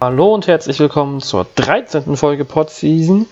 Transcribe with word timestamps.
Hallo 0.00 0.32
und 0.32 0.46
herzlich 0.46 0.78
willkommen 0.78 1.20
zur 1.20 1.44
13. 1.56 2.16
Folge 2.16 2.44
Podseason. 2.44 3.26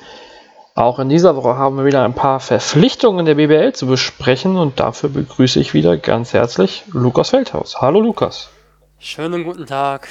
Auch 0.75 0.99
in 0.99 1.09
dieser 1.09 1.37
Woche 1.37 1.57
haben 1.57 1.77
wir 1.77 1.85
wieder 1.85 2.05
ein 2.05 2.15
paar 2.15 2.41
Verpflichtungen 2.41 3.25
der 3.25 3.37
BBL 3.37 3.73
zu 3.73 3.87
besprechen 3.87 4.57
und 4.57 4.81
dafür 4.81 5.11
begrüße 5.11 5.61
ich 5.61 5.75
wieder 5.75 5.97
ganz 5.97 6.33
herzlich 6.33 6.83
Lukas 6.89 7.31
Feldhaus. 7.31 7.81
Hallo 7.81 8.01
Lukas. 8.01 8.51
Schönen 8.99 9.45
guten 9.45 9.67
Tag. 9.67 10.09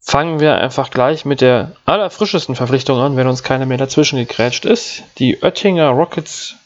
Fangen 0.00 0.40
wir 0.40 0.56
einfach 0.56 0.88
gleich 0.88 1.26
mit 1.26 1.42
der 1.42 1.72
allerfrischesten 1.84 2.56
Verpflichtung 2.56 2.98
an, 2.98 3.18
wenn 3.18 3.28
uns 3.28 3.42
keine 3.42 3.66
mehr 3.66 3.76
dazwischen 3.76 4.18
gegrätscht 4.18 4.64
ist. 4.64 5.02
Die 5.18 5.42
Oettinger 5.42 5.90
Rockets, 5.90 6.56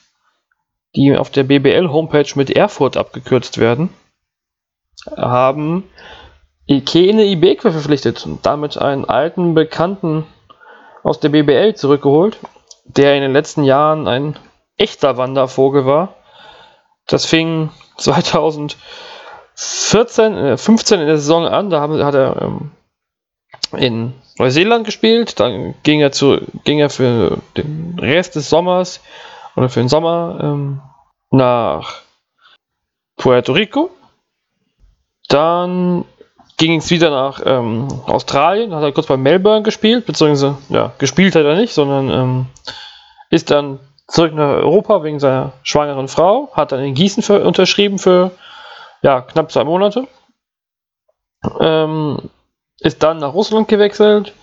die 0.95 1.17
auf 1.17 1.31
der 1.31 1.43
BBL-Homepage 1.43 2.31
mit 2.37 2.51
Erfurt 2.51 2.97
abgekürzt 2.97 3.59
werden, 3.59 3.89
haben 5.17 5.91
Ikene 6.71 7.25
Ibekwe 7.25 7.73
verpflichtet 7.73 8.25
und 8.25 8.47
damit 8.47 8.79
einen 8.79 9.05
alten 9.05 9.55
Bekannten 9.55 10.25
aus 11.03 11.19
der 11.19 11.31
BBL 11.31 11.75
zurückgeholt, 11.75 12.39
der 12.85 13.17
in 13.17 13.23
den 13.23 13.33
letzten 13.33 13.65
Jahren 13.65 14.07
ein 14.07 14.39
echter 14.77 15.17
Wandervogel 15.17 15.85
war. 15.85 16.15
Das 17.09 17.27
fing 17.27 17.71
2014, 17.97 20.37
äh, 20.37 20.57
15 20.57 21.01
in 21.01 21.09
der 21.09 21.17
Saison 21.17 21.45
an, 21.45 21.71
da 21.71 21.81
haben, 21.81 22.05
hat 22.05 22.15
er 22.15 22.41
ähm, 22.41 22.71
in 23.77 24.15
Neuseeland 24.39 24.85
gespielt, 24.85 25.41
dann 25.41 25.75
ging 25.83 26.01
er, 26.01 26.13
zu, 26.13 26.39
ging 26.63 26.79
er 26.79 26.89
für 26.89 27.39
den 27.57 27.99
Rest 27.99 28.37
des 28.37 28.49
Sommers 28.49 29.01
oder 29.57 29.69
für 29.69 29.81
den 29.81 29.89
Sommer 29.89 30.39
ähm, 30.41 30.81
nach 31.33 32.03
Puerto 33.17 33.55
Rico. 33.55 33.91
Dann 35.27 36.05
ging 36.61 36.77
es 36.79 36.91
wieder 36.91 37.11
nach 37.11 37.41
ähm, 37.45 37.89
Australien, 38.07 38.75
hat 38.75 38.83
er 38.83 38.93
kurz 38.93 39.07
bei 39.07 39.17
Melbourne 39.17 39.63
gespielt, 39.63 40.05
beziehungsweise, 40.05 40.59
ja, 40.69 40.93
gespielt 40.99 41.35
hat 41.35 41.45
er 41.45 41.57
nicht, 41.57 41.73
sondern 41.73 42.11
ähm, 42.11 42.47
ist 43.31 43.51
dann 43.51 43.81
zurück 44.07 44.35
nach 44.35 44.57
Europa 44.57 45.03
wegen 45.03 45.19
seiner 45.19 45.53
schwangeren 45.63 46.07
Frau, 46.07 46.51
hat 46.53 46.73
dann 46.73 46.85
in 46.85 46.95
Gießen 46.95 47.23
für, 47.23 47.43
unterschrieben 47.43 47.99
für 47.99 48.33
ja, 49.01 49.23
knapp 49.23 49.51
zwei 49.51 49.65
Monate. 49.65 50.07
Ähm, 51.59 52.29
ist 52.81 53.03
dann 53.03 53.19
nach 53.19 53.33
Russland 53.33 53.67
gewechselt. 53.69 54.35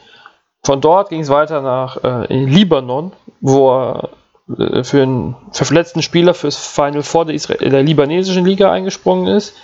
Von 0.64 0.82
dort 0.82 1.10
ging 1.10 1.22
es 1.22 1.30
weiter 1.30 1.62
nach 1.62 2.04
äh, 2.04 2.34
Libanon, 2.34 3.12
wo 3.42 3.70
er 3.70 4.10
äh, 4.58 4.84
für 4.84 5.04
einen 5.04 5.36
verletzten 5.52 6.02
Spieler 6.02 6.34
fürs 6.34 6.58
Final 6.58 7.04
Four 7.04 7.26
der, 7.26 7.38
der 7.38 7.84
libanesischen 7.84 8.46
Liga 8.46 8.72
eingesprungen 8.72 9.28
ist. 9.28 9.56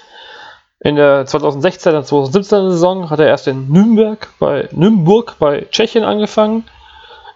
In 0.83 0.97
der 0.97 1.25
2016er, 1.25 2.01
2017er 2.01 2.71
Saison 2.71 3.09
hat 3.09 3.19
er 3.19 3.27
erst 3.27 3.47
in 3.47 3.69
Nürnberg 3.69 4.27
bei, 4.37 4.67
Nürnberg 4.73 5.37
bei 5.39 5.65
Tschechien 5.71 6.03
angefangen, 6.03 6.65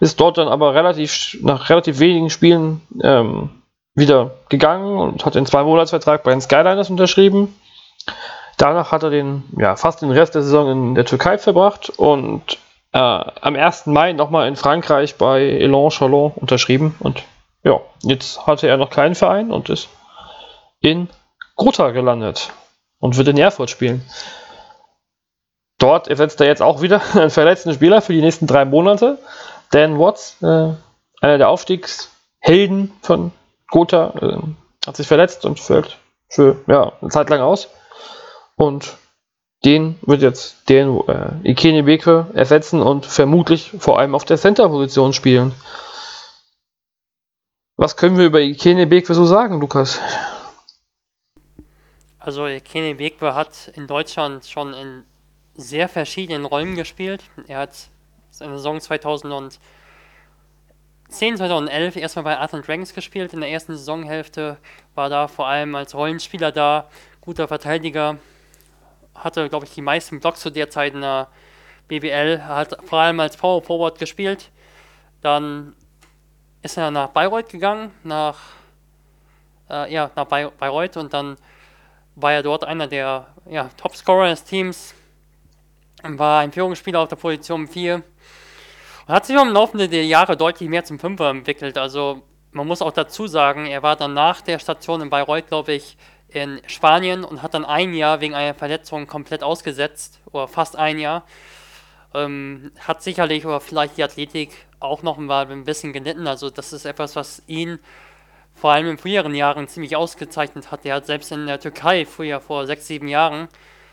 ist 0.00 0.20
dort 0.20 0.36
dann 0.36 0.48
aber 0.48 0.74
relativ 0.74 1.38
nach 1.40 1.70
relativ 1.70 1.98
wenigen 1.98 2.28
Spielen 2.28 2.82
ähm, 3.02 3.48
wieder 3.94 4.32
gegangen 4.50 4.98
und 4.98 5.24
hat 5.24 5.34
den 5.34 5.46
zwei 5.46 5.62
Monatsvertrag 5.62 6.24
bei 6.24 6.30
den 6.30 6.42
Skyliners 6.42 6.90
unterschrieben. 6.90 7.58
Danach 8.58 8.92
hat 8.92 9.02
er 9.02 9.10
den, 9.10 9.44
ja, 9.56 9.76
fast 9.76 10.02
den 10.02 10.10
Rest 10.10 10.34
der 10.34 10.42
Saison 10.42 10.70
in 10.70 10.94
der 10.94 11.06
Türkei 11.06 11.38
verbracht 11.38 11.88
und 11.88 12.58
äh, 12.92 12.98
am 12.98 13.56
1. 13.56 13.86
Mai 13.86 14.12
nochmal 14.12 14.46
in 14.46 14.56
Frankreich 14.56 15.16
bei 15.16 15.40
Elan 15.40 15.88
Chalon 15.88 16.32
unterschrieben. 16.36 16.96
Und 17.00 17.22
ja, 17.64 17.80
jetzt 18.02 18.46
hatte 18.46 18.68
er 18.68 18.76
noch 18.76 18.90
keinen 18.90 19.14
Verein 19.14 19.50
und 19.50 19.70
ist 19.70 19.88
in 20.80 21.08
Gotha 21.56 21.92
gelandet 21.92 22.52
und 22.98 23.16
wird 23.16 23.28
in 23.28 23.38
Erfurt 23.38 23.70
spielen. 23.70 24.04
Dort 25.78 26.08
ersetzt 26.08 26.40
er 26.40 26.48
jetzt 26.48 26.62
auch 26.62 26.82
wieder 26.82 27.00
einen 27.14 27.30
verletzten 27.30 27.72
Spieler 27.72 28.02
für 28.02 28.12
die 28.12 28.20
nächsten 28.20 28.46
drei 28.46 28.64
Monate. 28.64 29.18
Dan 29.70 29.98
Watts, 29.98 30.36
äh, 30.42 30.74
einer 31.20 31.38
der 31.38 31.48
Aufstiegshelden 31.48 32.92
von 33.02 33.32
Gotha, 33.70 34.12
äh, 34.20 34.38
hat 34.86 34.96
sich 34.96 35.06
verletzt 35.06 35.44
und 35.44 35.60
fällt 35.60 35.98
für 36.28 36.56
ja, 36.66 36.92
eine 37.00 37.10
Zeit 37.10 37.30
lang 37.30 37.40
aus. 37.40 37.68
Und 38.56 38.96
den 39.64 39.98
wird 40.02 40.22
jetzt 40.22 40.68
den 40.68 41.00
äh, 41.08 41.50
Ikene 41.50 41.82
Beke 41.82 42.26
ersetzen 42.34 42.80
und 42.80 43.06
vermutlich 43.06 43.72
vor 43.78 43.98
allem 43.98 44.14
auf 44.14 44.24
der 44.24 44.38
Center-Position 44.38 45.12
spielen. 45.12 45.54
Was 47.76 47.96
können 47.96 48.18
wir 48.18 48.26
über 48.26 48.40
Ikene 48.40 48.86
Beke 48.86 49.14
so 49.14 49.24
sagen, 49.24 49.60
Lukas? 49.60 50.00
Also 52.28 52.46
Kenny 52.62 52.92
Begwe 52.92 53.34
hat 53.34 53.72
in 53.74 53.86
Deutschland 53.86 54.44
schon 54.44 54.74
in 54.74 55.04
sehr 55.54 55.88
verschiedenen 55.88 56.44
Rollen 56.44 56.76
gespielt. 56.76 57.24
Er 57.46 57.60
hat 57.60 57.88
seine 58.30 58.58
Saison 58.58 58.82
2010, 58.82 59.58
2011 61.08 61.96
erstmal 61.96 62.24
bei 62.24 62.38
Athens 62.38 62.66
Dragons 62.66 62.92
gespielt. 62.92 63.32
In 63.32 63.40
der 63.40 63.48
ersten 63.48 63.74
Saisonhälfte 63.74 64.58
war 64.94 65.08
da 65.08 65.26
vor 65.26 65.46
allem 65.46 65.74
als 65.74 65.94
Rollenspieler 65.94 66.52
da, 66.52 66.90
guter 67.22 67.48
Verteidiger, 67.48 68.18
hatte, 69.14 69.48
glaube 69.48 69.64
ich, 69.64 69.72
die 69.72 69.80
meisten 69.80 70.20
Blocks 70.20 70.40
zu 70.40 70.50
der 70.50 70.68
Zeit 70.68 70.92
in 70.92 71.00
der 71.00 71.28
BBL, 71.88 72.42
hat 72.42 72.76
vor 72.84 72.98
allem 72.98 73.20
als 73.20 73.38
Power 73.38 73.62
Forward 73.62 73.98
gespielt. 73.98 74.50
Dann 75.22 75.74
ist 76.60 76.76
er 76.76 76.90
nach 76.90 77.08
Bayreuth 77.08 77.48
gegangen, 77.48 77.90
nach, 78.04 78.38
äh, 79.70 79.90
ja, 79.90 80.10
nach 80.14 80.26
Bayreuth 80.26 80.98
und 80.98 81.14
dann 81.14 81.38
war 82.20 82.32
er 82.32 82.42
dort 82.42 82.64
einer 82.64 82.86
der 82.86 83.28
ja, 83.48 83.70
Topscorer 83.76 84.28
des 84.28 84.44
Teams, 84.44 84.94
war 86.02 86.40
ein 86.40 86.52
Führungsspieler 86.52 87.00
auf 87.00 87.08
der 87.08 87.16
Position 87.16 87.68
4 87.68 87.96
und 87.96 89.14
hat 89.14 89.26
sich 89.26 89.36
im 89.36 89.48
Laufe 89.48 89.88
der 89.88 90.04
Jahre 90.04 90.36
deutlich 90.36 90.68
mehr 90.68 90.84
zum 90.84 90.98
Fünfer 90.98 91.30
entwickelt. 91.30 91.78
Also 91.78 92.22
man 92.50 92.66
muss 92.66 92.82
auch 92.82 92.92
dazu 92.92 93.26
sagen, 93.26 93.66
er 93.66 93.82
war 93.82 93.96
dann 93.96 94.14
nach 94.14 94.40
der 94.40 94.58
Station 94.58 95.00
in 95.00 95.10
Bayreuth, 95.10 95.48
glaube 95.48 95.72
ich, 95.72 95.96
in 96.28 96.60
Spanien 96.66 97.24
und 97.24 97.42
hat 97.42 97.54
dann 97.54 97.64
ein 97.64 97.94
Jahr 97.94 98.20
wegen 98.20 98.34
einer 98.34 98.54
Verletzung 98.54 99.06
komplett 99.06 99.42
ausgesetzt, 99.42 100.20
oder 100.26 100.46
fast 100.46 100.76
ein 100.76 100.98
Jahr. 100.98 101.24
Ähm, 102.14 102.72
hat 102.80 103.02
sicherlich 103.02 103.46
oder 103.46 103.60
vielleicht 103.60 103.96
die 103.96 104.02
Athletik 104.02 104.66
auch 104.80 105.02
noch 105.02 105.18
mal 105.18 105.50
ein 105.50 105.64
bisschen 105.64 105.92
gelitten. 105.92 106.26
Also 106.26 106.50
das 106.50 106.72
ist 106.72 106.84
etwas, 106.84 107.16
was 107.16 107.42
ihn 107.46 107.78
vor 108.58 108.72
allem 108.72 108.88
in 108.88 108.98
früheren 108.98 109.34
Jahren 109.34 109.68
ziemlich 109.68 109.94
ausgezeichnet 109.94 110.70
hat. 110.70 110.84
Er 110.84 110.96
hat 110.96 111.06
selbst 111.06 111.30
in 111.30 111.46
der 111.46 111.60
Türkei 111.60 112.04
früher 112.04 112.40
vor 112.40 112.66
sechs, 112.66 112.86
sieben 112.86 113.08
Jahren 113.08 113.48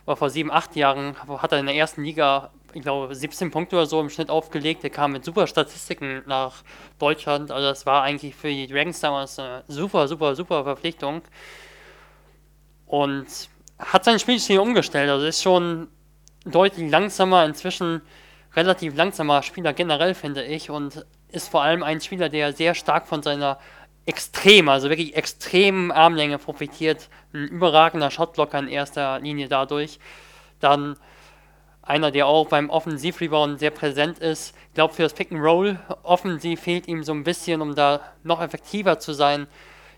oder 0.06 0.16
vor 0.16 0.30
sieben, 0.30 0.52
acht 0.52 0.76
Jahren 0.76 1.16
hat 1.28 1.52
er 1.52 1.60
in 1.60 1.68
der 1.68 1.76
ersten 1.76 2.04
Liga, 2.04 2.52
ich 2.74 2.82
glaube, 2.82 3.14
17 3.14 3.52
Punkte 3.52 3.76
oder 3.76 3.86
so 3.86 4.02
im 4.02 4.10
Schnitt 4.10 4.30
aufgelegt. 4.30 4.84
Er 4.84 4.90
kam 4.90 5.12
mit 5.12 5.24
super 5.24 5.46
Statistiken 5.46 6.24
nach 6.26 6.64
Deutschland. 7.00 7.52
Also 7.52 7.68
das 7.68 7.86
war 7.86 8.04
eigentlich 8.04 8.36
für 8.36 8.50
die 8.50 8.68
Dragons 8.68 9.00
damals 9.00 9.38
eine 9.40 9.64
super, 9.68 10.08
super, 10.08 10.36
super 10.36 10.64
Verpflichtung. 10.64 11.22
Und 12.88 13.28
hat 13.78 14.04
sein 14.04 14.20
Spielstil 14.20 14.60
umgestellt. 14.60 15.10
Also 15.10 15.26
ist 15.26 15.44
schon 15.44 15.88
deutlich 16.44 16.90
langsamer, 16.90 17.46
inzwischen 17.46 18.02
relativ 18.56 18.96
langsamer 18.96 19.44
Spieler 19.44 19.74
generell, 19.74 20.16
finde 20.16 20.44
ich. 20.44 20.70
Und 20.70 21.06
ist 21.30 21.50
vor 21.50 21.62
allem 21.62 21.84
ein 21.84 22.02
Spieler, 22.02 22.30
der 22.30 22.54
sehr 22.54 22.74
stark 22.74 23.08
von 23.08 23.22
seiner 23.22 23.60
extrem, 24.06 24.70
also 24.70 24.90
wirklich 24.90 25.16
extrem 25.16 25.92
Armlänge 25.92 26.38
profitiert. 26.38 27.10
Ein 27.34 27.48
überragender 27.48 28.12
Shotblocker 28.12 28.60
in 28.60 28.68
erster 28.68 29.20
Linie 29.20 29.48
dadurch. 29.48 30.00
Dann 30.60 30.98
einer, 31.82 32.12
der 32.12 32.28
auch 32.28 32.48
beim 32.48 32.70
Offensivrebound 32.70 33.60
sehr 33.60 33.70
präsent 33.70 34.20
ist. 34.20 34.56
Ich 34.70 34.74
glaube, 34.74 34.94
für 34.94 35.04
das 35.04 35.14
Pick 35.14 35.32
and 35.32 35.42
Roll 35.42 35.80
offensiv 36.04 36.62
fehlt 36.62 36.88
ihm 36.88 37.04
so 37.04 37.14
ein 37.14 37.24
bisschen, 37.24 37.62
um 37.62 37.76
da 37.76 38.02
noch 38.24 38.42
effektiver 38.42 39.00
zu 39.00 39.14
sein. 39.14 39.48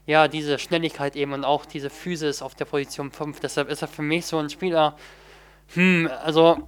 Ja, 0.06 0.28
diese 0.28 0.60
Schnelligkeit 0.60 1.16
eben 1.16 1.34
und 1.34 1.44
auch 1.44 1.66
diese 1.66 1.90
Physis 1.90 2.42
auf 2.42 2.56
der 2.56 2.66
Position 2.66 3.12
5. 3.12 3.40
Deshalb 3.40 3.70
ist 3.70 3.82
er 3.82 3.88
für 3.88 4.02
mich 4.02 4.26
so 4.26 4.38
ein 4.38 4.50
Spieler, 4.50 4.96
hm, 5.74 6.10
also 6.24 6.68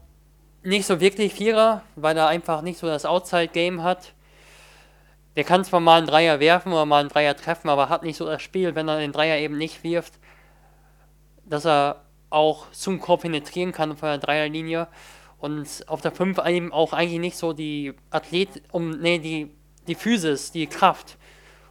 nicht 0.64 0.86
so 0.86 1.00
wirklich 1.00 1.34
Vierer, 1.34 1.84
weil 1.96 2.18
er 2.18 2.28
einfach 2.28 2.62
nicht 2.62 2.80
so 2.80 2.88
das 2.88 3.06
Outside-Game 3.06 3.82
hat. 3.84 4.14
Der 5.40 5.46
kann 5.46 5.64
zwar 5.64 5.80
mal 5.80 6.00
einen 6.00 6.08
Dreier 6.08 6.42
werfen 6.42 6.74
oder 6.74 6.86
mal 6.86 7.00
einen 7.00 7.08
Dreier 7.08 7.34
treffen, 7.34 7.70
aber 7.70 7.88
hat 7.88 8.04
nicht 8.04 8.18
so 8.18 8.26
das 8.26 8.42
Spiel, 8.42 8.76
wenn 8.76 8.90
er 8.90 9.00
den 9.00 9.14
Dreier 9.14 9.38
eben 9.38 9.58
nicht 9.58 9.86
wirft, 9.86 10.20
dass 11.46 11.66
er 11.66 12.04
auch 12.30 12.70
zum 12.72 13.00
Korb 13.00 13.22
penetrieren 13.22 13.72
kann 13.72 13.96
von 13.96 14.10
der 14.10 14.18
Dreierlinie. 14.18 14.90
Und 15.38 15.86
auf 15.88 16.02
der 16.02 16.12
5 16.12 16.46
eben 16.46 16.74
auch 16.74 16.92
eigentlich 16.92 17.22
nicht 17.22 17.38
so 17.38 17.54
die 17.54 17.94
Athlet, 18.10 18.64
um, 18.74 18.90
nee, 19.00 19.18
die, 19.18 19.50
die 19.88 19.96
Physis, 19.96 20.52
die 20.52 20.68
Kraft, 20.68 21.18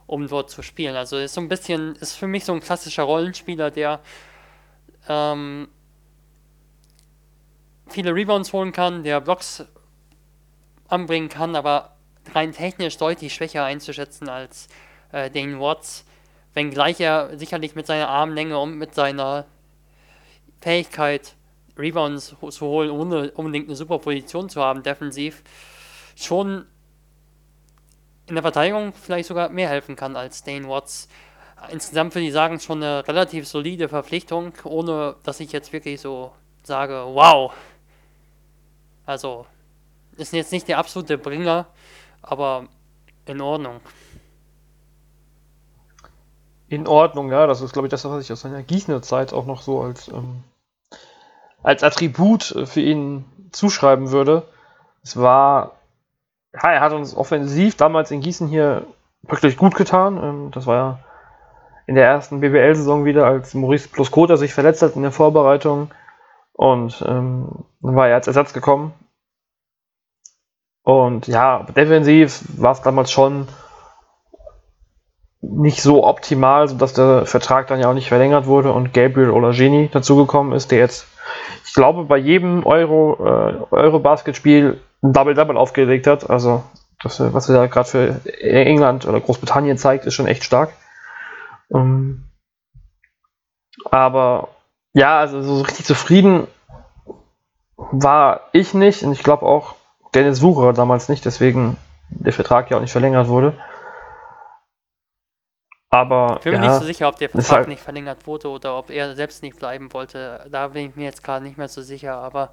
um 0.07 0.27
dort 0.27 0.49
zu 0.49 0.63
spielen. 0.63 0.95
Also 0.95 1.19
ist 1.19 1.35
so 1.35 1.41
ein 1.41 1.47
bisschen, 1.47 1.95
ist 1.97 2.15
für 2.15 2.25
mich 2.25 2.45
so 2.45 2.53
ein 2.53 2.61
klassischer 2.61 3.03
Rollenspieler, 3.03 3.69
der 3.69 3.99
ähm, 5.07 5.67
viele 7.87 8.15
Rebounds 8.15 8.51
holen 8.51 8.71
kann, 8.71 9.03
der 9.03 9.21
Blocks 9.21 9.63
anbringen 10.87 11.29
kann, 11.29 11.55
aber 11.55 11.98
rein 12.33 12.51
technisch 12.51 12.97
deutlich 12.97 13.33
schwächer 13.33 13.63
einzuschätzen 13.63 14.29
als 14.29 14.67
äh, 15.11 15.29
Dane 15.29 15.59
Watts, 15.59 16.05
wenngleich 16.53 16.99
er 16.99 17.37
sicherlich 17.37 17.75
mit 17.75 17.87
seiner 17.87 18.09
Armlänge 18.09 18.57
und 18.57 18.77
mit 18.77 18.95
seiner 18.95 19.45
Fähigkeit, 20.61 21.35
Rebounds 21.77 22.35
zu 22.49 22.65
holen, 22.65 22.91
ohne 22.91 23.31
unbedingt 23.31 23.67
eine 23.67 23.75
super 23.75 23.99
Position 23.99 24.49
zu 24.49 24.61
haben, 24.61 24.83
defensiv, 24.83 25.43
schon 26.15 26.65
in 28.27 28.35
der 28.35 28.43
Verteidigung 28.43 28.93
vielleicht 28.93 29.27
sogar 29.27 29.49
mehr 29.49 29.69
helfen 29.69 29.95
kann 29.95 30.15
als 30.15 30.43
Dane 30.43 30.67
Watts. 30.67 31.07
Insgesamt 31.71 32.15
würde 32.15 32.27
ich 32.27 32.33
sagen, 32.33 32.59
schon 32.59 32.83
eine 32.83 33.07
relativ 33.07 33.47
solide 33.47 33.89
Verpflichtung, 33.89 34.53
ohne 34.63 35.15
dass 35.23 35.39
ich 35.39 35.51
jetzt 35.51 35.73
wirklich 35.73 35.99
so 35.99 36.31
sage, 36.63 37.03
wow. 37.05 37.53
Also, 39.05 39.45
ist 40.15 40.33
jetzt 40.33 40.51
nicht 40.51 40.67
der 40.67 40.77
absolute 40.77 41.17
Bringer, 41.17 41.67
aber 42.21 42.67
in 43.25 43.41
Ordnung. 43.41 43.79
In 46.67 46.87
Ordnung, 46.87 47.31
ja, 47.31 47.47
das 47.47 47.61
ist, 47.61 47.73
glaube 47.73 47.87
ich, 47.87 47.91
das, 47.91 48.05
was 48.05 48.23
ich 48.23 48.31
aus 48.31 48.41
seiner 48.41 48.61
Gießener 48.61 49.01
Zeit 49.01 49.33
auch 49.33 49.45
noch 49.45 49.61
so 49.61 49.81
als, 49.81 50.07
ähm, 50.07 50.43
als 51.63 51.83
Attribut 51.83 52.43
für 52.65 52.81
ihn 52.81 53.25
zuschreiben 53.51 54.11
würde. 54.11 54.43
Es 55.01 55.17
war 55.17 55.79
ja, 56.53 56.71
er 56.71 56.81
hat 56.81 56.93
uns 56.93 57.15
offensiv 57.15 57.75
damals 57.75 58.11
in 58.11 58.21
Gießen 58.21 58.47
hier 58.47 58.85
wirklich 59.23 59.57
gut 59.57 59.75
getan. 59.75 60.17
Ähm, 60.21 60.51
das 60.51 60.65
war 60.65 60.75
ja 60.75 60.99
in 61.85 61.95
der 61.95 62.07
ersten 62.07 62.39
BWL-Saison 62.39 63.05
wieder, 63.05 63.25
als 63.25 63.53
Maurice 63.53 63.89
Pluskota 63.89 64.37
sich 64.37 64.53
verletzt 64.53 64.81
hat 64.81 64.95
in 64.95 65.01
der 65.01 65.11
Vorbereitung. 65.11 65.91
Und 66.53 67.03
ähm, 67.07 67.65
dann 67.81 67.95
war 67.95 68.07
er 68.07 68.15
als 68.15 68.27
Ersatz 68.27 68.53
gekommen. 68.53 68.93
Und 70.89 71.27
ja, 71.27 71.67
defensiv 71.75 72.41
war 72.57 72.71
es 72.71 72.81
damals 72.81 73.11
schon 73.11 73.47
nicht 75.39 75.83
so 75.83 76.03
optimal, 76.03 76.67
sodass 76.67 76.93
der 76.93 77.27
Vertrag 77.27 77.67
dann 77.67 77.79
ja 77.79 77.91
auch 77.91 77.93
nicht 77.93 78.07
verlängert 78.07 78.47
wurde 78.47 78.71
und 78.71 78.91
Gabriel 78.91 79.29
Olagini 79.29 79.89
dazugekommen 79.91 80.51
ist, 80.51 80.71
der 80.71 80.79
jetzt, 80.79 81.05
ich 81.63 81.75
glaube, 81.75 82.05
bei 82.05 82.17
jedem 82.17 82.65
Euro, 82.65 83.17
äh, 83.23 83.53
Euro-Basketspiel 83.69 84.81
ein 85.03 85.13
Double-Double 85.13 85.57
aufgelegt 85.57 86.07
hat. 86.07 86.27
Also, 86.27 86.63
das, 87.03 87.19
was 87.19 87.47
er 87.49 87.55
da 87.55 87.67
gerade 87.67 87.87
für 87.87 88.21
England 88.41 89.05
oder 89.05 89.19
Großbritannien 89.19 89.77
zeigt, 89.77 90.07
ist 90.07 90.15
schon 90.15 90.25
echt 90.25 90.43
stark. 90.43 90.71
Um, 91.67 91.81
ähm, 91.81 92.23
aber 93.91 94.47
ja, 94.93 95.19
also 95.19 95.43
so 95.43 95.61
richtig 95.61 95.85
zufrieden 95.85 96.47
war 97.77 98.49
ich 98.53 98.73
nicht 98.73 99.03
und 99.03 99.11
ich 99.11 99.21
glaube 99.21 99.45
auch 99.45 99.75
Dennis 100.13 100.41
Wucherer 100.41 100.73
damals 100.73 101.09
nicht, 101.09 101.25
deswegen 101.25 101.77
der 102.09 102.33
Vertrag 102.33 102.71
ja 102.71 102.77
auch 102.77 102.81
nicht 102.81 102.91
verlängert 102.91 103.27
wurde. 103.27 103.53
Aber 105.91 106.35
ich 106.37 106.43
bin 106.43 106.53
ja, 106.53 106.59
mir 106.59 106.67
nicht 106.67 106.79
so 106.79 106.85
sicher, 106.85 107.07
ob 107.07 107.17
der 107.17 107.29
Vertrag 107.29 107.57
halt 107.57 107.67
nicht 107.67 107.81
verlängert 107.81 108.27
wurde 108.27 108.49
oder 108.49 108.77
ob 108.77 108.91
er 108.91 109.15
selbst 109.15 109.41
nicht 109.41 109.57
bleiben 109.57 109.91
wollte. 109.91 110.45
Da 110.51 110.67
bin 110.67 110.89
ich 110.89 110.95
mir 110.95 111.05
jetzt 111.05 111.23
gerade 111.23 111.43
nicht 111.43 111.57
mehr 111.57 111.67
so 111.67 111.81
sicher, 111.81 112.15
aber 112.15 112.51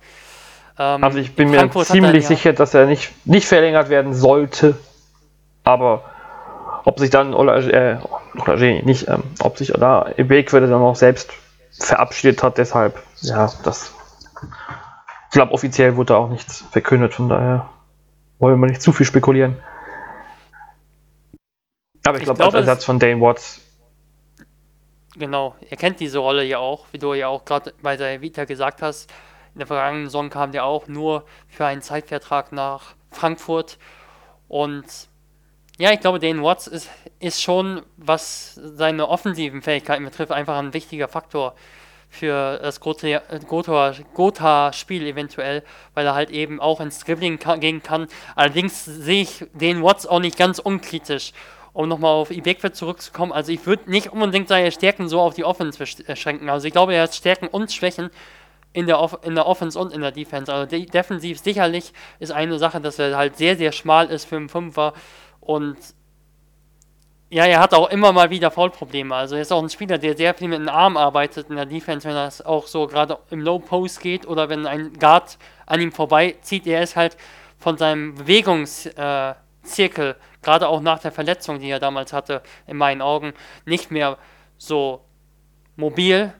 ähm, 0.78 1.04
also 1.04 1.18
ich 1.18 1.34
bin 1.34 1.50
mir 1.50 1.70
ziemlich 1.70 2.24
dann, 2.24 2.36
sicher, 2.36 2.52
dass 2.52 2.72
er 2.74 2.86
nicht, 2.86 3.26
nicht 3.26 3.46
verlängert 3.46 3.88
werden 3.90 4.14
sollte. 4.14 4.76
Aber 5.64 6.04
ob 6.84 6.98
sich 6.98 7.10
dann 7.10 7.34
oder, 7.34 7.56
äh, 7.56 7.98
oder 8.40 8.56
nicht, 8.56 9.08
ähm, 9.08 9.24
ob 9.40 9.58
sich 9.58 9.72
da 9.72 10.10
Ebekwe 10.16 10.60
dann 10.60 10.72
auch 10.72 10.96
selbst 10.96 11.30
verabschiedet 11.78 12.42
hat, 12.42 12.58
deshalb, 12.58 13.02
ja, 13.20 13.50
das. 13.64 13.92
Ich 15.36 15.38
glaube, 15.38 15.52
offiziell 15.52 15.96
wurde 15.96 16.14
da 16.14 16.16
auch 16.16 16.30
nichts 16.30 16.62
verkündet, 16.70 17.12
von 17.12 17.28
daher 17.28 17.68
wollen 18.38 18.58
wir 18.58 18.68
nicht 18.68 18.80
zu 18.80 18.90
viel 18.90 19.04
spekulieren. 19.04 19.58
Aber 22.06 22.16
ich, 22.16 22.22
ich 22.22 22.24
glaube, 22.24 22.38
glaub, 22.38 22.54
als 22.54 22.66
Ersatz 22.66 22.86
von 22.86 22.98
Dane 22.98 23.20
Watts. 23.20 23.60
Genau, 25.14 25.54
er 25.68 25.76
kennt 25.76 26.00
diese 26.00 26.20
Rolle 26.20 26.42
ja 26.42 26.56
auch, 26.56 26.86
wie 26.92 26.98
du 26.98 27.12
ja 27.12 27.28
auch 27.28 27.44
gerade 27.44 27.74
bei 27.82 27.98
der 27.98 28.22
Vita 28.22 28.46
gesagt 28.46 28.80
hast. 28.80 29.12
In 29.52 29.58
der 29.58 29.66
vergangenen 29.66 30.06
Saison 30.06 30.30
kam 30.30 30.52
der 30.52 30.64
auch 30.64 30.88
nur 30.88 31.26
für 31.48 31.66
einen 31.66 31.82
Zeitvertrag 31.82 32.52
nach 32.52 32.94
Frankfurt. 33.10 33.76
Und 34.48 34.86
ja, 35.76 35.92
ich 35.92 36.00
glaube, 36.00 36.18
Dane 36.18 36.42
Watts 36.42 36.66
ist, 36.66 36.88
ist 37.20 37.42
schon, 37.42 37.82
was 37.98 38.54
seine 38.54 39.06
offensiven 39.06 39.60
Fähigkeiten 39.60 40.06
betrifft, 40.06 40.32
einfach 40.32 40.56
ein 40.56 40.72
wichtiger 40.72 41.08
Faktor 41.08 41.54
für 42.08 42.58
das 42.58 42.80
Gotha-Spiel 42.80 45.06
eventuell, 45.06 45.62
weil 45.94 46.06
er 46.06 46.14
halt 46.14 46.30
eben 46.30 46.60
auch 46.60 46.80
ins 46.80 47.00
Dribbling 47.00 47.38
gehen 47.60 47.82
kann. 47.82 48.06
Allerdings 48.34 48.84
sehe 48.84 49.22
ich 49.22 49.44
den 49.52 49.82
Watts 49.82 50.06
auch 50.06 50.20
nicht 50.20 50.38
ganz 50.38 50.58
unkritisch, 50.58 51.32
um 51.72 51.88
nochmal 51.88 52.12
auf 52.12 52.30
Ibekwe 52.30 52.72
zurückzukommen. 52.72 53.32
Also 53.32 53.52
ich 53.52 53.66
würde 53.66 53.90
nicht 53.90 54.12
unbedingt 54.12 54.48
seine 54.48 54.72
Stärken 54.72 55.08
so 55.08 55.20
auf 55.20 55.34
die 55.34 55.44
Offense 55.44 55.78
beschränken. 55.78 56.48
Also 56.48 56.66
ich 56.66 56.72
glaube, 56.72 56.94
er 56.94 57.02
hat 57.02 57.14
Stärken 57.14 57.48
und 57.48 57.72
Schwächen 57.72 58.10
in 58.72 58.86
der, 58.86 59.10
in 59.22 59.34
der 59.34 59.46
Offense 59.46 59.78
und 59.78 59.92
in 59.92 60.02
der 60.02 60.12
Defense. 60.12 60.52
Also 60.52 60.66
de 60.66 60.86
defensiv 60.86 61.40
sicherlich 61.40 61.92
ist 62.18 62.32
eine 62.32 62.58
Sache, 62.58 62.80
dass 62.80 62.98
er 62.98 63.16
halt 63.16 63.36
sehr, 63.36 63.56
sehr 63.56 63.72
schmal 63.72 64.10
ist 64.10 64.26
für 64.26 64.36
einen 64.36 64.48
Fünfer 64.48 64.92
und 65.40 65.76
ja, 67.28 67.44
er 67.44 67.60
hat 67.60 67.74
auch 67.74 67.90
immer 67.90 68.12
mal 68.12 68.30
wieder 68.30 68.50
Foulprobleme. 68.50 69.14
Also 69.14 69.34
er 69.34 69.42
ist 69.42 69.52
auch 69.52 69.62
ein 69.62 69.68
Spieler, 69.68 69.98
der 69.98 70.16
sehr 70.16 70.32
viel 70.34 70.48
mit 70.48 70.60
dem 70.60 70.68
Arm 70.68 70.96
arbeitet 70.96 71.50
in 71.50 71.56
der 71.56 71.66
Defense, 71.66 72.06
wenn 72.06 72.14
das 72.14 72.40
auch 72.44 72.66
so 72.66 72.86
gerade 72.86 73.18
im 73.30 73.40
Low 73.40 73.58
Post 73.58 74.00
geht 74.00 74.26
oder 74.26 74.48
wenn 74.48 74.66
ein 74.66 74.92
Guard 74.98 75.36
an 75.66 75.80
ihm 75.80 75.92
vorbeizieht. 75.92 76.66
Er 76.66 76.82
ist 76.82 76.94
halt 76.94 77.16
von 77.58 77.76
seinem 77.76 78.14
Bewegungszirkel, 78.14 80.10
äh, 80.10 80.14
gerade 80.42 80.68
auch 80.68 80.80
nach 80.80 81.00
der 81.00 81.10
Verletzung, 81.10 81.58
die 81.58 81.68
er 81.68 81.80
damals 81.80 82.12
hatte, 82.12 82.42
in 82.66 82.76
meinen 82.76 83.02
Augen, 83.02 83.32
nicht 83.64 83.90
mehr 83.90 84.18
so 84.56 85.00
mobil 85.74 86.32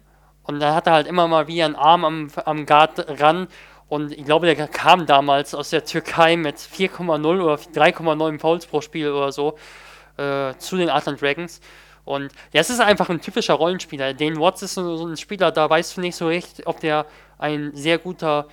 und 0.47 0.61
dann 0.61 0.75
hat 0.75 0.87
er 0.87 0.93
halt 0.93 1.07
immer 1.09 1.27
mal 1.27 1.49
wieder 1.49 1.65
einen 1.65 1.75
Arm 1.75 2.05
am, 2.05 2.29
am 2.45 2.67
Guard 2.67 3.21
ran. 3.21 3.49
Und 3.89 4.13
ich 4.13 4.25
glaube, 4.25 4.47
der 4.47 4.69
kam 4.69 5.07
damals 5.07 5.55
aus 5.55 5.71
der 5.71 5.85
Türkei 5.85 6.37
mit 6.37 6.57
4,0 6.57 7.43
oder 7.43 7.55
3,9 7.55 8.39
Fouls 8.41 8.67
pro 8.67 8.81
Spiel 8.81 9.11
oder 9.11 9.33
so 9.33 9.57
äh, 10.17 10.55
zu 10.59 10.77
den 10.77 10.91
Atlant 10.91 11.21
Dragons. 11.21 11.61
Und 12.05 12.33
das 12.53 12.71
ist 12.71 12.81
einfach 12.81 13.09
ein 13.11 13.21
typischer 13.21 13.55
Rollenspieler. 13.55 14.15
Den 14.15 14.39
Watts 14.39 14.63
ist 14.63 14.75
so, 14.75 14.97
so 14.97 15.07
ein 15.07 15.17
Spieler, 15.17 15.51
da 15.51 15.69
weißt 15.69 15.97
du 15.97 16.01
nicht 16.01 16.17
so 16.17 16.29
recht, 16.29 16.63
ob 16.67 16.81
der 16.81 17.07
ein 17.39 17.73
sehr 17.75 17.99
guter 17.99 18.47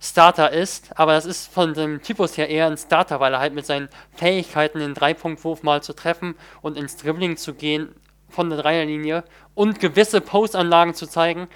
Starter 0.00 0.50
ist, 0.50 0.98
aber 0.98 1.12
das 1.12 1.26
ist 1.26 1.52
von 1.52 1.74
dem 1.74 2.02
Typus 2.02 2.36
her 2.36 2.48
eher 2.48 2.66
ein 2.66 2.76
Starter, 2.76 3.20
weil 3.20 3.34
er 3.34 3.38
halt 3.38 3.54
mit 3.54 3.66
seinen 3.66 3.88
Fähigkeiten, 4.14 4.80
den 4.80 4.94
Dreipunktwurf 4.94 5.62
mal 5.62 5.80
zu 5.80 5.92
treffen 5.92 6.34
und 6.60 6.76
ins 6.76 6.96
Dribbling 6.96 7.36
zu 7.36 7.54
gehen, 7.54 7.94
von 8.28 8.50
der 8.50 8.60
Dreierlinie 8.60 9.22
und 9.54 9.78
gewisse 9.78 10.20
Postanlagen 10.20 10.94
zu 10.94 11.06
zeigen, 11.06 11.48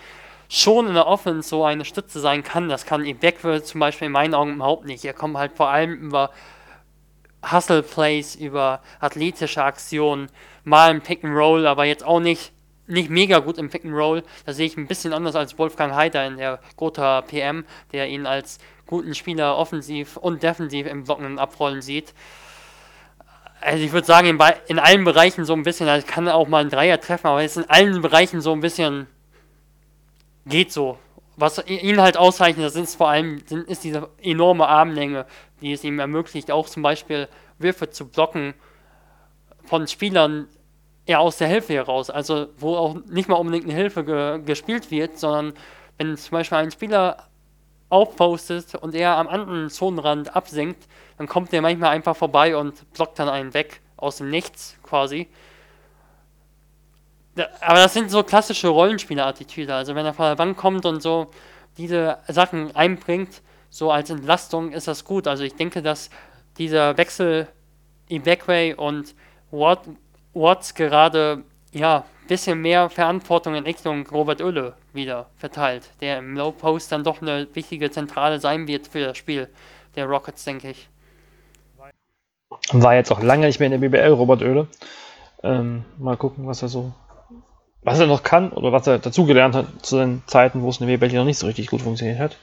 schon 0.48 0.86
in 0.86 0.94
der 0.94 1.08
Offense 1.08 1.48
so 1.48 1.64
eine 1.64 1.84
Stütze 1.84 2.20
sein 2.20 2.44
kann. 2.44 2.68
Das 2.68 2.86
kann 2.86 3.04
Ibekwe 3.04 3.64
zum 3.64 3.80
Beispiel 3.80 4.06
in 4.06 4.12
meinen 4.12 4.34
Augen 4.34 4.54
überhaupt 4.54 4.84
nicht. 4.84 5.04
Er 5.04 5.14
kommt 5.14 5.36
halt 5.36 5.52
vor 5.56 5.68
allem 5.68 5.94
über 5.94 6.30
Hustle 7.42 7.82
Plays, 7.82 8.34
über 8.34 8.80
athletische 9.00 9.62
Aktionen, 9.62 10.28
mal 10.64 10.90
im 10.90 11.00
Pick 11.00 11.24
and 11.24 11.34
Roll, 11.34 11.66
aber 11.66 11.84
jetzt 11.84 12.04
auch 12.04 12.20
nicht, 12.20 12.52
nicht 12.86 13.10
mega 13.10 13.38
gut 13.38 13.58
im 13.58 13.70
Pick 13.70 13.84
and 13.84 13.94
Roll. 13.94 14.22
Da 14.44 14.52
sehe 14.52 14.66
ich 14.66 14.76
ein 14.76 14.86
bisschen 14.86 15.12
anders 15.12 15.36
als 15.36 15.58
Wolfgang 15.58 15.94
Heider 15.94 16.26
in 16.26 16.36
der 16.38 16.60
Gotha 16.76 17.22
PM, 17.22 17.64
der 17.92 18.08
ihn 18.08 18.26
als 18.26 18.58
guten 18.86 19.14
Spieler 19.14 19.56
offensiv 19.56 20.16
und 20.16 20.42
defensiv 20.42 20.86
im 20.86 21.04
Blocken 21.04 21.26
und 21.26 21.38
Abrollen 21.38 21.82
sieht 21.82 22.14
also 23.60 23.82
ich 23.82 23.92
würde 23.92 24.06
sagen, 24.06 24.28
in, 24.28 24.38
in, 24.68 24.78
allen 24.78 25.04
Bereichen 25.04 25.44
so 25.44 25.52
ein 25.52 25.62
bisschen, 25.62 25.88
also 25.88 26.06
kann 26.06 26.28
auch 26.28 26.48
mal 26.48 26.62
ein 26.62 26.70
Dreier 26.70 27.00
treffen, 27.00 27.26
aber 27.26 27.42
jetzt 27.42 27.56
in 27.56 27.68
allen 27.68 28.00
Bereichen 28.02 28.40
so 28.40 28.52
ein 28.52 28.60
bisschen 28.60 29.06
geht 30.46 30.72
so. 30.72 30.98
Was 31.36 31.62
ihn 31.66 32.00
halt 32.00 32.16
auszeichnet, 32.16 32.64
das 32.64 32.76
ist 32.76 32.94
vor 32.94 33.10
allem 33.10 33.42
sind, 33.46 33.68
ist 33.68 33.84
diese 33.84 34.08
enorme 34.22 34.66
Armlänge, 34.68 35.26
die 35.60 35.72
es 35.72 35.84
ihm 35.84 35.98
ermöglicht, 35.98 36.50
auch 36.50 36.68
zum 36.68 36.82
Beispiel 36.82 37.28
Würfe 37.58 37.90
zu 37.90 38.08
blocken 38.08 38.54
von 39.64 39.86
Spielern 39.86 40.48
eher 41.06 41.20
aus 41.20 41.38
der 41.38 41.48
Hilfe 41.48 41.74
heraus. 41.74 42.10
Also 42.10 42.48
wo 42.58 42.76
auch 42.76 42.96
nicht 43.06 43.28
mal 43.28 43.36
unbedingt 43.36 43.64
eine 43.64 43.74
Hilfe 43.74 44.04
ge 44.04 44.40
gespielt 44.44 44.90
wird, 44.90 45.18
sondern 45.18 45.54
wenn 45.98 46.16
zum 46.16 46.32
Beispiel 46.32 46.58
ein 46.58 46.70
Spieler 46.70 47.28
aufpostet 47.88 48.74
und 48.74 48.94
er 48.94 49.16
am 49.16 49.28
anderen 49.28 49.70
Zonenrand 49.70 50.34
absinkt, 50.34 50.88
dann 51.18 51.28
kommt 51.28 51.52
der 51.52 51.62
manchmal 51.62 51.90
einfach 51.90 52.16
vorbei 52.16 52.56
und 52.56 52.92
blockt 52.92 53.18
dann 53.18 53.28
einen 53.28 53.54
weg, 53.54 53.80
aus 53.96 54.18
dem 54.18 54.28
Nichts 54.28 54.76
quasi. 54.82 55.28
Aber 57.60 57.78
das 57.78 57.94
sind 57.94 58.10
so 58.10 58.22
klassische 58.22 58.68
Rollenspieler-Attitüde. 58.68 59.74
Also 59.74 59.94
wenn 59.94 60.06
er 60.06 60.14
von 60.14 60.26
der 60.26 60.36
Bank 60.36 60.56
kommt 60.56 60.84
und 60.86 61.02
so 61.02 61.30
diese 61.76 62.18
Sachen 62.28 62.74
einbringt, 62.74 63.42
so 63.76 63.90
als 63.90 64.08
Entlastung 64.08 64.72
ist 64.72 64.88
das 64.88 65.04
gut. 65.04 65.26
Also 65.26 65.44
ich 65.44 65.54
denke, 65.54 65.82
dass 65.82 66.08
dieser 66.56 66.96
Wechsel 66.96 67.46
Ibekwe 68.08 68.74
und 68.76 69.14
Watts 69.50 70.74
gerade 70.74 71.42
ja 71.72 72.04
bisschen 72.26 72.60
mehr 72.62 72.88
Verantwortung 72.88 73.54
in 73.54 73.64
Richtung 73.64 74.06
Robert 74.08 74.40
Oelle 74.40 74.74
wieder 74.94 75.26
verteilt, 75.36 75.90
der 76.00 76.18
im 76.18 76.36
Low 76.36 76.52
Post 76.52 76.90
dann 76.90 77.04
doch 77.04 77.20
eine 77.20 77.46
wichtige 77.52 77.90
Zentrale 77.90 78.40
sein 78.40 78.66
wird 78.66 78.88
für 78.88 79.04
das 79.04 79.18
Spiel 79.18 79.48
der 79.94 80.06
Rockets, 80.06 80.44
denke 80.44 80.70
ich. 80.70 80.88
War 82.72 82.94
jetzt 82.94 83.12
auch 83.12 83.22
lange 83.22 83.46
nicht 83.46 83.60
mehr 83.60 83.70
in 83.70 83.80
der 83.80 83.88
BBL, 83.88 84.12
Robert 84.12 84.40
Oelle. 84.40 84.68
Ähm, 85.42 85.84
mal 85.98 86.16
gucken, 86.16 86.46
was 86.46 86.62
er 86.62 86.68
so 86.68 86.92
was 87.82 88.00
er 88.00 88.06
noch 88.06 88.24
kann 88.24 88.50
oder 88.50 88.72
was 88.72 88.86
er 88.88 88.98
dazugelernt 88.98 89.54
hat 89.54 89.66
zu 89.82 89.98
den 89.98 90.22
Zeiten, 90.26 90.62
wo 90.62 90.70
es 90.70 90.80
in 90.80 90.88
der 90.88 90.98
WBL 90.98 91.14
noch 91.14 91.24
nicht 91.24 91.38
so 91.38 91.46
richtig 91.46 91.68
gut 91.68 91.82
funktioniert 91.82 92.18
hat. 92.18 92.36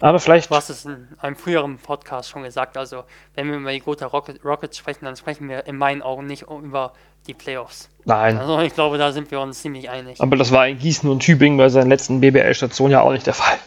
Aber 0.00 0.20
vielleicht. 0.20 0.50
Du 0.50 0.54
hast 0.54 0.68
es 0.68 0.84
in 0.84 1.08
einem 1.18 1.36
früheren 1.36 1.78
Podcast 1.78 2.30
schon 2.30 2.42
gesagt. 2.42 2.76
Also, 2.76 3.04
wenn 3.34 3.48
wir 3.48 3.56
über 3.56 3.72
die 3.72 3.80
Gotha 3.80 4.06
Rocket, 4.06 4.44
Rockets 4.44 4.78
sprechen, 4.78 5.04
dann 5.04 5.16
sprechen 5.16 5.48
wir 5.48 5.66
in 5.66 5.76
meinen 5.76 6.02
Augen 6.02 6.26
nicht 6.26 6.42
über 6.42 6.92
die 7.26 7.34
Playoffs. 7.34 7.88
Nein. 8.04 8.36
Also, 8.36 8.60
ich 8.60 8.74
glaube, 8.74 8.98
da 8.98 9.12
sind 9.12 9.30
wir 9.30 9.40
uns 9.40 9.62
ziemlich 9.62 9.88
einig. 9.88 10.20
Aber 10.20 10.36
das 10.36 10.52
war 10.52 10.68
in 10.68 10.78
Gießen 10.78 11.08
und 11.08 11.20
Tübingen 11.20 11.58
bei 11.58 11.68
seinen 11.68 11.88
letzten 11.88 12.20
BBL-Stationen 12.20 12.92
ja 12.92 13.00
auch 13.00 13.12
nicht 13.12 13.26
der 13.26 13.34
Fall. 13.34 13.58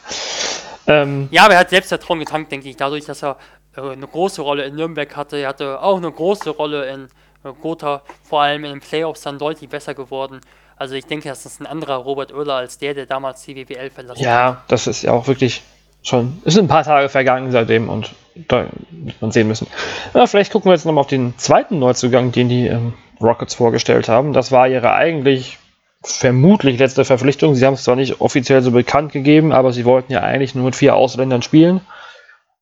Ähm, 0.88 1.28
ja, 1.32 1.46
aber 1.46 1.54
er 1.54 1.60
hat 1.62 1.70
selbst 1.70 1.90
Selbstvertrauen 1.90 2.20
getankt, 2.20 2.52
denke 2.52 2.70
ich, 2.70 2.76
dadurch, 2.76 3.06
dass 3.06 3.24
er 3.24 3.38
äh, 3.76 3.82
eine 3.82 4.08
große 4.08 4.42
Rolle 4.42 4.66
in 4.66 4.76
Nürnberg 4.76 5.16
hatte. 5.16 5.38
Er 5.38 5.50
hatte 5.50 5.82
auch 5.82 5.98
eine 5.98 6.12
große 6.12 6.50
Rolle 6.52 6.90
in 6.90 7.08
äh, 7.44 7.54
Gotha, 7.62 8.02
vor 8.24 8.42
allem 8.42 8.66
in 8.66 8.72
den 8.72 8.80
Playoffs 8.80 9.22
dann 9.22 9.38
deutlich 9.38 9.70
besser 9.70 9.94
geworden. 9.94 10.42
Also 10.76 10.96
ich 10.96 11.06
denke, 11.06 11.30
das 11.30 11.46
ist 11.46 11.60
ein 11.60 11.68
anderer 11.68 11.98
Robert 11.98 12.34
Oehler 12.34 12.56
als 12.56 12.78
der, 12.78 12.94
der 12.94 13.06
damals 13.06 13.44
die 13.44 13.56
WWL 13.56 13.90
verlassen 13.90 14.20
hat. 14.20 14.26
Ja, 14.26 14.64
das 14.68 14.88
ist 14.88 15.04
ja 15.04 15.12
auch 15.12 15.28
wirklich 15.28 15.62
schon, 16.04 16.42
es 16.46 16.54
sind 16.54 16.66
ein 16.66 16.70
paar 16.70 16.84
Tage 16.84 17.10
vergangen 17.10 17.52
seitdem 17.52 17.90
und 17.90 18.12
da 18.48 18.68
wird 18.92 19.22
man 19.22 19.32
sehen 19.32 19.48
müssen. 19.48 19.68
Ja, 20.14 20.26
vielleicht 20.28 20.52
gucken 20.52 20.70
wir 20.70 20.76
jetzt 20.76 20.86
nochmal 20.86 21.02
auf 21.02 21.08
den 21.08 21.38
zweiten 21.38 21.80
Neuzugang, 21.80 22.32
den 22.32 22.50
die 22.50 22.68
ähm, 22.68 22.94
Rockets 23.22 23.56
vorgestellt 23.56 24.08
haben. 24.08 24.34
Das 24.34 24.52
war 24.52 24.68
ihre 24.68 24.94
eigentlich 24.94 25.58
vermutlich 26.02 26.80
letzte 26.80 27.04
Verpflichtung. 27.04 27.56
Sie 27.56 27.66
haben 27.66 27.74
es 27.74 27.84
zwar 27.84 27.96
nicht 27.96 28.22
offiziell 28.22 28.62
so 28.62 28.72
bekannt 28.72 29.12
gegeben, 29.12 29.52
aber 29.52 29.74
sie 29.74 29.86
wollten 29.86 30.14
ja 30.14 30.22
eigentlich 30.22 30.56
nur 30.56 30.66
mit 30.66 30.76
vier 30.76 30.96
Ausländern 30.96 31.42
spielen. 31.42 31.82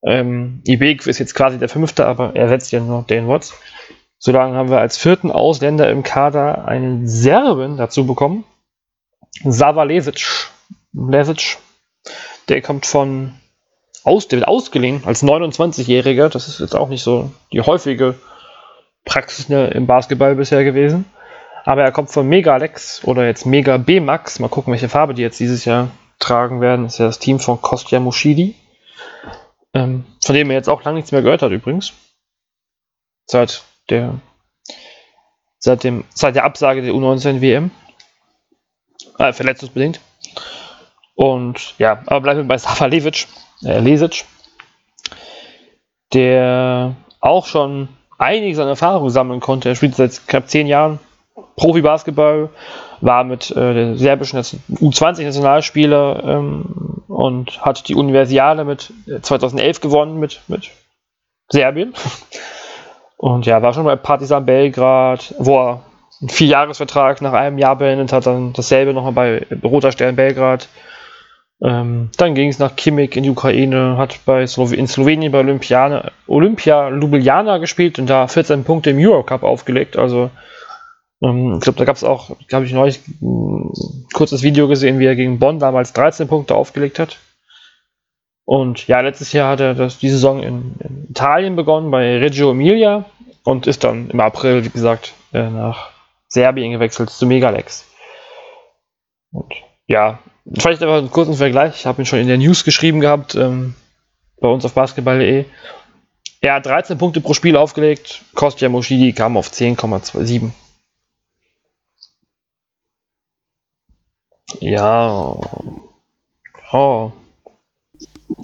Ähm, 0.04 0.62
Ibek 0.66 1.06
ist 1.06 1.20
jetzt 1.20 1.36
quasi 1.36 1.60
der 1.60 1.70
fünfte, 1.70 2.06
aber 2.06 2.36
er 2.36 2.50
setzt 2.50 2.72
ja 2.72 2.80
nur 2.80 3.04
den 3.04 3.28
Watts. 3.28 3.54
Solange 4.20 4.56
haben 4.56 4.70
wir 4.70 4.80
als 4.80 4.98
vierten 4.98 5.32
Ausländer 5.32 5.90
im 5.90 6.02
Kader 6.02 6.68
einen 6.68 7.08
Serben 7.08 7.78
dazu 7.78 8.08
bekommen. 8.08 8.46
Sava 9.44 9.84
Lesic. 9.84 10.50
Lesic 10.94 11.58
der 12.50 12.62
kommt 12.62 12.86
von 12.86 13.34
aus, 14.04 14.28
der 14.28 14.40
wird 14.40 14.48
ausgeliehen 14.48 15.02
als 15.06 15.24
29-Jähriger. 15.24 16.30
Das 16.30 16.48
ist 16.48 16.60
jetzt 16.60 16.76
auch 16.76 16.90
nicht 16.90 17.04
so 17.04 17.32
die 17.52 17.62
häufige 17.62 18.16
Praxis 19.06 19.50
ne, 19.50 19.68
im 19.68 19.88
Basketball 19.88 20.36
bisher 20.36 20.64
gewesen. 20.64 21.06
Aber 21.66 21.84
er 21.84 21.92
kommt 21.92 22.12
von 22.12 22.28
Mega 22.28 22.54
Alex 22.54 23.04
oder 23.04 23.26
jetzt 23.26 23.46
Mega 23.46 23.78
B-Max. 23.78 24.40
Mal 24.40 24.48
gucken, 24.48 24.72
welche 24.72 24.88
Farbe 24.88 25.14
die 25.14 25.22
jetzt 25.22 25.40
dieses 25.40 25.66
Jahr 25.66 25.92
tragen 26.20 26.62
werden. 26.62 26.84
Das 26.84 26.94
ist 26.94 27.00
ja 27.00 27.06
das 27.08 27.20
Team 27.20 27.40
von 27.40 27.62
Kostja 27.62 28.00
Moschidi. 28.00 28.56
Ähm, 29.74 30.06
von 30.24 30.34
dem 30.36 30.50
er 30.50 30.56
jetzt 30.56 30.70
auch 30.70 30.84
lange 30.84 30.96
nichts 30.96 31.12
mehr 31.12 31.22
gehört 31.22 31.42
hat 31.42 31.52
übrigens. 31.52 31.94
Seit 33.26 33.64
der, 33.90 34.22
seit 35.60 35.84
dem, 35.84 36.06
seit 36.14 36.36
der 36.36 36.46
Absage 36.46 36.82
der 36.82 36.94
U19 36.94 37.42
WM. 37.42 37.72
Äh, 39.20 39.34
verletzungsbedingt. 39.34 40.00
Und 41.18 41.74
ja, 41.80 42.04
aber 42.06 42.22
bleiben 42.22 42.42
wir 42.42 42.48
bei 42.48 42.60
Sava 42.60 42.86
Levic, 42.86 43.26
äh, 43.64 43.80
Lesic, 43.80 44.24
der 46.14 46.96
auch 47.20 47.48
schon 47.48 47.90
einiges 48.20 48.60
an 48.60 48.68
Erfahrung 48.68 49.10
sammeln 49.10 49.40
konnte. 49.40 49.70
Er 49.70 49.76
spielt 49.76 49.96
seit 49.96 50.28
knapp 50.28 50.48
zehn 50.48 50.68
Jahren 50.68 51.00
Profi-Basketball, 51.56 52.50
war 53.02 53.24
mit 53.24 53.50
äh, 53.50 53.74
der 53.74 53.98
serbischen 53.98 54.40
U20-Nationalspieler 54.40 56.24
ähm, 56.24 57.02
und 57.08 57.66
hat 57.66 57.88
die 57.88 57.96
Universiade 57.96 58.64
mit 58.64 58.94
2011 59.24 59.78
äh, 59.78 59.82
gewonnen 59.82 60.20
mit, 60.20 60.42
mit 60.48 60.70
Serbien. 61.50 61.96
Und 63.20 63.48
ja, 63.48 63.64
war 63.64 63.74
schon 63.74 63.86
bei 63.86 63.96
Partizan 63.96 64.46
Belgrad, 64.46 65.34
wo 65.40 65.58
er 65.58 65.82
einen 66.22 66.30
Vierjahresvertrag 66.30 67.20
nach 67.24 67.34
einem 67.34 67.58
Jahr 67.58 67.76
beendet 67.76 68.14
hat, 68.14 68.28
dann 68.28 68.54
dasselbe 68.54 68.94
nochmal 68.94 69.14
bei 69.14 69.48
Roter 69.64 69.92
Stern 69.92 70.16
Belgrad 70.16 70.68
ähm, 71.62 72.10
dann 72.18 72.36
ging 72.36 72.50
es 72.50 72.60
nach 72.60 72.76
Kimik 72.76 73.16
in 73.16 73.24
die 73.24 73.32
Ukraine, 73.32 73.98
hat 73.98 74.20
bei 74.26 74.46
Slow 74.46 74.72
in 74.74 74.88
Slowenien 74.88 75.32
bei 75.32 75.40
Olympiane, 75.40 76.12
Olympia 76.28 76.90
Ljubljana 76.90 77.58
gespielt 77.58 77.98
und 77.98 78.08
da 78.08 78.28
14 78.28 78.64
Punkte 78.64 78.92
im 78.92 79.00
Eurocup 79.00 79.44
aufgelegt. 79.44 79.98
Also 79.98 80.30
ähm, 81.22 81.56
ich 81.56 81.62
glaube, 81.62 81.80
da 81.80 81.86
gab 81.86 81.96
es 81.96 82.04
auch, 82.04 82.36
habe 82.52 82.66
ich 82.66 82.74
neulich 82.74 83.02
ein 83.22 83.72
kurzes 84.14 84.44
Video 84.44 84.68
gesehen, 84.68 85.00
wie 85.00 85.06
er 85.06 85.16
gegen 85.16 85.40
Bonn 85.40 85.58
damals 85.58 85.94
13 85.94 86.28
Punkte 86.28 86.54
aufgelegt 86.56 87.00
hat. 87.00 87.18
Und 88.46 88.88
ja, 88.88 89.02
letztes 89.02 89.34
Jahr 89.34 89.52
hat 89.52 89.60
er 89.60 89.74
das, 89.74 89.98
die 89.98 90.10
Saison 90.10 90.42
in, 90.42 90.76
in 90.80 91.08
Italien 91.10 91.56
begonnen, 91.56 91.92
bei 91.92 92.18
Reggio 92.20 92.52
Emilia 92.52 93.06
und 93.44 93.66
ist 93.66 93.84
dann 93.84 94.10
im 94.10 94.20
April, 94.20 94.64
wie 94.64 94.70
gesagt, 94.70 95.14
äh, 95.34 95.50
nach 95.50 95.90
Serbien 96.28 96.72
gewechselt 96.72 97.10
zu 97.10 97.26
Megalex. 97.26 97.90
Und 99.32 99.54
ja, 99.88 100.20
Vielleicht 100.54 100.82
aber 100.82 100.98
einen 100.98 101.12
kurzen 101.12 101.34
Vergleich. 101.34 101.76
Ich 101.76 101.86
habe 101.86 102.02
ihn 102.02 102.06
schon 102.06 102.20
in 102.20 102.28
der 102.28 102.38
News 102.38 102.64
geschrieben 102.64 103.00
gehabt, 103.00 103.36
ähm, 103.36 103.76
bei 104.40 104.48
uns 104.48 104.64
auf 104.66 104.74
basketball.de. 104.74 105.46
Er 106.40 106.54
hat 106.54 106.66
13 106.66 106.98
Punkte 106.98 107.20
pro 107.20 107.34
Spiel 107.34 107.58
aufgelegt. 107.58 108.22
Kostja 108.34 108.70
Moschidi 108.70 109.12
kam 109.14 109.36
auf 109.36 109.50
10,27. 109.50 110.52
Ja. 114.60 115.36
Oh. 116.72 117.12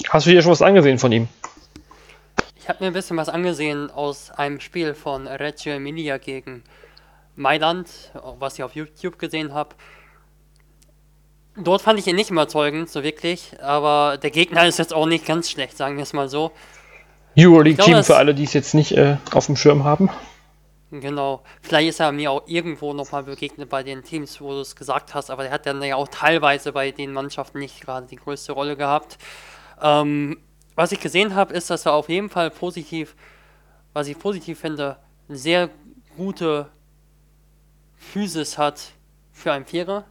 Hast 0.09 0.25
du 0.25 0.31
dir 0.31 0.41
schon 0.41 0.51
was 0.51 0.61
angesehen 0.61 0.97
von 0.97 1.11
ihm? 1.11 1.27
Ich 2.57 2.67
habe 2.67 2.83
mir 2.83 2.87
ein 2.87 2.93
bisschen 2.93 3.17
was 3.17 3.29
angesehen 3.29 3.91
aus 3.91 4.31
einem 4.31 4.59
Spiel 4.59 4.93
von 4.93 5.27
Reggio 5.27 5.73
Emilia 5.73 6.17
gegen 6.17 6.63
Mailand, 7.35 7.89
was 8.39 8.55
ich 8.55 8.63
auf 8.63 8.75
YouTube 8.75 9.19
gesehen 9.19 9.53
habe. 9.53 9.75
Dort 11.55 11.83
fand 11.83 11.99
ich 11.99 12.07
ihn 12.07 12.15
nicht 12.15 12.31
überzeugend, 12.31 12.89
so 12.89 13.03
wirklich, 13.03 13.55
aber 13.61 14.17
der 14.17 14.31
Gegner 14.31 14.65
ist 14.65 14.79
jetzt 14.79 14.93
auch 14.93 15.05
nicht 15.05 15.25
ganz 15.25 15.51
schlecht, 15.51 15.77
sagen 15.77 15.97
wir 15.97 16.03
es 16.03 16.13
mal 16.13 16.27
so. 16.27 16.51
Euroleague-Team 17.37 18.03
für 18.03 18.15
alle, 18.15 18.33
die 18.33 18.43
es 18.43 18.53
jetzt 18.53 18.73
nicht 18.73 18.93
äh, 18.93 19.17
auf 19.31 19.45
dem 19.45 19.55
Schirm 19.55 19.83
haben. 19.83 20.09
Genau. 20.91 21.41
Vielleicht 21.61 21.89
ist 21.89 21.99
er 21.99 22.11
mir 22.11 22.31
auch 22.31 22.43
irgendwo 22.45 22.93
nochmal 22.93 23.23
begegnet 23.23 23.69
bei 23.69 23.81
den 23.81 24.03
Teams, 24.03 24.39
wo 24.41 24.51
du 24.51 24.59
es 24.61 24.75
gesagt 24.75 25.15
hast, 25.15 25.31
aber 25.31 25.45
er 25.45 25.51
hat 25.51 25.65
dann 25.65 25.81
ja 25.81 25.95
auch 25.95 26.07
teilweise 26.07 26.71
bei 26.71 26.91
den 26.91 27.13
Mannschaften 27.13 27.59
nicht 27.59 27.81
gerade 27.81 28.05
die 28.07 28.15
größte 28.15 28.51
Rolle 28.51 28.75
gehabt. 28.75 29.17
Ähm, 29.81 30.37
was 30.75 30.91
ich 30.91 30.99
gesehen 30.99 31.33
habe, 31.33 31.53
ist, 31.53 31.69
dass 31.69 31.85
er 31.85 31.93
auf 31.93 32.09
jeden 32.09 32.29
Fall 32.29 32.51
positiv, 32.51 33.15
was 33.93 34.07
ich 34.07 34.17
positiv 34.17 34.59
finde, 34.59 34.97
eine 35.27 35.37
sehr 35.37 35.69
gute 36.15 36.69
Physis 37.95 38.57
hat 38.57 38.79
für 39.31 39.51
einen 39.51 39.65
Vierer 39.65 40.05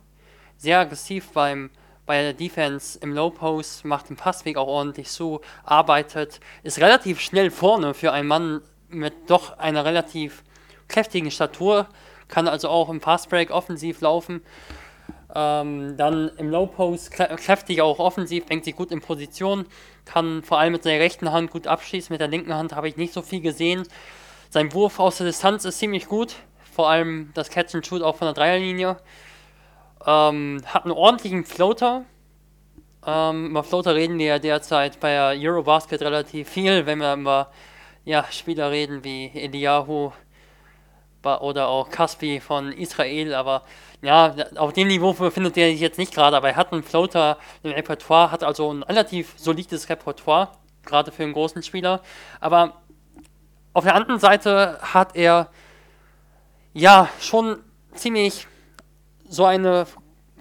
sehr 0.62 0.78
aggressiv 0.78 1.30
beim, 1.32 1.70
bei 2.06 2.22
der 2.22 2.34
Defense 2.34 2.96
im 3.00 3.12
Low 3.12 3.30
Post, 3.30 3.84
macht 3.84 4.08
den 4.08 4.16
Passweg 4.16 4.56
auch 4.56 4.68
ordentlich 4.68 5.10
so, 5.10 5.40
arbeitet, 5.64 6.38
ist 6.62 6.78
relativ 6.78 7.20
schnell 7.20 7.50
vorne 7.50 7.94
für 7.94 8.12
einen 8.12 8.28
Mann 8.28 8.62
mit 8.88 9.12
doch 9.26 9.58
einer 9.58 9.84
relativ 9.84 10.44
kräftigen 10.86 11.32
Statur, 11.32 11.88
kann 12.28 12.46
also 12.46 12.68
auch 12.68 12.88
im 12.90 13.00
Fastbreak 13.00 13.50
offensiv 13.50 14.00
laufen. 14.02 14.40
Ähm, 15.34 15.96
dann 15.96 16.30
im 16.36 16.48
Low 16.48 16.66
Post 16.66 17.10
kräftig 17.10 17.82
auch 17.82 17.98
offensiv, 17.98 18.46
denkt 18.46 18.64
sich 18.64 18.76
gut 18.76 18.92
in 18.92 19.00
Position, 19.00 19.66
kann 20.04 20.44
vor 20.44 20.60
allem 20.60 20.72
mit 20.72 20.84
seiner 20.84 21.00
rechten 21.00 21.32
Hand 21.32 21.50
gut 21.50 21.66
abschießen, 21.66 22.14
mit 22.14 22.20
der 22.20 22.28
linken 22.28 22.54
Hand 22.54 22.76
habe 22.76 22.88
ich 22.88 22.96
nicht 22.96 23.12
so 23.12 23.22
viel 23.22 23.40
gesehen. 23.40 23.82
Sein 24.50 24.72
Wurf 24.74 25.00
aus 25.00 25.16
der 25.16 25.26
Distanz 25.26 25.64
ist 25.64 25.78
ziemlich 25.78 26.06
gut, 26.06 26.36
vor 26.72 26.88
allem 26.88 27.32
das 27.34 27.50
Catch 27.50 27.74
and 27.74 27.86
Shoot 27.86 28.02
auch 28.02 28.16
von 28.16 28.26
der 28.26 28.34
Dreierlinie. 28.34 28.98
Ähm, 30.06 30.62
hat 30.66 30.84
einen 30.84 30.92
ordentlichen 30.92 31.44
Floater. 31.44 32.04
Ähm, 33.06 33.50
über 33.50 33.64
Floater 33.64 33.94
reden 33.94 34.18
wir 34.18 34.26
ja 34.26 34.38
derzeit 34.38 35.00
bei 35.00 35.36
Eurobasket 35.38 36.02
relativ 36.02 36.48
viel, 36.48 36.86
wenn 36.86 36.98
wir 36.98 37.14
über 37.14 37.50
ja, 38.04 38.24
Spieler 38.30 38.70
reden 38.70 39.04
wie 39.04 39.30
Eliyahu 39.34 40.12
oder 41.24 41.68
auch 41.68 41.88
Kaspi 41.88 42.40
von 42.40 42.72
Israel, 42.72 43.34
aber 43.34 43.62
ja, 44.02 44.34
auf 44.56 44.72
dem 44.72 44.88
Niveau 44.88 45.12
befindet 45.12 45.56
er 45.56 45.70
sich 45.70 45.80
jetzt 45.80 45.98
nicht 45.98 46.12
gerade, 46.12 46.36
aber 46.36 46.48
er 46.48 46.56
hat 46.56 46.72
einen 46.72 46.82
Floater 46.82 47.38
im 47.62 47.70
Repertoire, 47.70 48.32
hat 48.32 48.42
also 48.42 48.72
ein 48.72 48.82
relativ 48.82 49.34
solides 49.36 49.88
Repertoire, 49.88 50.48
gerade 50.84 51.12
für 51.12 51.22
einen 51.22 51.32
großen 51.32 51.62
Spieler. 51.62 52.00
Aber 52.40 52.82
auf 53.72 53.84
der 53.84 53.94
anderen 53.94 54.18
Seite 54.18 54.80
hat 54.82 55.14
er 55.14 55.48
ja 56.74 57.08
schon 57.20 57.58
ziemlich 57.94 58.48
so 59.32 59.46
eine 59.46 59.86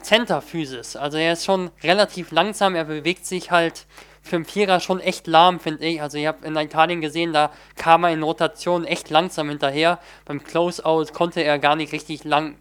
Center-Physis. 0.02 0.98
Also 0.98 1.18
er 1.18 1.34
ist 1.34 1.46
schon 1.46 1.72
relativ 1.82 2.32
langsam, 2.32 2.76
er 2.76 2.84
bewegt 2.84 3.26
sich 3.26 3.50
halt 3.50 3.86
für 4.22 4.36
einen 4.36 4.46
Vierer 4.46 4.82
schon 4.82 5.00
echt 5.00 5.28
lahm, 5.28 5.60
finde 5.62 5.86
ich. 5.86 6.02
Also 6.02 6.18
ich 6.18 6.28
habe 6.28 6.46
in 6.46 6.56
Italien 6.58 7.00
gesehen, 7.00 7.32
da 7.32 7.52
kam 7.76 8.04
er 8.04 8.12
in 8.12 8.22
Rotation 8.22 8.84
echt 8.84 9.10
langsam 9.10 9.48
hinterher. 9.48 10.00
Beim 10.26 10.44
Close-Out 10.44 11.14
konnte 11.14 11.42
er 11.42 11.58
gar 11.58 11.78
nicht 11.78 11.94
richtig 11.94 12.26
lang, 12.26 12.58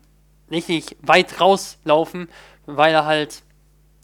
richtig 0.50 0.96
weit 1.02 1.40
rauslaufen, 1.40 2.28
weil 2.64 2.94
er 2.94 3.06
halt 3.06 3.42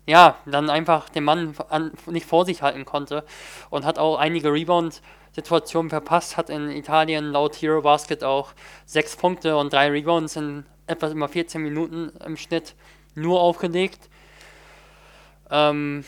ja, 0.06 0.36
dann 0.46 0.68
einfach 0.68 1.08
den 1.08 1.24
Mann 1.24 1.54
an, 1.68 1.92
nicht 2.06 2.26
vor 2.26 2.44
sich 2.44 2.62
halten 2.62 2.84
konnte 2.84 3.24
und 3.70 3.84
hat 3.84 3.98
auch 3.98 4.18
einige 4.18 4.52
Rebound-Situationen 4.52 5.90
verpasst, 5.90 6.36
hat 6.36 6.50
in 6.50 6.70
Italien 6.70 7.30
laut 7.30 7.54
Hero 7.56 7.82
Basket 7.82 8.24
auch 8.24 8.52
sechs 8.84 9.16
Punkte 9.16 9.56
und 9.56 9.72
drei 9.72 9.90
Rebounds 9.90 10.36
in 10.36 10.64
etwas 10.86 11.12
über 11.12 11.28
14 11.28 11.62
Minuten 11.62 12.12
im 12.24 12.36
Schnitt 12.36 12.74
nur 13.14 13.40
aufgelegt. 13.40 14.08
Ähm, 15.50 16.04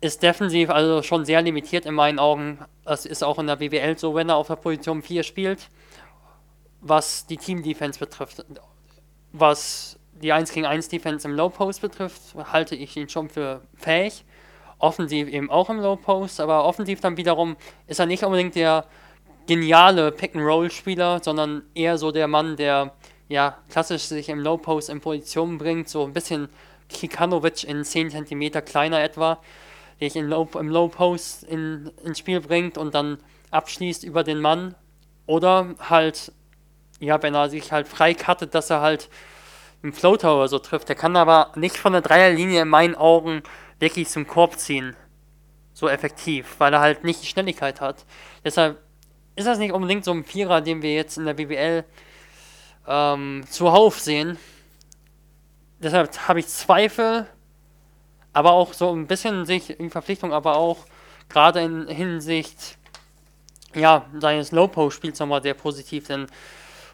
ist 0.00 0.22
defensiv 0.22 0.68
also 0.70 1.02
schon 1.02 1.24
sehr 1.24 1.42
limitiert 1.42 1.86
in 1.86 1.94
meinen 1.94 2.18
Augen. 2.18 2.58
Das 2.84 3.06
ist 3.06 3.22
auch 3.22 3.38
in 3.38 3.46
der 3.46 3.56
BWL 3.56 3.96
so, 3.96 4.14
wenn 4.14 4.28
er 4.28 4.36
auf 4.36 4.48
der 4.48 4.56
Position 4.56 5.02
4 5.02 5.22
spielt. 5.22 5.68
Was 6.80 7.26
die 7.26 7.36
Team-Defense 7.36 8.00
betrifft. 8.00 8.44
Was 9.30 9.98
die 10.12 10.32
1 10.32 10.52
gegen 10.52 10.66
1 10.66 10.88
Defense 10.88 11.26
im 11.26 11.34
Low 11.34 11.48
Post 11.48 11.80
betrifft, 11.80 12.34
halte 12.52 12.74
ich 12.74 12.96
ihn 12.96 13.08
schon 13.08 13.28
für 13.28 13.62
fähig. 13.76 14.24
Offensiv 14.78 15.28
eben 15.28 15.48
auch 15.50 15.70
im 15.70 15.78
Low 15.78 15.94
Post, 15.94 16.40
aber 16.40 16.64
offensiv 16.64 17.00
dann 17.00 17.16
wiederum 17.16 17.56
ist 17.86 18.00
er 18.00 18.06
nicht 18.06 18.24
unbedingt 18.24 18.56
der 18.56 18.84
geniale 19.46 20.10
Pick-and-Roll-Spieler, 20.10 21.20
sondern 21.22 21.62
eher 21.74 21.98
so 21.98 22.10
der 22.10 22.26
Mann, 22.26 22.56
der 22.56 22.92
ja 23.32 23.58
klassisch 23.68 24.02
sich 24.02 24.28
im 24.28 24.40
Low 24.40 24.58
Post 24.58 24.90
in 24.90 25.00
Position 25.00 25.58
bringt, 25.58 25.88
so 25.88 26.04
ein 26.04 26.12
bisschen 26.12 26.48
Kikanovic 26.88 27.64
in 27.64 27.84
10 27.84 28.10
cm 28.10 28.64
kleiner 28.64 29.02
etwa, 29.02 29.40
sich 29.98 30.14
Low, 30.14 30.48
im 30.58 30.68
Low 30.68 30.88
Post 30.88 31.44
in, 31.44 31.90
ins 32.04 32.18
Spiel 32.18 32.40
bringt 32.40 32.78
und 32.78 32.94
dann 32.94 33.18
abschließt 33.50 34.04
über 34.04 34.24
den 34.24 34.40
Mann. 34.40 34.74
Oder 35.26 35.74
halt, 35.78 36.32
ja, 36.98 37.22
wenn 37.22 37.34
er 37.34 37.48
sich 37.48 37.72
halt 37.72 37.88
frei 37.88 38.14
cuttet, 38.14 38.54
dass 38.54 38.70
er 38.70 38.80
halt 38.80 39.08
einen 39.82 39.92
Floater 39.92 40.36
oder 40.36 40.48
so 40.48 40.58
trifft. 40.58 40.88
Der 40.88 40.96
kann 40.96 41.16
aber 41.16 41.52
nicht 41.54 41.76
von 41.76 41.92
der 41.92 42.02
Dreierlinie 42.02 42.62
in 42.62 42.68
meinen 42.68 42.94
Augen 42.94 43.42
wirklich 43.78 44.08
zum 44.08 44.26
Korb 44.26 44.58
ziehen. 44.58 44.96
So 45.72 45.88
effektiv, 45.88 46.56
weil 46.58 46.72
er 46.72 46.80
halt 46.80 47.04
nicht 47.04 47.22
die 47.22 47.26
Schnelligkeit 47.26 47.80
hat. 47.80 48.04
Deshalb 48.44 48.78
ist 49.36 49.46
das 49.46 49.58
nicht 49.58 49.72
unbedingt 49.72 50.04
so 50.04 50.12
ein 50.12 50.24
Vierer, 50.24 50.60
den 50.60 50.82
wir 50.82 50.94
jetzt 50.94 51.16
in 51.16 51.24
der 51.24 51.34
BBL 51.34 51.84
ähm, 52.86 53.44
zuhauf 53.48 54.00
sehen. 54.00 54.38
Deshalb 55.78 56.28
habe 56.28 56.40
ich 56.40 56.48
Zweifel, 56.48 57.26
aber 58.32 58.52
auch 58.52 58.72
so 58.72 58.92
ein 58.92 59.06
bisschen 59.06 59.46
sich 59.46 59.78
in 59.78 59.90
Verpflichtung, 59.90 60.32
aber 60.32 60.56
auch 60.56 60.86
gerade 61.28 61.60
in 61.62 61.88
Hinsicht 61.88 62.78
ja, 63.74 64.06
seines 64.18 64.52
Low-Post-Spiels 64.52 65.18
nochmal 65.18 65.42
sehr 65.42 65.54
positiv, 65.54 66.06
denn 66.06 66.26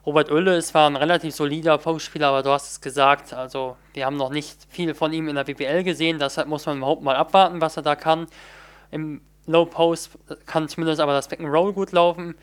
Robert 0.06 0.30
Oelle 0.30 0.56
ist 0.56 0.68
zwar 0.68 0.88
ein 0.88 0.96
relativ 0.96 1.34
solider 1.34 1.76
Postspieler, 1.76 2.28
aber 2.28 2.42
du 2.42 2.50
hast 2.50 2.70
es 2.70 2.80
gesagt, 2.80 3.34
also 3.34 3.76
wir 3.92 4.06
haben 4.06 4.16
noch 4.16 4.30
nicht 4.30 4.56
viel 4.70 4.94
von 4.94 5.12
ihm 5.12 5.28
in 5.28 5.34
der 5.34 5.44
BBL 5.44 5.82
gesehen, 5.82 6.18
deshalb 6.18 6.48
muss 6.48 6.64
man 6.64 6.78
überhaupt 6.78 7.02
mal 7.02 7.16
abwarten, 7.16 7.60
was 7.60 7.76
er 7.76 7.82
da 7.82 7.94
kann. 7.94 8.26
Im 8.90 9.20
Low 9.46 9.66
Post 9.66 10.12
kann 10.46 10.68
zumindest 10.68 11.00
aber 11.00 11.12
das 11.12 11.28
Back 11.28 11.40
and 11.40 11.48
Roll 11.50 11.72
gut 11.72 11.92
laufen. 11.92 12.36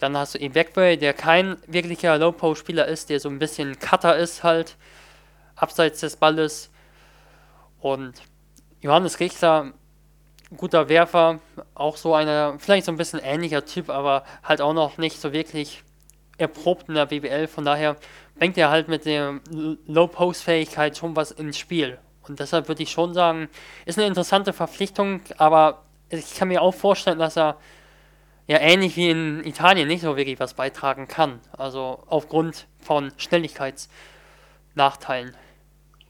Dann 0.00 0.16
hast 0.16 0.34
du 0.34 0.38
Ebekwe, 0.38 0.96
der 0.96 1.12
kein 1.12 1.56
wirklicher 1.66 2.18
Low 2.18 2.32
Post 2.32 2.60
Spieler 2.60 2.86
ist, 2.86 3.10
der 3.10 3.20
so 3.20 3.28
ein 3.28 3.38
bisschen 3.38 3.78
Cutter 3.78 4.16
ist 4.16 4.42
halt, 4.42 4.76
abseits 5.56 6.00
des 6.00 6.16
Balles. 6.16 6.70
Und 7.80 8.14
Johannes 8.80 9.20
Richter, 9.20 9.72
guter 10.56 10.88
Werfer, 10.88 11.40
auch 11.74 11.96
so 11.96 12.14
einer, 12.14 12.58
vielleicht 12.58 12.86
so 12.86 12.92
ein 12.92 12.96
bisschen 12.96 13.20
ähnlicher 13.20 13.64
Typ, 13.64 13.90
aber 13.90 14.24
halt 14.42 14.60
auch 14.60 14.72
noch 14.72 14.98
nicht 14.98 15.20
so 15.20 15.32
wirklich 15.32 15.84
erprobt 16.38 16.88
in 16.88 16.94
der 16.94 17.06
BBL. 17.06 17.46
Von 17.46 17.64
daher 17.66 17.96
bringt 18.38 18.56
er 18.56 18.70
halt 18.70 18.88
mit 18.88 19.04
der 19.04 19.40
Low-Post-Fähigkeit 19.86 20.96
schon 20.96 21.14
was 21.14 21.30
ins 21.30 21.58
Spiel. 21.58 21.98
Und 22.26 22.40
deshalb 22.40 22.68
würde 22.68 22.82
ich 22.82 22.90
schon 22.90 23.12
sagen, 23.12 23.48
ist 23.84 23.98
eine 23.98 24.06
interessante 24.06 24.52
Verpflichtung, 24.52 25.20
aber 25.36 25.82
ich 26.08 26.34
kann 26.34 26.48
mir 26.48 26.62
auch 26.62 26.74
vorstellen, 26.74 27.18
dass 27.18 27.36
er 27.36 27.56
ja 28.50 28.58
ähnlich 28.58 28.96
wie 28.96 29.10
in 29.10 29.44
Italien 29.44 29.86
nicht 29.86 30.00
so 30.00 30.16
wirklich 30.16 30.40
was 30.40 30.54
beitragen 30.54 31.06
kann. 31.06 31.38
Also 31.56 32.02
aufgrund 32.08 32.66
von 32.80 33.12
Schnelligkeitsnachteilen. 33.16 35.36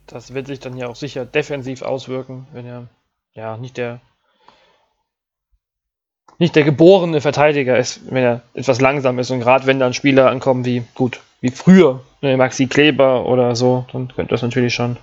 Das 0.06 0.32
wird 0.32 0.46
sich 0.46 0.58
dann 0.58 0.78
ja 0.78 0.88
auch 0.88 0.96
sicher 0.96 1.26
defensiv 1.26 1.82
auswirken, 1.82 2.46
wenn 2.52 2.64
er 2.64 2.88
ja 3.34 3.58
nicht 3.58 3.76
der 3.76 4.00
nicht 6.38 6.56
der 6.56 6.64
geborene 6.64 7.20
Verteidiger 7.20 7.76
ist, 7.76 8.10
wenn 8.10 8.24
er 8.24 8.40
etwas 8.54 8.80
langsam 8.80 9.18
ist 9.18 9.30
und 9.30 9.40
gerade 9.40 9.66
wenn 9.66 9.78
dann 9.78 9.92
Spieler 9.92 10.30
ankommen 10.30 10.64
wie 10.64 10.82
gut 10.94 11.20
wie 11.42 11.50
früher 11.50 12.02
ne, 12.22 12.38
Maxi 12.38 12.68
Kleber 12.68 13.26
oder 13.26 13.54
so, 13.54 13.84
dann 13.92 14.08
könnte 14.08 14.30
das 14.30 14.40
natürlich 14.40 14.72
schon 14.72 14.96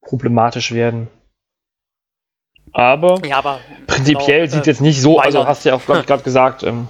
problematisch 0.00 0.72
werden. 0.72 1.08
Aber, 2.72 3.22
ja, 3.26 3.36
aber 3.36 3.60
prinzipiell 3.96 4.46
genau, 4.46 4.52
sieht 4.52 4.60
es 4.62 4.66
äh, 4.66 4.70
jetzt 4.70 4.80
nicht 4.80 5.00
so, 5.00 5.18
also 5.18 5.46
hast 5.46 5.64
du 5.64 5.70
ja 5.70 5.74
auch 5.76 5.84
gerade 5.84 6.22
gesagt, 6.22 6.62
ähm, 6.62 6.88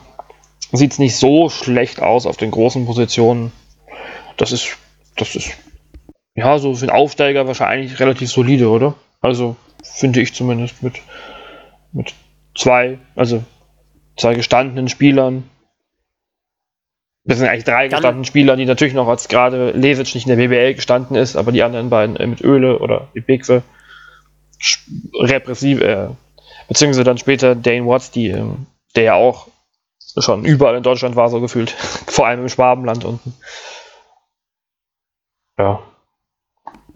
sieht 0.72 0.92
es 0.92 0.98
nicht 0.98 1.16
so 1.16 1.48
schlecht 1.48 2.00
aus 2.00 2.26
auf 2.26 2.36
den 2.36 2.50
großen 2.50 2.86
Positionen. 2.86 3.52
Das 4.36 4.52
ist, 4.52 4.76
das 5.16 5.34
ist, 5.34 5.56
ja, 6.34 6.58
so 6.58 6.74
für 6.74 6.86
den 6.86 6.94
Aufsteiger 6.94 7.46
wahrscheinlich 7.46 7.98
relativ 8.00 8.30
solide, 8.30 8.68
oder? 8.68 8.94
Also, 9.20 9.56
finde 9.82 10.20
ich 10.20 10.34
zumindest 10.34 10.82
mit, 10.82 11.00
mit 11.92 12.14
zwei, 12.54 12.98
also 13.14 13.42
zwei 14.16 14.34
gestandenen 14.34 14.88
Spielern. 14.88 15.44
Das 17.24 17.38
sind 17.38 17.48
eigentlich 17.48 17.64
drei 17.64 17.88
gestandenen 17.88 18.24
Spieler, 18.24 18.56
die 18.56 18.66
natürlich 18.66 18.94
noch 18.94 19.08
als 19.08 19.28
gerade 19.28 19.72
Lesic 19.72 20.14
nicht 20.14 20.28
in 20.28 20.36
der 20.36 20.48
BBL 20.48 20.74
gestanden 20.74 21.16
ist, 21.16 21.36
aber 21.36 21.50
die 21.50 21.62
anderen 21.62 21.90
beiden 21.90 22.16
äh, 22.16 22.26
mit 22.26 22.40
Öle 22.40 22.78
oder 22.78 23.08
Ibekwe 23.14 23.62
repressiv, 25.14 25.80
äh, 25.80 26.08
beziehungsweise 26.68 27.04
dann 27.04 27.18
später 27.18 27.54
Dane 27.54 27.86
Watts, 27.86 28.10
die, 28.10 28.28
äh, 28.30 28.44
der 28.94 29.02
ja 29.02 29.14
auch 29.14 29.48
schon 30.18 30.44
überall 30.44 30.76
in 30.76 30.82
Deutschland 30.82 31.16
war, 31.16 31.28
so 31.28 31.40
gefühlt. 31.40 31.70
Vor 32.06 32.26
allem 32.26 32.40
im 32.40 32.48
Schwabenland 32.48 33.04
unten. 33.04 33.34
Ja. 35.58 35.80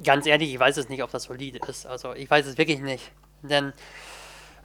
Ganz 0.02 0.26
ehrlich, 0.26 0.52
ich 0.52 0.58
weiß 0.58 0.76
es 0.78 0.88
nicht, 0.88 1.02
ob 1.02 1.10
das 1.10 1.24
solide 1.24 1.60
ist. 1.68 1.86
Also 1.86 2.14
ich 2.14 2.30
weiß 2.30 2.46
es 2.46 2.56
wirklich 2.56 2.80
nicht. 2.80 3.12
Denn 3.42 3.72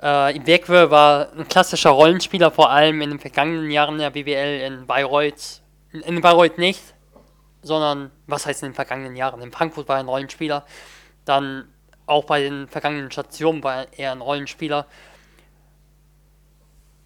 äh, 0.02 0.36
Ibekwe 0.36 0.92
war 0.92 1.32
ein 1.34 1.48
klassischer 1.48 1.92
Rollenspieler, 1.92 2.52
vor 2.52 2.72
allem 2.72 3.02
in 3.02 3.12
den 3.12 3.20
vergangenen 3.20 3.72
Jahren 3.72 3.98
der 3.98 4.12
BWL 4.12 4.62
in 4.62 4.86
Bayreuth. 4.86 5.62
In, 5.92 6.02
in 6.02 6.22
Bayreuth 6.22 6.58
nicht, 6.58 6.82
sondern, 7.62 8.12
was 8.28 8.46
heißt 8.46 8.64
in 8.64 8.70
den 8.70 8.76
vergangenen 8.76 9.16
Jahren? 9.16 9.42
In 9.42 9.52
Frankfurt 9.52 9.88
war 9.88 9.98
er 9.98 10.02
ein 10.02 10.10
Rollenspieler. 10.10 10.66
Dann 11.26 11.68
auch 12.06 12.26
bei 12.26 12.42
den 12.42 12.68
vergangenen 12.68 13.12
Stationen 13.12 13.64
war 13.64 13.88
er 13.98 14.12
ein 14.12 14.22
Rollenspieler. 14.22 14.86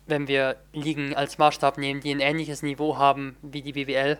Wenn 0.07 0.27
wir 0.27 0.57
Ligen 0.73 1.15
als 1.15 1.37
Maßstab 1.37 1.77
nehmen, 1.77 2.01
die 2.01 2.11
ein 2.11 2.19
ähnliches 2.19 2.63
Niveau 2.63 2.97
haben 2.97 3.37
wie 3.41 3.61
die 3.61 3.73
BWL, 3.73 4.19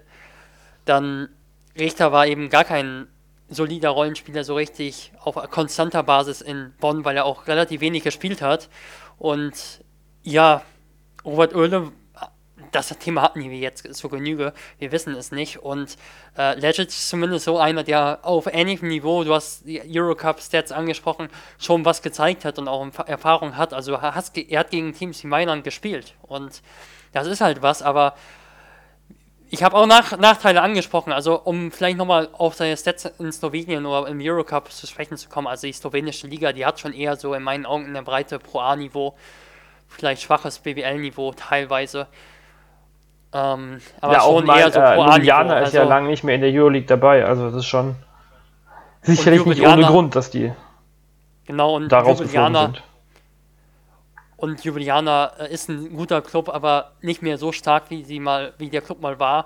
dann 0.86 1.30
Richter 1.78 2.12
war 2.12 2.28
eben 2.28 2.50
gar 2.50 2.64
kein 2.64 3.08
solider 3.50 3.90
Rollenspieler 3.90 4.44
so 4.44 4.56
richtig 4.56 5.12
auf 5.20 5.36
konstanter 5.50 6.04
Basis 6.04 6.42
in 6.42 6.74
Bonn, 6.80 7.04
weil 7.06 7.18
er 7.18 7.26
auch 7.26 7.48
relativ 7.48 7.82
wenig 7.82 8.04
gespielt 8.04 8.42
hat. 8.42 8.70
Und 9.18 9.84
ja, 10.24 10.62
Robert 11.26 11.56
Oehle 11.56 11.92
das 12.72 12.90
Thema 13.00 13.22
hatten 13.22 13.42
wir 13.42 13.58
jetzt 13.58 13.94
zur 13.96 14.10
Genüge. 14.10 14.54
Wir 14.78 14.92
wissen 14.92 15.16
es 15.16 15.32
nicht. 15.32 15.58
Und 15.58 15.98
äh, 16.38 16.58
Legit 16.60 16.90
ist 16.90 17.10
zumindest 17.10 17.46
so 17.46 17.58
einer, 17.58 17.84
der 17.84 18.20
auf 18.24 18.48
ähnlichem 18.48 18.88
Niveau, 18.88 19.24
du 19.24 19.34
hast 19.34 19.66
die 19.66 19.82
Eurocup-Stats 19.86 20.72
angesprochen, 20.72 21.30
schon 21.58 21.86
was 21.86 22.02
gezeigt 22.02 22.46
hat 22.46 22.60
und 22.60 22.68
auch 22.68 22.88
Erfahrung 23.06 23.58
hat. 23.58 23.74
Also 23.74 23.94
er 23.94 24.16
hat, 24.16 24.38
er 24.38 24.60
hat 24.60 24.72
gegen 24.72 24.94
Teams 24.94 25.24
wie 25.24 25.28
Mailand 25.28 25.64
gespielt. 25.64 26.14
Und 26.24 26.62
das 27.12 27.28
ist 27.28 27.42
halt 27.42 27.62
was, 27.62 27.82
aber 27.82 28.16
ich 29.52 29.64
habe 29.64 29.76
auch 29.76 29.88
Nach 29.88 30.16
Nachteile 30.18 30.62
angesprochen, 30.62 31.12
also 31.12 31.40
um 31.40 31.72
vielleicht 31.72 31.98
nochmal 31.98 32.30
auf 32.34 32.54
seine 32.54 32.78
Stats 32.78 33.06
in 33.18 33.32
Slowenien 33.32 33.84
oder 33.88 34.08
im 34.08 34.20
Eurocup 34.22 34.72
zu 34.72 34.86
sprechen 34.86 35.18
zu 35.18 35.28
kommen. 35.28 35.48
Also 35.48 35.66
die 35.66 35.74
slowenische 35.74 36.28
Liga, 36.28 36.54
die 36.54 36.68
hat 36.68 36.80
schon 36.80 36.94
eher 36.94 37.16
so 37.16 37.34
in 37.34 37.42
meinen 37.42 37.66
Augen 37.66 37.86
in 37.86 37.96
der 37.96 38.04
Breite 38.04 38.38
Pro 38.38 38.60
A-Niveau, 38.60 39.16
vielleicht 39.88 40.22
schwaches 40.22 40.60
BWL-Niveau 40.60 41.34
teilweise. 41.34 42.08
Ähm, 43.32 43.80
aber 44.02 44.14
ja, 44.14 44.22
schon 44.22 44.46
mal, 44.46 44.60
eher 44.60 44.72
so 44.72 44.80
äh, 44.80 44.96
Ljubljana 44.96 45.60
ist 45.60 45.66
also, 45.66 45.78
ja 45.78 45.84
lange 45.84 46.08
nicht 46.10 46.24
mehr 46.24 46.36
in 46.36 46.42
der 46.42 46.52
Euroleague 46.52 46.88
dabei, 46.88 47.26
also 47.26 47.46
das 47.46 47.56
ist 47.56 47.68
schon 47.68 47.96
sicherlich 49.04 49.46
nicht 49.46 49.62
ohne 49.62 49.86
Grund, 49.86 50.16
dass 50.16 50.32
die 50.32 50.52
genau, 51.46 51.76
und 51.76 51.92
daraus 51.92 52.20
Ljubljana, 52.20 52.66
sind. 52.66 52.84
Und 54.36 54.64
Ljubljana 54.64 55.34
äh, 55.40 55.54
ist 55.54 55.70
ein 55.70 55.96
guter 55.96 56.22
Club, 56.22 56.50
aber 56.50 56.94
nicht 57.02 57.22
mehr 57.22 57.38
so 57.38 57.52
stark, 57.52 57.90
wie 57.90 58.04
sie 58.04 58.20
mal, 58.20 58.54
wie 58.58 58.70
der 58.70 58.82
Club 58.82 59.02
mal 59.02 59.20
war. 59.20 59.46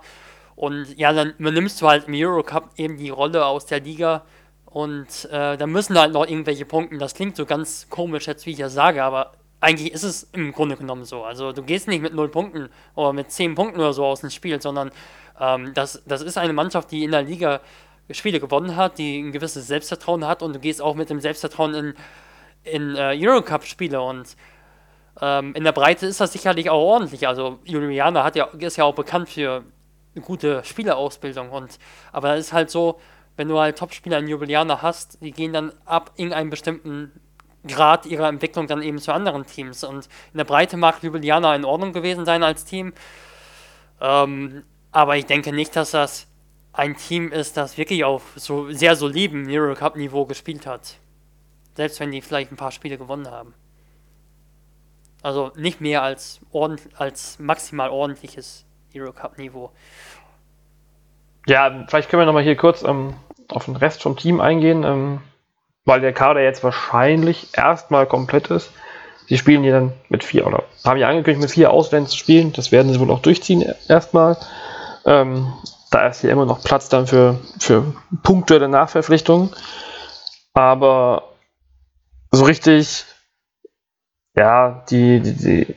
Und 0.55 0.97
ja, 0.97 1.11
dann 1.11 1.33
nimmst 1.39 1.81
du 1.81 1.87
halt 1.87 2.07
im 2.07 2.13
Eurocup 2.15 2.69
eben 2.77 2.97
die 2.97 3.09
Rolle 3.09 3.45
aus 3.45 3.65
der 3.65 3.79
Liga 3.79 4.21
und 4.65 5.25
äh, 5.31 5.57
da 5.57 5.67
müssen 5.67 5.97
halt 5.99 6.13
noch 6.13 6.25
irgendwelche 6.25 6.65
Punkte. 6.65 6.97
Das 6.97 7.15
klingt 7.15 7.35
so 7.35 7.45
ganz 7.45 7.87
komisch 7.89 8.27
jetzt, 8.27 8.45
wie 8.45 8.51
ich 8.51 8.57
das 8.57 8.73
sage, 8.73 9.03
aber 9.03 9.33
eigentlich 9.63 9.93
ist 9.93 10.03
es 10.03 10.23
im 10.33 10.51
Grunde 10.51 10.75
genommen 10.75 11.05
so. 11.05 11.23
Also 11.23 11.53
du 11.53 11.63
gehst 11.63 11.87
nicht 11.87 12.01
mit 12.01 12.13
0 12.13 12.27
Punkten 12.29 12.69
oder 12.95 13.13
mit 13.13 13.31
10 13.31 13.55
Punkten 13.55 13.79
oder 13.79 13.93
so 13.93 14.05
aus 14.05 14.19
dem 14.19 14.29
Spiel, 14.29 14.61
sondern 14.61 14.91
ähm, 15.39 15.73
das, 15.73 16.03
das 16.05 16.21
ist 16.21 16.37
eine 16.37 16.51
Mannschaft, 16.51 16.91
die 16.91 17.05
in 17.05 17.11
der 17.11 17.23
Liga 17.23 17.61
Spiele 18.11 18.41
gewonnen 18.41 18.75
hat, 18.75 18.97
die 18.97 19.21
ein 19.21 19.31
gewisses 19.31 19.67
Selbstvertrauen 19.67 20.27
hat 20.27 20.43
und 20.43 20.53
du 20.53 20.59
gehst 20.59 20.81
auch 20.81 20.95
mit 20.95 21.09
dem 21.09 21.21
Selbstvertrauen 21.21 21.73
in, 21.73 21.93
in 22.63 22.95
äh, 22.97 23.17
Eurocup-Spiele 23.17 24.01
und 24.01 24.35
ähm, 25.21 25.55
in 25.55 25.63
der 25.63 25.71
Breite 25.71 26.07
ist 26.07 26.19
das 26.19 26.33
sicherlich 26.33 26.69
auch 26.69 26.81
ordentlich. 26.81 27.25
Also 27.25 27.59
Juliana 27.63 28.25
hat 28.25 28.35
ja, 28.35 28.45
ist 28.59 28.75
ja 28.75 28.83
auch 28.83 28.95
bekannt 28.95 29.29
für 29.29 29.63
eine 30.13 30.25
gute 30.25 30.61
Spielerausbildung. 30.65 31.51
Und, 31.51 31.79
aber 32.11 32.35
das 32.35 32.47
ist 32.47 32.53
halt 32.53 32.69
so, 32.69 32.99
wenn 33.37 33.47
du 33.47 33.57
halt 33.57 33.77
Topspieler 33.77 34.19
in 34.19 34.27
Jubilianer 34.27 34.81
hast, 34.81 35.21
die 35.21 35.31
gehen 35.31 35.53
dann 35.53 35.71
ab 35.85 36.11
in 36.17 36.33
einen 36.33 36.49
bestimmten 36.49 37.11
Grad 37.67 38.05
ihrer 38.05 38.27
Entwicklung 38.27 38.67
dann 38.67 38.81
eben 38.81 38.99
zu 38.99 39.13
anderen 39.13 39.45
Teams. 39.45 39.83
Und 39.83 40.07
in 40.33 40.37
der 40.37 40.43
Breite 40.43 40.77
mag 40.77 41.01
Ljubljana 41.01 41.55
in 41.55 41.65
Ordnung 41.65 41.93
gewesen 41.93 42.25
sein 42.25 42.43
als 42.43 42.65
Team. 42.65 42.93
Ähm, 44.01 44.63
aber 44.91 45.17
ich 45.17 45.25
denke 45.25 45.53
nicht, 45.53 45.75
dass 45.75 45.91
das 45.91 46.27
ein 46.73 46.95
Team 46.95 47.31
ist, 47.31 47.55
das 47.55 47.77
wirklich 47.77 48.03
auf 48.03 48.33
so 48.35 48.71
sehr 48.71 48.95
soliden 48.95 49.49
Euro 49.49 49.75
Cup 49.75 49.95
Niveau 49.95 50.25
gespielt 50.25 50.65
hat. 50.65 50.97
Selbst 51.75 51.99
wenn 51.99 52.11
die 52.11 52.21
vielleicht 52.21 52.51
ein 52.51 52.57
paar 52.57 52.71
Spiele 52.71 52.97
gewonnen 52.97 53.29
haben. 53.29 53.53
Also 55.21 55.51
nicht 55.55 55.79
mehr 55.79 56.03
als, 56.03 56.41
ordent 56.51 56.81
als 56.97 57.39
maximal 57.39 57.89
ordentliches 57.89 58.65
Euro 58.93 59.13
Cup 59.13 59.37
Niveau. 59.37 59.71
Ja, 61.47 61.85
vielleicht 61.87 62.09
können 62.09 62.21
wir 62.21 62.25
nochmal 62.25 62.43
hier 62.43 62.55
kurz 62.55 62.83
ähm, 62.83 63.15
auf 63.49 63.65
den 63.65 63.75
Rest 63.75 64.01
vom 64.01 64.17
Team 64.17 64.39
eingehen, 64.41 64.83
ähm, 64.83 65.21
weil 65.85 66.01
der 66.01 66.13
Kader 66.13 66.41
jetzt 66.41 66.63
wahrscheinlich 66.63 67.49
erstmal 67.55 68.05
komplett 68.05 68.47
ist. 68.47 68.71
Sie 69.27 69.37
spielen 69.37 69.63
hier 69.63 69.73
dann 69.73 69.93
mit 70.09 70.23
vier, 70.23 70.45
oder 70.45 70.63
haben 70.83 70.97
ja 70.97 71.07
angekündigt, 71.07 71.41
mit 71.41 71.51
vier 71.51 71.71
Ausländern 71.71 72.09
zu 72.09 72.17
spielen. 72.17 72.53
Das 72.53 72.71
werden 72.71 72.91
sie 72.91 72.99
wohl 72.99 73.11
auch 73.11 73.21
durchziehen 73.21 73.63
erstmal. 73.87 74.37
Ähm, 75.05 75.53
da 75.91 76.07
ist 76.07 76.21
hier 76.21 76.31
immer 76.31 76.45
noch 76.45 76.63
Platz 76.63 76.89
dann 76.89 77.07
für, 77.07 77.39
für 77.59 77.93
punktuelle 78.23 78.67
Nachverpflichtungen. 78.67 79.51
Aber 80.53 81.23
so 82.31 82.45
richtig, 82.45 83.05
ja, 84.35 84.83
die, 84.89 85.19
die, 85.19 85.33
die 85.33 85.75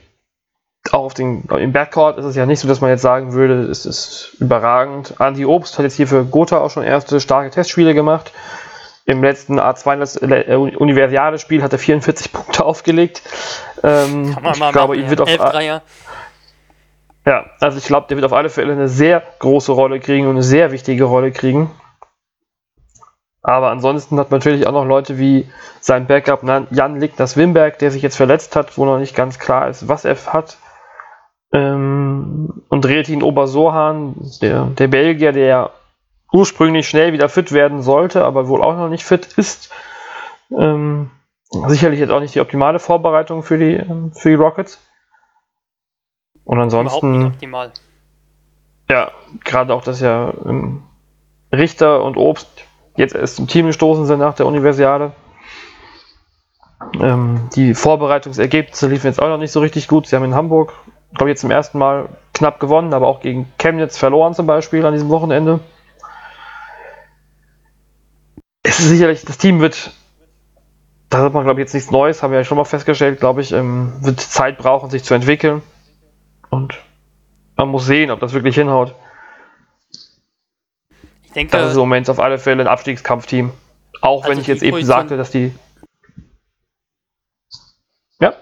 auch 0.92 1.04
auf 1.04 1.14
den, 1.14 1.44
im 1.44 1.72
Backcourt 1.72 2.18
ist 2.18 2.24
es 2.24 2.36
ja 2.36 2.46
nicht 2.46 2.60
so, 2.60 2.68
dass 2.68 2.80
man 2.80 2.90
jetzt 2.90 3.02
sagen 3.02 3.32
würde, 3.32 3.62
es 3.62 3.86
ist 3.86 4.36
überragend. 4.38 5.14
Andy 5.18 5.44
Obst 5.44 5.78
hat 5.78 5.84
jetzt 5.84 5.96
hier 5.96 6.06
für 6.06 6.24
Gotha 6.24 6.58
auch 6.58 6.70
schon 6.70 6.84
erste 6.84 7.20
starke 7.20 7.50
Testspiele 7.50 7.92
gemacht. 7.92 8.32
Im 9.06 9.22
letzten 9.22 9.60
A2 9.60 10.48
äh, 10.48 10.56
Universiade-Spiel 10.56 11.62
hat 11.62 11.72
er 11.72 11.78
44 11.78 12.32
Punkte 12.32 12.64
aufgelegt. 12.66 13.22
Ähm, 13.82 14.34
Kann 14.34 14.42
man 14.42 14.52
ich 14.54 14.60
mal 14.60 14.72
glaube, 14.72 14.96
machen, 14.96 15.04
ihm 15.04 15.10
wird 15.10 15.28
ja. 15.28 15.38
auf, 15.38 15.82
ja, 17.26 17.44
also 17.60 17.78
ich 17.78 17.86
glaube, 17.86 18.06
der 18.08 18.16
wird 18.16 18.24
auf 18.24 18.32
alle 18.32 18.48
Fälle 18.48 18.72
eine 18.72 18.88
sehr 18.88 19.22
große 19.40 19.72
Rolle 19.72 19.98
kriegen 19.98 20.26
und 20.26 20.32
eine 20.32 20.42
sehr 20.44 20.70
wichtige 20.70 21.04
Rolle 21.04 21.32
kriegen. 21.32 21.70
Aber 23.42 23.70
ansonsten 23.70 24.18
hat 24.18 24.30
man 24.30 24.38
natürlich 24.38 24.66
auch 24.66 24.72
noch 24.72 24.84
Leute 24.84 25.18
wie 25.18 25.48
sein 25.80 26.06
Backup 26.06 26.42
Jan 26.70 27.00
Lignas 27.00 27.36
Wimberg, 27.36 27.78
der 27.78 27.92
sich 27.92 28.02
jetzt 28.02 28.16
verletzt 28.16 28.56
hat, 28.56 28.76
wo 28.76 28.84
noch 28.84 28.98
nicht 28.98 29.14
ganz 29.14 29.38
klar 29.38 29.68
ist, 29.68 29.88
was 29.88 30.04
er 30.04 30.16
hat. 30.26 30.58
Ähm, 31.52 32.62
und 32.68 32.86
Retin 32.86 33.22
Obersohan, 33.22 34.16
der, 34.42 34.64
der 34.66 34.88
Belgier, 34.88 35.32
der 35.32 35.70
ursprünglich 36.32 36.88
schnell 36.88 37.12
wieder 37.12 37.28
fit 37.28 37.52
werden 37.52 37.82
sollte, 37.82 38.24
aber 38.24 38.48
wohl 38.48 38.62
auch 38.62 38.76
noch 38.76 38.88
nicht 38.88 39.04
fit 39.04 39.26
ist. 39.36 39.72
Ähm, 40.50 41.10
sicherlich 41.66 42.00
jetzt 42.00 42.10
auch 42.10 42.20
nicht 42.20 42.34
die 42.34 42.40
optimale 42.40 42.78
Vorbereitung 42.78 43.42
für 43.42 43.58
die, 43.58 43.74
ähm, 43.74 44.12
für 44.12 44.30
die 44.30 44.34
Rockets. 44.34 44.80
Und 46.44 46.60
ansonsten. 46.60 47.26
optimal. 47.26 47.72
Ja, 48.88 49.10
gerade 49.44 49.74
auch, 49.74 49.82
dass 49.82 50.00
ja 50.00 50.32
ähm, 50.44 50.84
Richter 51.52 52.04
und 52.04 52.16
Obst 52.16 52.48
jetzt 52.96 53.14
erst 53.14 53.36
zum 53.36 53.48
Team 53.48 53.66
gestoßen 53.66 54.06
sind 54.06 54.20
nach 54.20 54.34
der 54.34 54.46
Universiade. 54.46 55.12
Ähm, 57.00 57.48
die 57.54 57.74
Vorbereitungsergebnisse 57.74 58.86
liefen 58.86 59.06
jetzt 59.06 59.20
auch 59.20 59.28
noch 59.28 59.38
nicht 59.38 59.50
so 59.50 59.60
richtig 59.60 59.88
gut. 59.88 60.06
Sie 60.06 60.14
haben 60.14 60.24
in 60.24 60.34
Hamburg, 60.34 60.74
glaube 61.14 61.30
ich, 61.30 61.32
jetzt 61.32 61.40
zum 61.40 61.50
ersten 61.50 61.78
Mal 61.78 62.08
knapp 62.32 62.60
gewonnen, 62.60 62.94
aber 62.94 63.08
auch 63.08 63.20
gegen 63.20 63.52
Chemnitz 63.58 63.98
verloren 63.98 64.34
zum 64.34 64.46
Beispiel 64.46 64.84
an 64.86 64.92
diesem 64.92 65.08
Wochenende. 65.08 65.60
Es 68.68 68.80
ist 68.80 68.88
sicherlich, 68.88 69.24
das 69.24 69.38
Team 69.38 69.60
wird, 69.60 69.92
da 71.08 71.22
hat 71.22 71.32
man 71.32 71.44
glaube 71.44 71.60
ich 71.60 71.66
jetzt 71.66 71.74
nichts 71.74 71.92
Neues, 71.92 72.22
haben 72.22 72.32
wir 72.32 72.38
ja 72.38 72.44
schon 72.44 72.58
mal 72.58 72.64
festgestellt, 72.64 73.20
glaube 73.20 73.40
ich, 73.40 73.52
ähm, 73.52 73.92
wird 74.00 74.20
Zeit 74.20 74.58
brauchen, 74.58 74.90
sich 74.90 75.04
zu 75.04 75.14
entwickeln. 75.14 75.62
Und 76.50 76.76
man 77.56 77.68
muss 77.68 77.86
sehen, 77.86 78.10
ob 78.10 78.18
das 78.18 78.32
wirklich 78.32 78.56
hinhaut. 78.56 78.92
Ich 81.22 81.32
denke, 81.32 81.56
das 81.56 81.70
ist 81.70 81.74
im 81.74 81.80
Moment 81.80 82.10
auf 82.10 82.18
alle 82.18 82.38
Fälle 82.38 82.64
ein 82.64 82.66
Abstiegskampfteam. 82.66 83.52
Auch 84.00 84.24
also 84.24 84.30
wenn 84.30 84.40
ich 84.40 84.48
jetzt 84.48 84.64
eben 84.64 84.84
sagte, 84.84 85.16
dass 85.16 85.30
die. 85.30 85.54
Ja? 88.18 88.34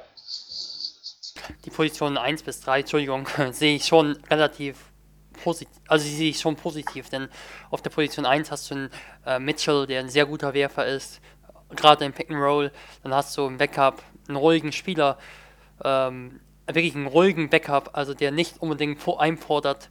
Die 1.67 1.71
Positionen 1.71 2.17
1 2.17 2.45
bis 2.45 2.61
3, 2.63 2.81
Entschuldigung, 2.81 3.29
sehe 3.51 3.77
ich 3.77 3.85
schon 3.85 4.17
relativ 4.31 4.77
positiv. 5.45 5.77
Also 5.87 6.07
die 6.07 6.15
sehe 6.15 6.31
ich 6.31 6.41
schon 6.41 6.57
positiv, 6.57 7.11
denn 7.11 7.29
auf 7.71 7.83
der 7.83 7.91
Position 7.91 8.25
1 8.25 8.51
hast 8.51 8.71
du 8.71 8.75
einen 8.75 8.91
äh, 9.27 9.39
Mitchell, 9.39 9.87
der 9.87 10.01
ein 10.01 10.09
sehr 10.09 10.25
guter 10.25 10.55
Werfer 10.55 10.87
ist, 10.87 11.21
gerade 11.77 12.05
im 12.07 12.13
Pick 12.13 12.31
and 12.31 12.41
Roll. 12.41 12.73
Dann 13.03 13.15
hast 13.15 13.37
du 13.37 13.47
im 13.47 13.59
Backup 13.59 14.03
einen 14.27 14.37
ruhigen 14.37 14.73
Spieler, 14.73 15.19
ähm, 15.85 16.41
wirklich 16.67 16.95
einen 16.95 17.07
ruhigen 17.07 17.51
Backup, 17.51 17.91
also 17.93 18.15
der 18.15 18.33
nicht 18.33 18.63
unbedingt 18.63 18.99
einfordert, 19.19 19.91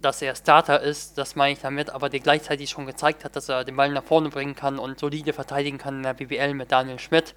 dass 0.00 0.22
er 0.22 0.34
Starter 0.36 0.80
ist, 0.80 1.18
das 1.18 1.36
meine 1.36 1.52
ich 1.52 1.60
damit, 1.60 1.90
aber 1.90 2.08
der 2.08 2.20
gleichzeitig 2.20 2.70
schon 2.70 2.86
gezeigt 2.86 3.24
hat, 3.24 3.34
dass 3.34 3.48
er 3.48 3.64
den 3.64 3.76
Ball 3.76 3.90
nach 3.90 4.04
vorne 4.04 4.30
bringen 4.30 4.54
kann 4.54 4.78
und 4.78 4.98
solide 4.98 5.32
verteidigen 5.32 5.78
kann 5.78 5.96
in 5.96 6.02
der 6.04 6.14
BBL 6.14 6.54
mit 6.54 6.70
Daniel 6.70 6.98
Schmidt. 6.98 7.34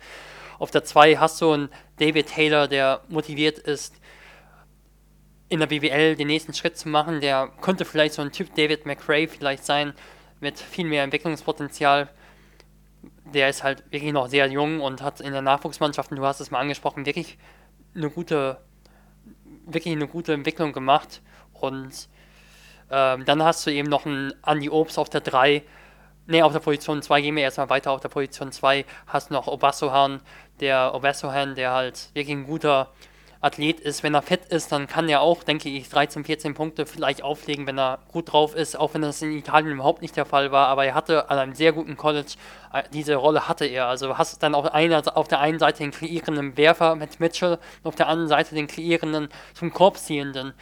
Auf 0.60 0.72
der 0.72 0.84
2 0.84 1.18
hast 1.18 1.42
du 1.42 1.52
einen 1.52 1.70
David 1.98 2.28
Taylor, 2.28 2.68
der 2.68 3.02
motiviert 3.08 3.58
ist, 3.58 3.96
in 5.56 5.60
der 5.60 5.68
BBL 5.68 6.16
den 6.16 6.28
nächsten 6.28 6.54
Schritt 6.54 6.78
zu 6.78 6.90
machen. 6.90 7.22
Der 7.22 7.50
könnte 7.62 7.86
vielleicht 7.86 8.14
so 8.14 8.22
ein 8.22 8.32
Typ 8.32 8.54
David 8.56 8.86
McRae 8.86 9.28
vielleicht 9.28 9.66
sein, 9.66 9.94
mit 10.40 10.60
viel 10.60 10.86
mehr 10.86 11.04
Entwicklungspotenzial. 11.04 12.10
Der 13.34 13.50
ist 13.50 13.64
halt 13.64 13.84
wirklich 13.92 14.14
noch 14.14 14.28
sehr 14.28 14.48
jung 14.48 14.82
und 14.82 15.02
hat 15.02 15.22
in 15.22 15.32
der 15.32 15.42
Nachwuchsmannschaft, 15.42 16.12
du 16.12 16.26
hast 16.26 16.40
es 16.40 16.52
mal 16.52 16.60
angesprochen, 16.60 17.06
wirklich 17.06 17.38
eine 17.96 18.10
gute 18.10 18.60
wirklich 19.66 19.96
eine 19.96 20.08
gute 20.08 20.34
Entwicklung 20.34 20.74
gemacht. 20.74 21.22
Und 21.54 22.10
ähm, 22.92 23.26
dann 23.26 23.44
hast 23.44 23.66
du 23.66 23.72
eben 23.72 23.90
noch 23.90 24.06
einen 24.06 24.34
Andy 24.46 24.70
Obst 24.70 25.00
auf 25.00 25.10
der 25.10 25.22
3. 25.22 25.64
Ne, 26.28 26.44
auf 26.44 26.54
der 26.54 26.60
Position 26.60 27.02
2 27.02 27.22
gehen 27.22 27.36
wir 27.36 27.44
erstmal 27.44 27.70
weiter. 27.70 27.92
Auf 27.92 28.02
der 28.02 28.10
Position 28.10 28.52
2 28.52 28.86
hast 29.08 29.30
du 29.30 29.34
noch 29.34 29.48
Obasohan, 29.48 30.22
der 30.60 30.94
Obasohan, 30.94 31.56
der 31.56 31.72
halt 31.72 32.10
wirklich 32.14 32.36
ein 32.36 32.46
guter 32.46 32.92
Athlet 33.46 33.80
ist. 33.80 34.02
Wenn 34.02 34.16
er 34.16 34.24
fit 34.24 34.46
ist, 34.46 34.72
dann 34.72 34.88
kann 34.88 35.08
er 35.08 35.22
auch, 35.22 35.44
denke 35.44 35.70
ich, 35.70 35.88
13, 35.90 36.26
14 36.26 36.56
Punkte 36.56 36.86
vielleicht 36.86 37.22
auflegen, 37.22 37.68
wenn 37.68 37.78
er 37.78 38.00
gut 38.12 38.34
drauf 38.34 38.56
ist, 38.56 38.76
auch 38.78 38.96
wenn 38.96 39.04
das 39.04 39.22
in 39.22 39.32
Italien 39.32 39.74
überhaupt 39.74 40.02
nicht 40.02 40.18
der 40.18 40.26
Fall 40.26 40.52
war. 40.52 40.68
Aber 40.68 40.86
er 40.86 40.96
hatte 40.96 41.30
an 41.30 41.38
einem 41.38 41.54
sehr 41.54 41.72
guten 41.72 41.96
College, 41.96 42.34
äh, 42.74 42.84
diese 42.92 43.16
Rolle 43.16 43.48
hatte 43.48 43.66
er. 43.66 43.86
Also 43.88 44.18
hast 44.18 44.42
dann 44.42 44.56
auf, 44.56 44.74
einer, 44.74 45.04
auf 45.16 45.28
der 45.28 45.40
einen 45.40 45.60
Seite 45.60 45.80
den 45.80 45.92
kreierenden 45.92 46.58
Werfer 46.58 46.96
mit 46.96 47.20
Mitchell 47.20 47.60
und 47.84 47.88
auf 47.88 47.96
der 47.96 48.08
anderen 48.08 48.30
Seite 48.30 48.56
den 48.56 48.68
kreierenden, 48.68 49.30
zum 49.54 49.72
Korb 49.72 49.98
ziehenden 49.98 50.54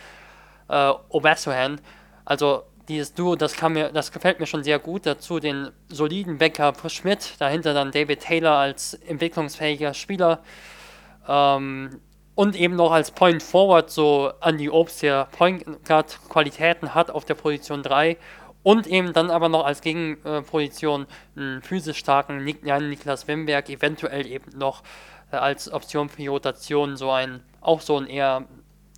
äh, 0.67 0.91
Obasohan. 1.09 1.79
Also 2.25 2.63
dieses 2.89 3.13
Duo, 3.13 3.37
das, 3.37 3.61
mir, 3.61 3.89
das 3.93 4.11
gefällt 4.11 4.41
mir 4.41 4.45
schon 4.45 4.63
sehr 4.63 4.79
gut. 4.79 5.05
Dazu 5.05 5.39
den 5.39 5.71
soliden 5.87 6.37
Bäcker 6.37 6.73
Schmidt, 6.89 7.35
dahinter 7.39 7.73
dann 7.73 7.91
David 7.91 8.19
Taylor 8.19 8.57
als 8.57 8.93
entwicklungsfähiger 8.93 9.93
Spieler. 9.93 10.43
Ähm, 11.27 12.01
und 12.35 12.55
eben 12.55 12.75
noch 12.75 12.91
als 12.91 13.11
Point 13.11 13.43
Forward 13.43 13.89
so 13.89 14.31
Andy 14.41 14.69
Obst, 14.69 15.03
der 15.03 15.25
Point 15.37 15.65
Guard 15.85 16.19
Qualitäten 16.29 16.95
hat 16.95 17.11
auf 17.11 17.25
der 17.25 17.35
Position 17.35 17.83
3 17.83 18.17
und 18.63 18.87
eben 18.87 19.13
dann 19.13 19.29
aber 19.29 19.49
noch 19.49 19.65
als 19.65 19.81
Gegenposition 19.81 21.05
einen 21.35 21.61
physisch 21.61 21.97
starken 21.97 22.43
Nik 22.43 22.65
Jan 22.65 22.89
Niklas 22.89 23.27
Wimberg, 23.27 23.69
eventuell 23.69 24.25
eben 24.25 24.57
noch 24.57 24.83
äh, 25.31 25.35
als 25.35 25.71
Option 25.71 26.09
für 26.09 26.17
die 26.17 26.27
Rotation 26.27 26.97
so 26.97 27.11
ein, 27.11 27.43
auch 27.61 27.81
so 27.81 27.97
ein 27.97 28.07
eher, 28.07 28.45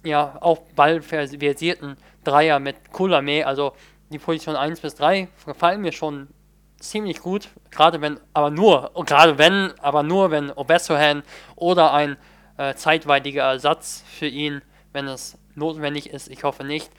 ja, 0.03 0.37
auch 0.39 0.59
ballversierten 0.75 1.97
Dreier 2.23 2.59
mit 2.59 2.91
Kulame, 2.91 3.45
also 3.45 3.73
die 4.11 4.19
Position 4.19 4.55
1 4.55 4.79
bis 4.79 4.95
3 4.95 5.27
gefallen 5.45 5.81
mir 5.81 5.91
schon 5.91 6.27
ziemlich 6.79 7.21
gut, 7.21 7.49
gerade 7.71 8.01
wenn, 8.01 8.19
aber 8.33 8.51
nur, 8.51 8.91
gerade 9.05 9.37
wenn, 9.39 9.73
aber 9.79 10.03
nur 10.03 10.29
wenn 10.29 10.51
Obesohan 10.51 11.23
oder 11.55 11.91
ein 11.93 12.17
äh, 12.57 12.75
zeitweiliger 12.75 13.43
Ersatz 13.43 14.03
für 14.07 14.27
ihn, 14.27 14.61
wenn 14.93 15.07
es 15.07 15.37
notwendig 15.55 16.09
ist, 16.09 16.29
ich 16.29 16.43
hoffe 16.43 16.63
nicht, 16.63 16.91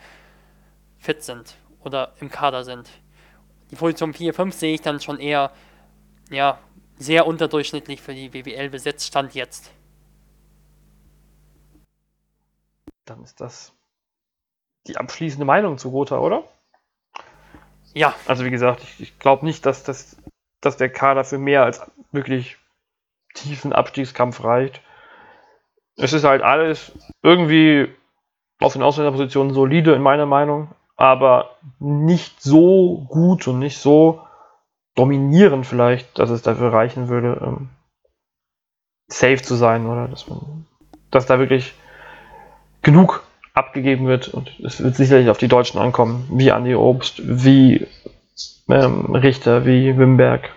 fit 0.99 1.23
sind 1.23 1.55
oder 1.79 2.13
im 2.19 2.29
Kader 2.29 2.63
sind. 2.63 2.89
Die 3.71 3.75
Position 3.75 4.13
4-5 4.13 4.51
sehe 4.51 4.73
ich 4.75 4.81
dann 4.81 4.99
schon 4.99 5.19
eher 5.19 5.51
ja, 6.29 6.59
sehr 6.97 7.27
unterdurchschnittlich 7.27 8.01
für 8.01 8.13
die 8.13 8.29
BWL 8.29 8.69
besetzt, 8.69 9.07
stand 9.07 9.33
jetzt. 9.35 9.71
Dann 13.05 13.23
ist 13.23 13.39
das 13.39 13.73
die 14.87 14.97
abschließende 14.97 15.45
Meinung 15.45 15.77
zu 15.77 15.91
Gotha, 15.91 16.17
oder? 16.17 16.43
Ja. 17.93 18.15
Also 18.25 18.45
wie 18.45 18.51
gesagt, 18.51 18.83
ich, 18.83 18.99
ich 19.01 19.19
glaube 19.19 19.45
nicht, 19.45 19.65
dass, 19.65 19.83
das, 19.83 20.17
dass 20.61 20.77
der 20.77 20.89
Kader 20.89 21.23
für 21.23 21.37
mehr 21.37 21.63
als 21.63 21.81
wirklich 22.11 22.57
tiefen 23.33 23.73
Abstiegskampf 23.73 24.43
reicht 24.43 24.81
es 25.97 26.13
ist 26.13 26.23
halt 26.23 26.41
alles 26.41 26.91
irgendwie 27.23 27.89
auf 28.59 28.73
den 28.73 28.83
Ausländerpositionen 28.83 29.53
solide 29.53 29.93
in 29.93 30.01
meiner 30.01 30.25
Meinung. 30.25 30.69
aber 30.99 31.51
nicht 31.79 32.41
so 32.41 33.05
gut 33.07 33.47
und 33.47 33.59
nicht 33.59 33.77
so 33.77 34.23
dominierend 34.95 35.67
vielleicht, 35.67 36.17
dass 36.17 36.31
es 36.31 36.41
dafür 36.41 36.73
reichen 36.73 37.07
würde, 37.07 37.39
ähm, 37.45 37.69
safe 39.07 39.43
zu 39.43 39.53
sein 39.53 39.85
oder 39.85 40.07
dass 40.07 40.27
man, 40.27 40.65
dass 41.11 41.27
da 41.27 41.37
wirklich 41.37 41.75
genug 42.81 43.23
abgegeben 43.53 44.07
wird 44.07 44.27
und 44.27 44.59
es 44.59 44.81
wird 44.83 44.95
sicherlich 44.95 45.29
auf 45.29 45.37
die 45.37 45.47
Deutschen 45.47 45.79
ankommen, 45.79 46.27
wie 46.31 46.51
Andi 46.51 46.73
Obst, 46.73 47.21
wie 47.23 47.85
ähm, 48.67 49.15
Richter, 49.15 49.65
wie 49.65 49.97
Wimberg 49.97 50.49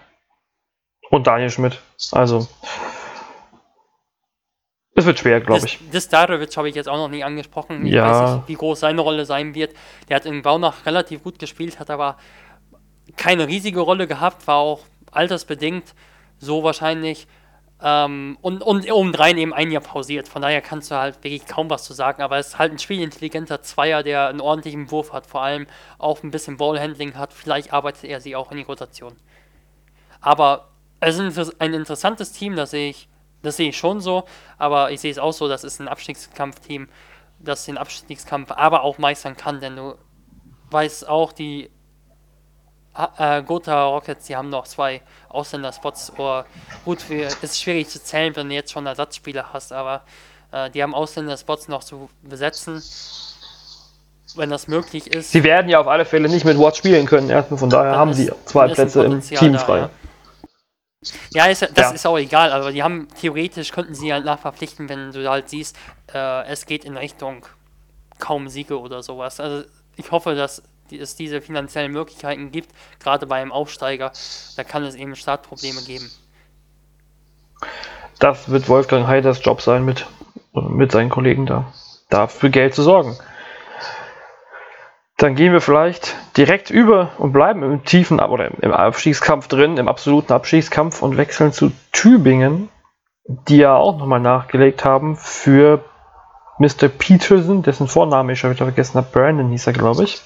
und 1.10 1.26
Daniel 1.26 1.50
Schmidt. 1.50 1.80
Also 2.12 2.48
es 5.00 5.06
wird 5.06 5.18
schwer, 5.18 5.40
glaube 5.40 5.66
ich. 5.66 5.78
Das 5.92 6.08
Darovic 6.08 6.56
habe 6.56 6.68
ich 6.68 6.74
jetzt 6.74 6.88
auch 6.88 6.96
noch 6.96 7.08
nie 7.08 7.24
angesprochen. 7.24 7.86
Ich 7.86 7.92
ja. 7.92 8.10
weiß 8.10 8.36
nicht, 8.36 8.48
wie 8.48 8.54
groß 8.54 8.80
seine 8.80 9.00
Rolle 9.00 9.26
sein 9.26 9.54
wird. 9.54 9.74
Der 10.08 10.16
hat 10.16 10.26
in 10.26 10.42
Baunach 10.42 10.86
relativ 10.86 11.22
gut 11.22 11.38
gespielt, 11.38 11.78
hat 11.78 11.90
aber 11.90 12.16
keine 13.16 13.48
riesige 13.48 13.80
Rolle 13.80 14.06
gehabt, 14.06 14.46
war 14.46 14.56
auch 14.56 14.80
altersbedingt 15.10 15.94
so 16.38 16.62
wahrscheinlich. 16.62 17.26
Ähm, 17.82 18.36
und, 18.42 18.62
und 18.62 18.90
obendrein 18.90 19.38
eben 19.38 19.54
ein 19.54 19.70
Jahr 19.70 19.82
pausiert. 19.82 20.28
Von 20.28 20.42
daher 20.42 20.60
kannst 20.60 20.90
du 20.90 20.96
halt 20.96 21.16
wirklich 21.24 21.46
kaum 21.46 21.70
was 21.70 21.84
zu 21.84 21.94
sagen. 21.94 22.22
Aber 22.22 22.38
es 22.38 22.48
ist 22.48 22.58
halt 22.58 22.72
ein 22.72 22.78
spielintelligenter 22.78 23.62
Zweier, 23.62 24.02
der 24.02 24.28
einen 24.28 24.40
ordentlichen 24.40 24.90
Wurf 24.90 25.12
hat, 25.12 25.26
vor 25.26 25.42
allem 25.42 25.66
auch 25.98 26.22
ein 26.22 26.30
bisschen 26.30 26.58
Ballhandling 26.58 27.14
hat. 27.14 27.32
Vielleicht 27.32 27.72
arbeitet 27.72 28.04
er 28.04 28.20
sie 28.20 28.36
auch 28.36 28.50
in 28.50 28.58
die 28.58 28.64
Rotation. 28.64 29.16
Aber 30.20 30.68
es 31.00 31.18
ist 31.18 31.60
ein 31.60 31.72
interessantes 31.72 32.32
Team, 32.32 32.56
das 32.56 32.72
sehe 32.72 32.90
ich, 32.90 33.08
das 33.42 33.56
sehe 33.56 33.70
ich 33.70 33.78
schon 33.78 34.00
so. 34.00 34.24
Aber 34.58 34.90
ich 34.90 35.00
sehe 35.00 35.10
es 35.10 35.18
auch 35.18 35.32
so, 35.32 35.48
das 35.48 35.64
ist 35.64 35.80
ein 35.80 35.88
Abstiegskampfteam, 35.88 36.88
das 37.38 37.64
den 37.64 37.78
Abstiegskampf 37.78 38.52
aber 38.52 38.82
auch 38.82 38.98
meistern 38.98 39.36
kann, 39.36 39.60
denn 39.60 39.76
du 39.76 39.94
weißt 40.70 41.08
auch, 41.08 41.32
die 41.32 41.70
äh, 43.18 43.42
Gotha 43.42 43.84
Rockets, 43.84 44.26
die 44.26 44.36
haben 44.36 44.50
noch 44.50 44.66
zwei 44.66 45.02
Ausländer-Spots. 45.28 46.12
Oder 46.18 46.46
gut, 46.84 47.02
für, 47.02 47.28
ist 47.42 47.60
schwierig 47.60 47.88
zu 47.88 48.02
zählen, 48.02 48.34
wenn 48.36 48.48
du 48.48 48.54
jetzt 48.54 48.72
schon 48.72 48.86
Ersatzspieler 48.86 49.52
hast, 49.52 49.72
aber 49.72 50.02
äh, 50.52 50.70
die 50.70 50.82
haben 50.82 50.94
Ausländer-Spots 50.94 51.68
noch 51.68 51.84
zu 51.84 52.10
besetzen, 52.22 52.82
wenn 54.36 54.50
das 54.50 54.68
möglich 54.68 55.12
ist. 55.12 55.32
Sie 55.32 55.44
werden 55.44 55.68
ja 55.68 55.80
auf 55.80 55.88
alle 55.88 56.04
Fälle 56.04 56.28
nicht 56.28 56.44
mit 56.44 56.58
Watts 56.58 56.78
spielen 56.78 57.06
können, 57.06 57.30
erstmal 57.30 57.58
von 57.58 57.70
daher 57.70 57.96
haben 57.96 58.14
sie 58.14 58.30
zwei 58.44 58.68
Plätze 58.68 59.04
im 59.04 59.20
Team 59.20 59.58
frei. 59.58 59.78
Ja. 59.78 59.90
Ja, 61.30 61.46
ist, 61.46 61.62
das 61.62 61.70
ja. 61.76 61.90
ist 61.92 62.06
auch 62.06 62.18
egal, 62.18 62.52
aber 62.52 62.72
die 62.72 62.82
haben 62.82 63.08
theoretisch 63.18 63.72
könnten 63.72 63.94
sie 63.94 64.12
halt 64.12 64.24
nachverpflichten, 64.24 64.88
wenn 64.88 65.12
du 65.12 65.28
halt 65.30 65.48
siehst, 65.48 65.76
äh, 66.12 66.44
es 66.46 66.66
geht 66.66 66.84
in 66.84 66.96
Richtung 66.96 67.46
kaum 68.18 68.48
Siege 68.48 68.78
oder 68.78 69.02
sowas. 69.02 69.40
Also 69.40 69.66
ich 69.96 70.10
hoffe, 70.10 70.34
dass 70.34 70.62
es 70.90 71.16
diese 71.16 71.40
finanziellen 71.40 71.92
Möglichkeiten 71.92 72.50
gibt, 72.50 72.70
gerade 72.98 73.26
bei 73.26 73.40
einem 73.40 73.52
Aufsteiger, 73.52 74.12
da 74.56 74.64
kann 74.64 74.84
es 74.84 74.94
eben 74.94 75.16
Startprobleme 75.16 75.82
geben. 75.82 76.10
Das 78.18 78.50
wird 78.50 78.68
Wolfgang 78.68 79.06
Heiders 79.06 79.42
Job 79.42 79.62
sein, 79.62 79.84
mit, 79.84 80.06
mit 80.52 80.92
seinen 80.92 81.08
Kollegen 81.08 81.46
da, 81.46 81.72
dafür 82.10 82.50
Geld 82.50 82.74
zu 82.74 82.82
sorgen. 82.82 83.16
Dann 85.20 85.34
gehen 85.34 85.52
wir 85.52 85.60
vielleicht 85.60 86.16
direkt 86.38 86.70
über 86.70 87.10
und 87.18 87.32
bleiben 87.32 87.62
im 87.62 87.84
tiefen 87.84 88.20
oder 88.20 88.50
im 88.62 88.72
Abstiegskampf 88.72 89.48
drin, 89.48 89.76
im 89.76 89.86
absoluten 89.86 90.32
Abstiegskampf 90.32 91.02
und 91.02 91.18
wechseln 91.18 91.52
zu 91.52 91.72
Tübingen, 91.92 92.70
die 93.28 93.58
ja 93.58 93.76
auch 93.76 93.98
nochmal 93.98 94.20
nachgelegt 94.20 94.82
haben 94.82 95.16
für 95.16 95.84
Mr. 96.58 96.88
Peterson, 96.88 97.62
dessen 97.62 97.86
Vorname 97.86 98.32
ich 98.32 98.38
schon 98.38 98.50
wieder 98.50 98.64
vergessen 98.64 98.96
habe. 98.96 99.08
Brandon 99.12 99.50
hieß 99.50 99.66
er, 99.66 99.74
glaube 99.74 100.04
ich. 100.04 100.22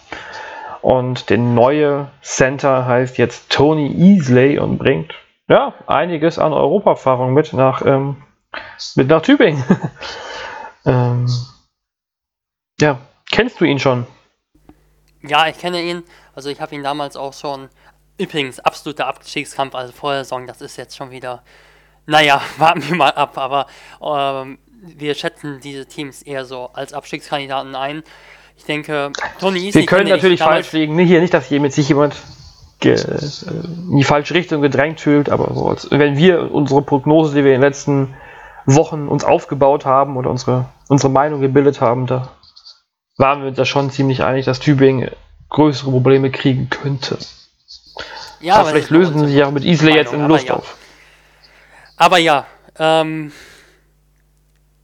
Und 0.80 1.28
der 1.28 1.38
neue 1.38 2.12
Center 2.22 2.87
heißt 2.87 3.18
jetzt 3.18 3.50
Tony 3.50 3.92
Easley 3.98 4.61
und 4.61 4.78
bringt 4.78 5.12
ja 5.48 5.74
einiges 5.88 6.38
an 6.38 6.52
Europaerfahrung 6.52 7.35
mit 7.35 7.52
nach, 7.52 7.85
ähm, 7.85 8.22
mit 8.94 9.09
nach 9.09 9.22
Tübingen. 9.22 9.64
ähm, 10.87 11.26
ja, 12.78 13.00
kennst 13.28 13.61
du 13.61 13.64
ihn 13.64 13.80
schon? 13.80 14.07
Ja, 15.26 15.48
ich 15.48 15.58
kenne 15.58 15.82
ihn. 15.82 16.02
Also 16.34 16.50
ich 16.50 16.60
habe 16.60 16.74
ihn 16.74 16.82
damals 16.82 17.16
auch 17.16 17.32
schon. 17.32 17.68
Übrigens, 18.18 18.60
absoluter 18.60 19.06
Abstiegskampf, 19.06 19.74
also 19.74 19.92
vor 19.92 20.12
der 20.12 20.24
Saison, 20.24 20.46
das 20.46 20.60
ist 20.60 20.76
jetzt 20.76 20.96
schon 20.96 21.10
wieder. 21.10 21.42
Naja, 22.06 22.40
warten 22.58 22.87
wir 22.88 22.96
mal 22.96 23.10
ab, 23.10 23.38
aber 23.38 23.66
ähm, 24.02 24.58
wir 24.80 25.14
schätzen 25.14 25.60
diese 25.62 25.87
Teams 25.87 26.22
eher 26.22 26.44
so 26.44 26.70
als 26.72 26.92
Abstiegskandidaten 26.92 27.74
ein. 27.74 28.02
Ich 28.56 28.64
denke, 28.64 29.10
Tony 29.40 29.58
Easy. 29.58 29.80
Wir 29.80 29.87
können 29.87 30.08
natürlich 30.08 30.40
falsch 30.40 30.72
liegen. 30.72 30.96
Hier 30.98 31.20
nicht, 31.20 31.34
dass 31.34 31.46
hier 31.46 31.60
mit 31.60 31.72
sich 31.72 31.88
jemand 31.88 32.14
in 32.82 33.98
die 33.98 34.04
falsche 34.04 34.34
Richtung 34.34 34.60
gedrängt 34.60 35.00
fühlt, 35.00 35.30
aber 35.30 35.54
so 35.54 35.66
als, 35.68 35.90
wenn 35.90 36.18
wir 36.18 36.52
unsere 36.52 36.82
Prognose, 36.82 37.34
die 37.34 37.42
wir 37.42 37.54
in 37.54 37.60
den 37.60 37.68
letzten 37.68 38.14
Wochen 38.66 39.08
uns 39.08 39.24
aufgebaut 39.24 39.87
haben 39.87 40.16
oder 40.18 40.30
unsere, 40.30 40.66
unsere 40.88 41.10
Meinung 41.10 41.40
gebildet 41.40 41.80
haben, 41.80 42.06
da 42.06 42.28
waren 43.16 43.40
wir 43.40 43.48
uns 43.48 43.57
da 43.57 43.64
schon 43.64 43.90
ziemlich 43.90 44.22
einig, 44.22 44.44
dass 44.44 44.61
Tübingen 44.61 45.11
größere 45.48 45.90
Probleme 45.90 46.31
kriegen 46.31 46.68
könnte. 46.68 47.18
Ja, 48.40 48.57
aber 48.57 48.70
vielleicht 48.70 48.90
lösen 48.90 49.18
sie 49.20 49.33
sich 49.33 49.44
auch 49.44 49.50
mit 49.50 49.64
Isle 49.64 49.94
jetzt 49.94 50.12
in 50.12 50.27
Lust 50.27 50.48
ja. 50.48 50.55
auf. 50.55 50.77
Aber 51.96 52.18
ja, 52.18 52.46
ähm, 52.79 53.33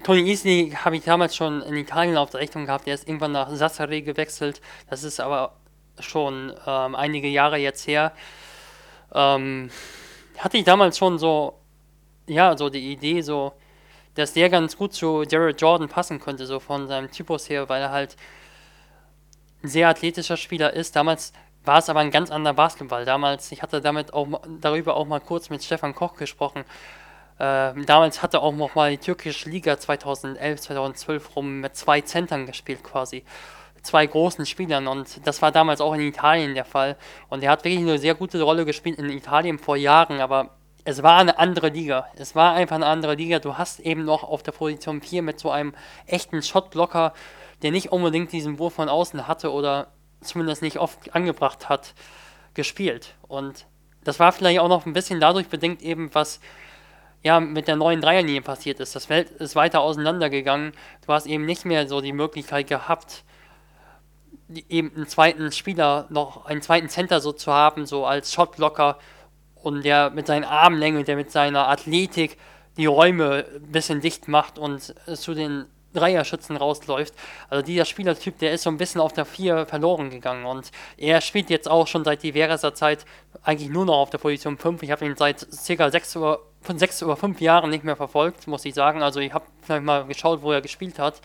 Tony 0.03 0.31
Easley 0.31 0.73
habe 0.85 0.97
ich 0.97 1.05
damals 1.05 1.37
schon 1.37 1.61
in 1.62 1.77
Italien 1.77 2.16
auf 2.16 2.31
der 2.31 2.40
Rechnung 2.40 2.66
gehabt. 2.66 2.87
Der 2.87 2.95
ist 2.95 3.07
irgendwann 3.07 3.33
nach 3.33 3.51
Sassari 3.51 4.03
gewechselt. 4.03 4.61
Das 4.88 5.05
ist 5.05 5.21
aber 5.21 5.57
schon 5.99 6.55
ähm, 6.66 6.95
einige 6.95 7.29
Jahre 7.29 7.59
jetzt 7.59 7.87
her. 7.87 8.12
Ähm, 9.12 9.71
hatte 10.38 10.57
ich 10.57 10.64
damals 10.64 10.97
schon 10.97 11.19
so, 11.19 11.59
ja, 12.27 12.57
so 12.57 12.71
die 12.71 12.93
Idee, 12.93 13.21
so, 13.21 13.53
dass 14.14 14.33
der 14.33 14.51
ganz 14.51 14.77
gut 14.77 14.92
zu 14.92 15.23
Jared 15.23 15.61
Jordan 15.61 15.88
passen 15.88 16.20
könnte, 16.20 16.46
so 16.46 16.61
von 16.61 16.88
seinem 16.88 17.11
Typus 17.11 17.49
her, 17.49 17.68
weil 17.68 17.83
er 17.83 17.90
halt 17.90 18.16
ein 19.62 19.68
sehr 19.68 19.88
athletischer 19.88 20.37
Spieler 20.37 20.73
ist. 20.73 20.96
Damals 20.96 21.33
war 21.64 21.79
es 21.79 21.88
aber 21.88 22.01
ein 22.01 22.11
ganz 22.11 22.31
anderer 22.31 22.55
Basketball. 22.55 23.05
Damals, 23.05 23.53
ich 23.53 23.62
hatte 23.62 23.81
damit 23.81 24.14
auch 24.14 24.27
darüber 24.61 24.96
auch 24.96 25.07
mal 25.07 25.20
kurz 25.20 25.51
mit 25.51 25.62
Stefan 25.62 25.94
Koch 25.94 26.16
gesprochen. 26.16 26.64
Äh, 27.38 27.73
damals 27.85 28.23
hatte 28.23 28.40
auch 28.40 28.55
noch 28.55 28.75
mal 28.75 28.90
die 28.90 28.99
türkische 28.99 29.49
Liga 29.49 29.79
2011, 29.79 30.61
2012 30.61 31.37
rum 31.37 31.61
mit 31.61 31.77
zwei 31.77 32.01
Zentern 32.01 32.46
gespielt 32.46 32.83
quasi. 32.83 33.25
Zwei 33.83 34.07
großen 34.07 34.44
Spielern 34.44 34.87
und 34.88 35.27
das 35.27 35.40
war 35.40 35.53
damals 35.53 35.81
auch 35.81 35.94
in 35.94 36.03
Italien 36.03 36.55
der 36.55 36.66
Fall. 36.66 36.96
Und 37.31 37.42
er 37.42 37.51
hat 37.51 37.64
wirklich 37.64 37.81
eine 37.81 37.99
sehr 37.99 38.14
gute 38.14 38.42
Rolle 38.42 38.66
gespielt 38.66 38.99
in 38.99 39.09
Italien 39.09 39.59
vor 39.59 39.77
Jahren, 39.77 40.20
aber 40.20 40.51
es 40.85 41.03
war 41.03 41.19
eine 41.19 41.38
andere 41.38 41.69
Liga. 41.69 42.07
Es 42.16 42.35
war 42.35 42.55
einfach 42.55 42.77
eine 42.77 42.87
andere 42.87 43.14
Liga. 43.14 43.38
Du 43.38 43.59
hast 43.59 43.81
eben 43.81 44.05
noch 44.05 44.25
auf 44.25 44.43
der 44.43 44.53
Position 44.53 45.03
4 45.03 45.23
mit 45.23 45.38
so 45.38 45.51
einem 45.51 45.75
echten 46.07 46.43
Shotblocker, 46.43 47.12
der 47.62 47.71
nicht 47.71 47.93
unbedingt 47.93 48.33
diesen 48.33 48.59
Wurf 48.59 48.75
von 48.75 48.88
außen 48.88 49.27
hatte 49.27 49.53
oder 49.53 49.88
zumindest 50.21 50.62
nicht 50.62 50.79
oft 50.79 51.14
angebracht 51.14 51.69
hat, 51.69 51.95
gespielt. 52.55 53.14
Und 53.29 53.66
das 54.05 54.19
war 54.19 54.33
vielleicht 54.33 54.61
auch 54.61 54.69
noch 54.69 54.87
ein 54.87 54.93
bisschen 54.93 55.21
dadurch 55.21 55.49
bedingt 55.49 55.83
eben, 55.83 56.14
was 56.14 56.40
ja, 57.23 57.38
mit 57.38 57.69
der 57.69 57.77
neuen 57.77 58.01
Dreierlinie 58.01 58.40
passiert 58.40 58.81
ist. 58.81 58.97
Das 58.97 59.07
Feld 59.07 59.31
ist 59.31 59.55
weiter 59.55 59.81
auseinandergegangen. 59.81 60.73
Du 61.07 61.12
hast 61.12 61.27
eben 61.27 61.45
nicht 61.45 61.66
mehr 61.66 61.87
so 61.87 62.01
die 62.01 62.14
Möglichkeit 62.14 62.66
gehabt, 62.66 63.25
eben 64.69 64.95
einen 64.97 65.07
zweiten 65.07 65.53
Spieler, 65.53 66.07
noch 66.09 66.47
einen 66.47 66.62
zweiten 66.62 66.88
Center 66.88 67.21
so 67.21 67.33
zu 67.33 67.53
haben, 67.53 67.85
so 67.87 68.07
als 68.07 68.33
Shotblocker 68.33 68.99
und 69.62 69.85
der 69.85 70.11
mit 70.11 70.27
seinen 70.27 70.44
Armlängen, 70.44 71.05
der 71.05 71.16
mit 71.16 71.31
seiner 71.31 71.68
Athletik 71.68 72.38
die 72.77 72.87
Räume 72.87 73.44
ein 73.55 73.73
bisschen 73.73 74.01
dicht 74.01 74.29
macht 74.29 74.59
und 74.59 74.94
zu 75.14 75.35
den 75.35 75.66
Dreierschützen 75.92 76.57
rausläuft. 76.57 77.14
Also 77.49 77.64
dieser 77.64 77.85
Spielertyp, 77.85 78.38
der 78.38 78.53
ist 78.53 78.62
so 78.62 78.70
ein 78.70 78.77
bisschen 78.77 79.01
auf 79.01 79.12
der 79.12 79.25
4 79.25 79.66
verloren 79.66 80.11
gegangen 80.11 80.46
und 80.46 80.70
er 80.96 81.20
spielt 81.20 81.51
jetzt 81.51 81.68
auch 81.68 81.87
schon 81.87 82.05
seit 82.05 82.23
diverser 82.23 82.75
Zeit 82.75 83.05
eigentlich 83.42 83.70
nur 83.70 83.87
noch 83.87 83.96
auf 83.99 84.11
der 84.11 84.18
Position 84.18 84.57
5. 84.57 84.83
Ich 84.83 84.90
habe 84.90 85.05
ihn 85.05 85.16
seit 85.16 85.46
ca. 85.66 85.90
6 85.90 86.16
oder, 86.16 86.38
von 86.62 86.79
6 86.79 87.03
oder 87.03 87.16
5 87.16 87.40
Jahren 87.40 87.70
nicht 87.70 87.85
mehr 87.85 87.96
verfolgt, 87.96 88.46
muss 88.46 88.64
ich 88.64 88.75
sagen. 88.75 89.03
Also 89.03 89.20
ich 89.20 89.33
habe 89.33 89.46
vielleicht 89.62 89.85
mal 89.85 90.05
geschaut, 90.05 90.42
wo 90.42 90.53
er 90.53 90.61
gespielt 90.61 90.99
hat. 90.99 91.20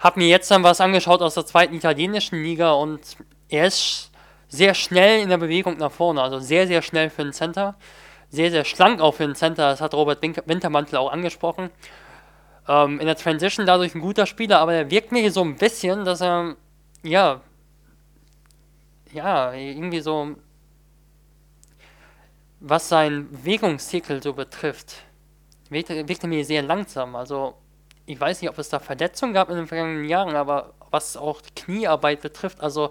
Habe 0.00 0.18
mir 0.18 0.28
jetzt 0.28 0.50
dann 0.50 0.64
was 0.64 0.80
angeschaut 0.80 1.22
aus 1.22 1.34
der 1.34 1.46
zweiten 1.46 1.74
italienischen 1.74 2.42
Liga 2.42 2.72
und 2.72 3.00
er 3.48 3.66
ist 3.66 4.10
sehr 4.52 4.74
schnell 4.74 5.22
in 5.22 5.30
der 5.30 5.38
Bewegung 5.38 5.78
nach 5.78 5.90
vorne, 5.90 6.22
also 6.22 6.38
sehr, 6.38 6.66
sehr 6.66 6.82
schnell 6.82 7.08
für 7.08 7.24
den 7.24 7.32
Center. 7.32 7.74
Sehr, 8.28 8.50
sehr 8.50 8.64
schlank 8.66 9.00
auch 9.00 9.14
für 9.14 9.26
den 9.26 9.34
Center, 9.34 9.70
das 9.70 9.80
hat 9.80 9.94
Robert 9.94 10.22
Wintermantel 10.22 10.98
auch 10.98 11.10
angesprochen. 11.10 11.70
Ähm, 12.68 13.00
in 13.00 13.06
der 13.06 13.16
Transition 13.16 13.64
dadurch 13.64 13.94
ein 13.94 14.02
guter 14.02 14.26
Spieler, 14.26 14.58
aber 14.60 14.74
er 14.74 14.90
wirkt 14.90 15.10
mir 15.10 15.32
so 15.32 15.42
ein 15.42 15.56
bisschen, 15.56 16.04
dass 16.04 16.20
er, 16.20 16.56
ja, 17.02 17.40
ja, 19.12 19.54
irgendwie 19.54 20.00
so, 20.00 20.36
was 22.60 22.90
sein 22.90 23.30
Bewegungszirkel 23.30 24.22
so 24.22 24.34
betrifft, 24.34 24.96
wirkt, 25.70 25.88
wirkt 25.88 26.24
er 26.24 26.28
mir 26.28 26.44
sehr 26.44 26.62
langsam. 26.62 27.16
Also, 27.16 27.54
ich 28.04 28.20
weiß 28.20 28.42
nicht, 28.42 28.50
ob 28.50 28.58
es 28.58 28.68
da 28.68 28.80
Verletzungen 28.80 29.32
gab 29.32 29.48
in 29.48 29.56
den 29.56 29.66
vergangenen 29.66 30.04
Jahren, 30.04 30.36
aber 30.36 30.74
was 30.90 31.16
auch 31.16 31.40
Kniearbeit 31.56 32.20
betrifft. 32.20 32.60
Also 32.60 32.90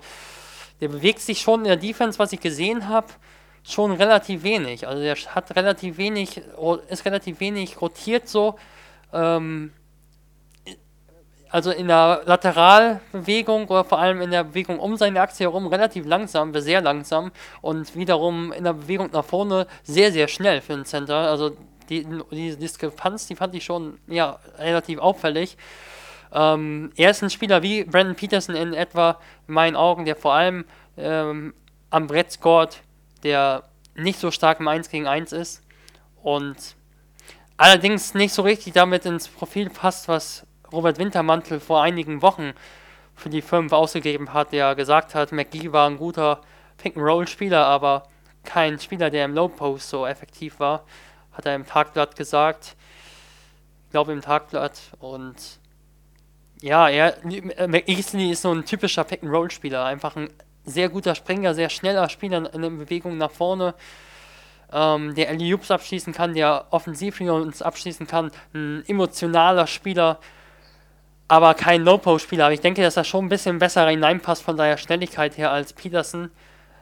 der 0.82 0.90
bewegt 0.90 1.20
sich 1.20 1.40
schon 1.40 1.62
in 1.62 1.68
der 1.68 1.78
Defense, 1.78 2.20
was 2.20 2.34
ich 2.34 2.42
gesehen 2.42 2.90
habe, 2.90 3.08
schon 3.64 3.92
relativ 3.92 4.44
wenig. 4.44 4.88
Also 4.88 5.02
der 5.02 5.16
hat 5.16 5.56
relativ 5.56 5.98
wenig, 5.98 6.42
ist 6.90 7.06
relativ 7.06 7.40
wenig 7.40 7.80
rotiert 7.80 8.28
so. 8.28 8.56
Ähm, 9.14 9.72
also 11.52 11.70
in 11.72 11.88
der 11.88 12.22
Lateralbewegung 12.26 13.68
oder 13.68 13.84
vor 13.84 14.00
allem 14.00 14.22
in 14.22 14.32
der 14.32 14.46
Bewegung 14.46 14.80
um 14.80 14.96
seine 14.96 15.22
Achse 15.22 15.44
herum 15.44 15.68
relativ 15.68 16.06
langsam, 16.06 16.54
sehr 16.60 16.82
langsam 16.82 17.32
und 17.62 17.94
wiederum 17.96 18.54
in 18.54 18.64
der 18.64 18.74
Bewegung 18.74 19.10
nach 19.12 19.26
vorne 19.26 19.68
sehr, 19.84 20.14
sehr 20.14 20.30
schnell 20.30 20.62
für 20.62 20.74
den 20.74 20.86
Center. 20.86 21.30
Also 21.30 21.58
die, 21.90 22.08
diese 22.32 22.58
Diskrepanz, 22.58 23.28
die 23.28 23.36
fand 23.36 23.54
ich 23.54 23.66
schon 23.66 24.00
ja, 24.08 24.40
relativ 24.58 25.00
auffällig. 25.00 25.58
Ähm, 26.34 26.92
er 26.96 27.12
ist 27.12 27.24
ein 27.24 27.30
Spieler 27.30 27.62
wie 27.62 27.84
Brandon 27.84 28.16
Peterson 28.16 28.56
in 28.56 28.74
etwa, 28.74 29.20
in 29.48 29.54
meinen 29.54 29.76
Augen, 29.76 30.06
der 30.06 30.16
vor 30.16 30.34
allem 30.34 30.66
ähm, 30.98 31.54
am 31.90 32.08
Brett 32.08 32.32
scored, 32.32 32.82
der 33.24 33.64
nicht 33.96 34.20
so 34.20 34.32
stark 34.32 34.60
im 34.60 34.68
1 34.68 34.90
gegen 34.90 35.08
1 35.08 35.34
ist 35.34 35.62
und 36.24 36.76
allerdings 37.58 38.14
nicht 38.14 38.34
so 38.34 38.42
richtig 38.44 38.74
damit 38.74 39.06
ins 39.06 39.28
Profil 39.28 39.70
passt, 39.70 40.08
was 40.08 40.46
Robert 40.72 40.98
Wintermantel 40.98 41.60
vor 41.60 41.82
einigen 41.82 42.22
Wochen 42.22 42.54
für 43.16 43.30
die 43.30 43.42
5 43.42 43.72
ausgegeben 43.74 44.34
hat, 44.34 44.54
der 44.54 44.76
gesagt 44.76 45.14
hat, 45.16 45.32
McGee 45.32 45.72
war 45.72 45.90
ein 45.90 45.98
guter 45.98 46.42
Pick-and-Roll-Spieler, 46.78 47.66
aber 47.66 48.04
kein 48.44 48.80
Spieler, 48.80 49.10
der 49.10 49.26
im 49.26 49.36
Low-Post 49.36 49.90
so 49.90 50.08
effektiv 50.08 50.60
war, 50.60 50.86
hat 51.34 51.46
er 51.46 51.56
im 51.56 51.66
Tagblatt 51.66 52.16
gesagt. 52.16 52.76
Ich 53.86 53.92
glaube 53.92 54.14
im 54.14 54.22
Tagblatt 54.22 54.80
und 55.00 55.60
ja, 56.62 56.90
er, 56.90 57.16
McEasley 57.68 58.32
ist 58.32 58.44
so 58.44 58.54
ein 58.54 58.66
typischer 58.66 59.04
Pick-and-Roll-Spieler, 59.04 59.84
einfach 59.84 60.16
ein 60.16 60.30
sehr 60.64 60.90
guter 60.90 61.16
Springer, 61.16 61.54
sehr 61.54 61.70
schneller 61.70 62.08
Spieler 62.10 62.54
in 62.54 62.62
der 62.62 62.70
Bewegung 62.70 63.18
nach 63.18 63.32
vorne, 63.32 63.74
ähm, 64.72 65.16
der 65.16 65.30
alley 65.30 65.54
abschließen 65.54 66.14
kann, 66.14 66.34
der 66.34 66.68
offensiv 66.70 67.20
uns 67.20 67.62
abschließen 67.62 68.08
kann, 68.08 68.32
ein 68.54 68.84
emotionaler 68.88 69.68
Spieler, 69.68 70.20
aber 71.28 71.54
kein 71.54 71.84
No-Post-Spieler. 71.84 72.46
Aber 72.46 72.54
ich 72.54 72.62
denke, 72.62 72.82
dass 72.82 72.98
er 72.98 73.04
schon 73.04 73.26
ein 73.26 73.30
bisschen 73.30 73.58
besser 73.58 73.88
hineinpasst 73.88 74.44
von 74.44 74.58
seiner 74.58 74.78
Schnelligkeit 74.78 75.38
her 75.38 75.52
als 75.52 75.74
Peterson. 75.74 76.30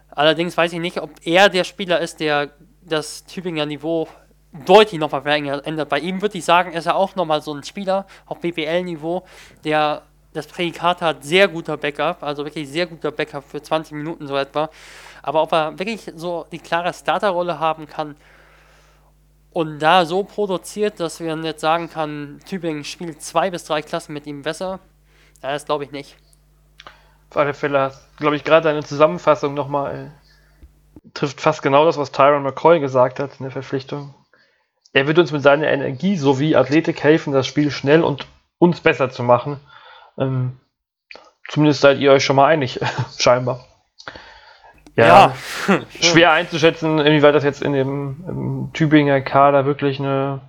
Allerdings 0.09 0.57
weiß 0.57 0.73
ich 0.73 0.79
nicht, 0.79 0.99
ob 0.99 1.11
er 1.23 1.49
der 1.49 1.63
Spieler 1.63 1.99
ist, 1.99 2.19
der 2.19 2.49
das 2.81 3.25
Tübinger 3.25 3.65
Niveau 3.65 4.07
deutlich 4.51 4.99
nochmal 4.99 5.21
verändert. 5.21 5.89
Bei 5.89 5.99
ihm 5.99 6.21
würde 6.21 6.37
ich 6.37 6.45
sagen, 6.45 6.71
ist 6.73 6.85
er 6.85 6.95
auch 6.95 7.15
nochmal 7.15 7.41
so 7.41 7.53
ein 7.53 7.63
Spieler 7.63 8.05
auf 8.25 8.39
BBL-Niveau, 8.39 9.23
der 9.63 10.03
das 10.33 10.47
Prädikat 10.47 11.01
hat, 11.01 11.23
sehr 11.23 11.47
guter 11.47 11.77
Backup, 11.77 12.23
also 12.23 12.45
wirklich 12.45 12.69
sehr 12.69 12.85
guter 12.85 13.11
Backup 13.11 13.43
für 13.43 13.61
20 13.61 13.93
Minuten 13.93 14.27
so 14.27 14.35
etwa. 14.35 14.69
Aber 15.23 15.41
ob 15.41 15.51
er 15.51 15.77
wirklich 15.77 16.11
so 16.15 16.45
die 16.51 16.59
klare 16.59 16.93
Starterrolle 16.93 17.59
haben 17.59 17.87
kann, 17.87 18.15
und 19.51 19.79
da 19.79 20.05
so 20.05 20.23
produziert, 20.23 20.99
dass 20.99 21.19
man 21.19 21.43
jetzt 21.43 21.61
sagen 21.61 21.89
kann, 21.89 22.39
Tübingen 22.47 22.83
spielt 22.83 23.21
zwei 23.21 23.49
bis 23.49 23.65
drei 23.65 23.81
Klassen 23.81 24.13
mit 24.13 24.27
ihm 24.27 24.43
besser, 24.43 24.79
das 25.41 25.65
glaube 25.65 25.85
ich 25.85 25.91
nicht. 25.91 26.15
Auf 27.29 27.37
alle 27.37 27.53
Fälle, 27.53 27.93
glaube 28.17 28.35
ich, 28.35 28.43
gerade 28.43 28.69
deine 28.69 28.83
Zusammenfassung 28.83 29.53
nochmal 29.53 30.11
trifft 31.13 31.41
fast 31.41 31.61
genau 31.61 31.85
das, 31.85 31.97
was 31.97 32.11
Tyron 32.11 32.43
McCoy 32.43 32.79
gesagt 32.79 33.19
hat 33.19 33.39
in 33.39 33.43
der 33.43 33.51
Verpflichtung. 33.51 34.13
Er 34.93 35.07
wird 35.07 35.19
uns 35.19 35.31
mit 35.31 35.43
seiner 35.43 35.67
Energie 35.67 36.17
sowie 36.17 36.55
Athletik 36.55 37.03
helfen, 37.03 37.33
das 37.33 37.45
Spiel 37.45 37.71
schnell 37.71 38.03
und 38.03 38.27
uns 38.57 38.81
besser 38.81 39.09
zu 39.09 39.23
machen. 39.23 39.59
Ähm, 40.17 40.59
zumindest 41.47 41.81
seid 41.81 41.99
ihr 41.99 42.11
euch 42.11 42.23
schon 42.23 42.35
mal 42.35 42.47
einig, 42.47 42.79
scheinbar. 43.17 43.65
Ja, 44.95 45.33
ja. 45.67 45.81
schwer 46.01 46.31
einzuschätzen, 46.31 46.99
inwieweit 46.99 47.35
das 47.35 47.43
jetzt 47.43 47.61
in 47.61 47.73
dem 47.73 48.25
im 48.27 48.71
Tübinger 48.73 49.21
Kader 49.21 49.65
wirklich 49.65 49.99
eine, 49.99 50.41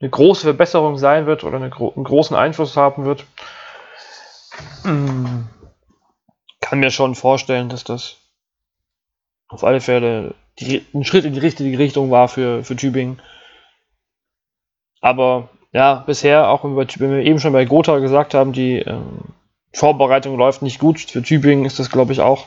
eine 0.00 0.10
große 0.10 0.42
Verbesserung 0.42 0.98
sein 0.98 1.26
wird 1.26 1.42
oder 1.42 1.56
eine, 1.56 1.74
einen 1.74 2.04
großen 2.04 2.36
Einfluss 2.36 2.76
haben 2.76 3.04
wird. 3.04 3.24
Hm. 4.82 5.48
Kann 6.60 6.78
mir 6.78 6.90
schon 6.90 7.14
vorstellen, 7.14 7.68
dass 7.68 7.82
das 7.82 8.16
auf 9.48 9.64
alle 9.64 9.80
Fälle 9.80 10.34
die, 10.58 10.84
ein 10.94 11.04
Schritt 11.04 11.24
in 11.24 11.32
die 11.32 11.40
richtige 11.40 11.78
Richtung 11.78 12.10
war 12.10 12.28
für, 12.28 12.64
für 12.64 12.76
Tübingen. 12.76 13.20
Aber 15.00 15.48
ja, 15.72 16.02
bisher, 16.06 16.50
auch 16.50 16.64
wenn 16.64 16.76
wir 16.76 17.24
eben 17.24 17.40
schon 17.40 17.52
bei 17.52 17.64
Gotha 17.64 17.98
gesagt 17.98 18.34
haben, 18.34 18.52
die 18.52 18.78
ähm, 18.78 19.20
Vorbereitung 19.72 20.36
läuft 20.36 20.62
nicht 20.62 20.80
gut. 20.80 21.00
Für 21.00 21.22
Tübingen 21.22 21.64
ist 21.64 21.78
das, 21.78 21.90
glaube 21.90 22.12
ich, 22.12 22.20
auch 22.20 22.46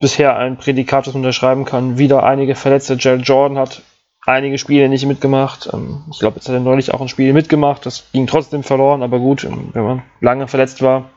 bisher 0.00 0.36
ein 0.36 0.56
Prädikat, 0.56 1.06
das 1.06 1.14
man 1.14 1.22
unterschreiben 1.22 1.64
kann. 1.64 1.98
Wieder 1.98 2.22
einige 2.22 2.54
Verletzte. 2.54 2.96
Jared 2.98 3.26
Jordan 3.26 3.58
hat 3.58 3.82
einige 4.24 4.58
Spiele 4.58 4.88
nicht 4.88 5.06
mitgemacht. 5.06 5.68
Ähm, 5.72 6.04
ich 6.10 6.20
glaube, 6.20 6.36
jetzt 6.36 6.48
hat 6.48 6.54
er 6.54 6.60
neulich 6.60 6.92
auch 6.94 7.00
ein 7.00 7.08
Spiel 7.08 7.32
mitgemacht. 7.32 7.84
Das 7.86 8.10
ging 8.12 8.26
trotzdem 8.26 8.62
verloren, 8.62 9.02
aber 9.02 9.18
gut, 9.18 9.44
ähm, 9.44 9.70
wenn 9.72 9.84
man 9.84 10.02
lange 10.20 10.48
verletzt 10.48 10.82
war 10.82 11.10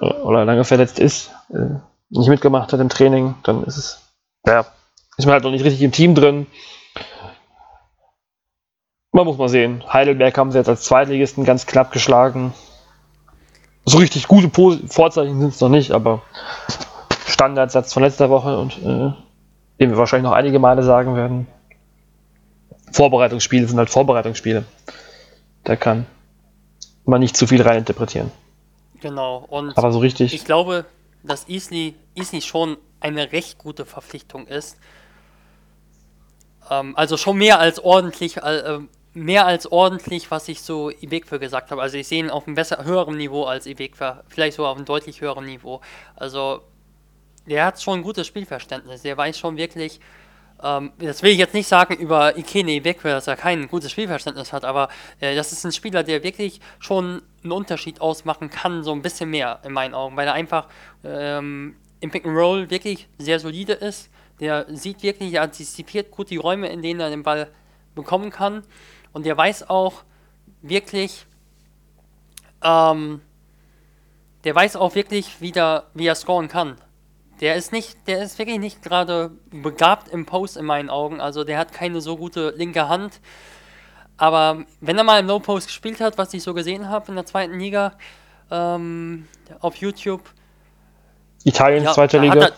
äh, 0.00 0.04
oder 0.04 0.44
lange 0.44 0.64
verletzt 0.64 0.98
ist, 0.98 1.30
äh, 1.50 1.78
nicht 2.10 2.28
mitgemacht 2.28 2.72
hat 2.72 2.80
im 2.80 2.88
Training, 2.88 3.34
dann 3.42 3.64
ist 3.64 3.76
es, 3.76 4.02
ja, 4.46 4.66
ist 5.16 5.26
man 5.26 5.34
halt 5.34 5.44
noch 5.44 5.50
nicht 5.50 5.64
richtig 5.64 5.82
im 5.82 5.92
Team 5.92 6.14
drin. 6.14 6.46
Man 9.12 9.26
muss 9.26 9.38
mal 9.38 9.48
sehen. 9.48 9.82
Heidelberg 9.92 10.36
haben 10.38 10.52
sie 10.52 10.58
jetzt 10.58 10.68
als 10.68 10.84
Zweitligisten 10.84 11.44
ganz 11.44 11.66
knapp 11.66 11.92
geschlagen. 11.92 12.52
So 13.84 13.98
richtig 13.98 14.28
gute 14.28 14.50
Vorzeichen 14.88 15.40
sind 15.40 15.54
es 15.54 15.60
noch 15.60 15.68
nicht, 15.68 15.90
aber 15.90 16.22
Standardsatz 17.26 17.92
von 17.92 18.02
letzter 18.02 18.30
Woche 18.30 18.58
und 18.58 18.78
äh, 18.78 19.12
den 19.80 19.90
wir 19.90 19.96
wahrscheinlich 19.96 20.28
noch 20.28 20.36
einige 20.36 20.58
Male 20.58 20.82
sagen 20.82 21.16
werden. 21.16 21.46
Vorbereitungsspiele 22.92 23.66
sind 23.66 23.78
halt 23.78 23.90
Vorbereitungsspiele. 23.90 24.64
Da 25.64 25.76
kann 25.76 26.06
man 27.04 27.20
nicht 27.20 27.36
zu 27.36 27.46
viel 27.46 27.62
reininterpretieren. 27.62 28.30
Genau, 29.00 29.44
und 29.48 29.76
aber 29.76 29.92
so 29.92 29.98
richtig. 29.98 30.34
Ich 30.34 30.44
glaube, 30.44 30.84
dass 31.22 31.48
Easley, 31.48 31.94
Easley 32.20 32.40
schon 32.40 32.76
eine 33.00 33.32
recht 33.32 33.58
gute 33.58 33.86
Verpflichtung 33.86 34.46
ist. 34.46 34.78
Ähm, 36.70 36.96
also 36.96 37.16
schon 37.16 37.38
mehr 37.38 37.58
als 37.58 37.78
ordentlich, 37.78 38.36
äh, 38.38 38.80
mehr 39.12 39.46
als 39.46 39.70
ordentlich, 39.70 40.30
was 40.30 40.48
ich 40.48 40.62
so 40.62 40.90
Ibekwe 40.90 41.38
gesagt 41.38 41.70
habe. 41.70 41.82
Also 41.82 41.96
ich 41.96 42.08
sehe 42.08 42.20
ihn 42.20 42.30
auf 42.30 42.46
einem 42.46 42.54
besser, 42.54 42.84
höheren 42.84 43.16
Niveau 43.16 43.44
als 43.44 43.66
Ibekwe, 43.66 44.24
vielleicht 44.28 44.56
sogar 44.56 44.72
auf 44.72 44.76
einem 44.76 44.86
deutlich 44.86 45.20
höheren 45.20 45.46
Niveau. 45.46 45.80
Also 46.16 46.62
der 47.46 47.64
hat 47.66 47.82
schon 47.82 48.00
ein 48.00 48.02
gutes 48.02 48.26
Spielverständnis. 48.26 49.02
Der 49.02 49.16
weiß 49.16 49.38
schon 49.38 49.56
wirklich, 49.56 50.00
ähm, 50.62 50.92
das 50.98 51.22
will 51.22 51.32
ich 51.32 51.38
jetzt 51.38 51.54
nicht 51.54 51.66
sagen 51.66 51.94
über 51.94 52.36
Ikene 52.36 52.80
Bekwe, 52.80 53.10
dass 53.10 53.26
er 53.26 53.36
kein 53.36 53.66
gutes 53.68 53.90
Spielverständnis 53.90 54.52
hat, 54.52 54.64
aber 54.64 54.88
äh, 55.20 55.34
das 55.34 55.52
ist 55.52 55.64
ein 55.64 55.72
Spieler, 55.72 56.02
der 56.02 56.22
wirklich 56.22 56.60
schon 56.78 57.22
einen 57.42 57.52
Unterschied 57.52 58.00
ausmachen 58.00 58.50
kann, 58.50 58.84
so 58.84 58.92
ein 58.92 59.02
bisschen 59.02 59.30
mehr 59.30 59.60
in 59.64 59.72
meinen 59.72 59.94
Augen, 59.94 60.16
weil 60.16 60.28
er 60.28 60.34
einfach 60.34 60.68
ähm, 61.02 61.76
im 62.00 62.10
Pick 62.10 62.26
and 62.26 62.36
Roll 62.36 62.70
wirklich 62.70 63.08
sehr 63.18 63.38
solide 63.38 63.74
ist. 63.74 64.10
Der 64.40 64.66
sieht 64.74 65.02
wirklich, 65.02 65.34
er 65.34 65.42
antizipiert 65.42 66.10
gut 66.10 66.30
die 66.30 66.38
Räume, 66.38 66.68
in 66.68 66.82
denen 66.82 67.00
er 67.00 67.10
den 67.10 67.22
Ball 67.22 67.50
bekommen 67.94 68.30
kann. 68.30 68.62
Und 69.12 69.26
der 69.26 69.36
weiß 69.36 69.68
auch 69.68 70.04
wirklich, 70.62 71.26
ähm, 72.62 73.20
der 74.44 74.54
weiß 74.54 74.76
auch 74.76 74.94
wirklich, 74.94 75.40
wie, 75.40 75.52
der, 75.52 75.84
wie 75.94 76.06
er 76.06 76.14
scoren 76.14 76.48
kann. 76.48 76.78
Der 77.40 77.56
ist 77.56 77.72
nicht, 77.72 78.06
der 78.06 78.22
ist 78.22 78.38
wirklich 78.38 78.58
nicht 78.58 78.82
gerade 78.82 79.30
begabt 79.50 80.08
im 80.08 80.26
Post 80.26 80.56
in 80.56 80.64
meinen 80.64 80.90
Augen. 80.90 81.20
Also 81.20 81.44
der 81.44 81.58
hat 81.58 81.72
keine 81.72 82.00
so 82.00 82.16
gute 82.16 82.50
linke 82.56 82.88
Hand. 82.88 83.20
Aber 84.16 84.64
wenn 84.80 84.98
er 84.98 85.04
mal 85.04 85.20
im 85.20 85.26
Low 85.26 85.38
Post 85.38 85.68
gespielt 85.68 86.00
hat, 86.00 86.18
was 86.18 86.34
ich 86.34 86.42
so 86.42 86.52
gesehen 86.52 86.88
habe 86.88 87.08
in 87.08 87.14
der 87.14 87.24
zweiten 87.24 87.58
Liga 87.58 87.96
ähm, 88.50 89.26
auf 89.60 89.76
YouTube. 89.76 90.22
Italien, 91.44 91.84
ja, 91.84 91.92
zweite 91.92 92.18
Liga. 92.18 92.40
Er, 92.40 92.52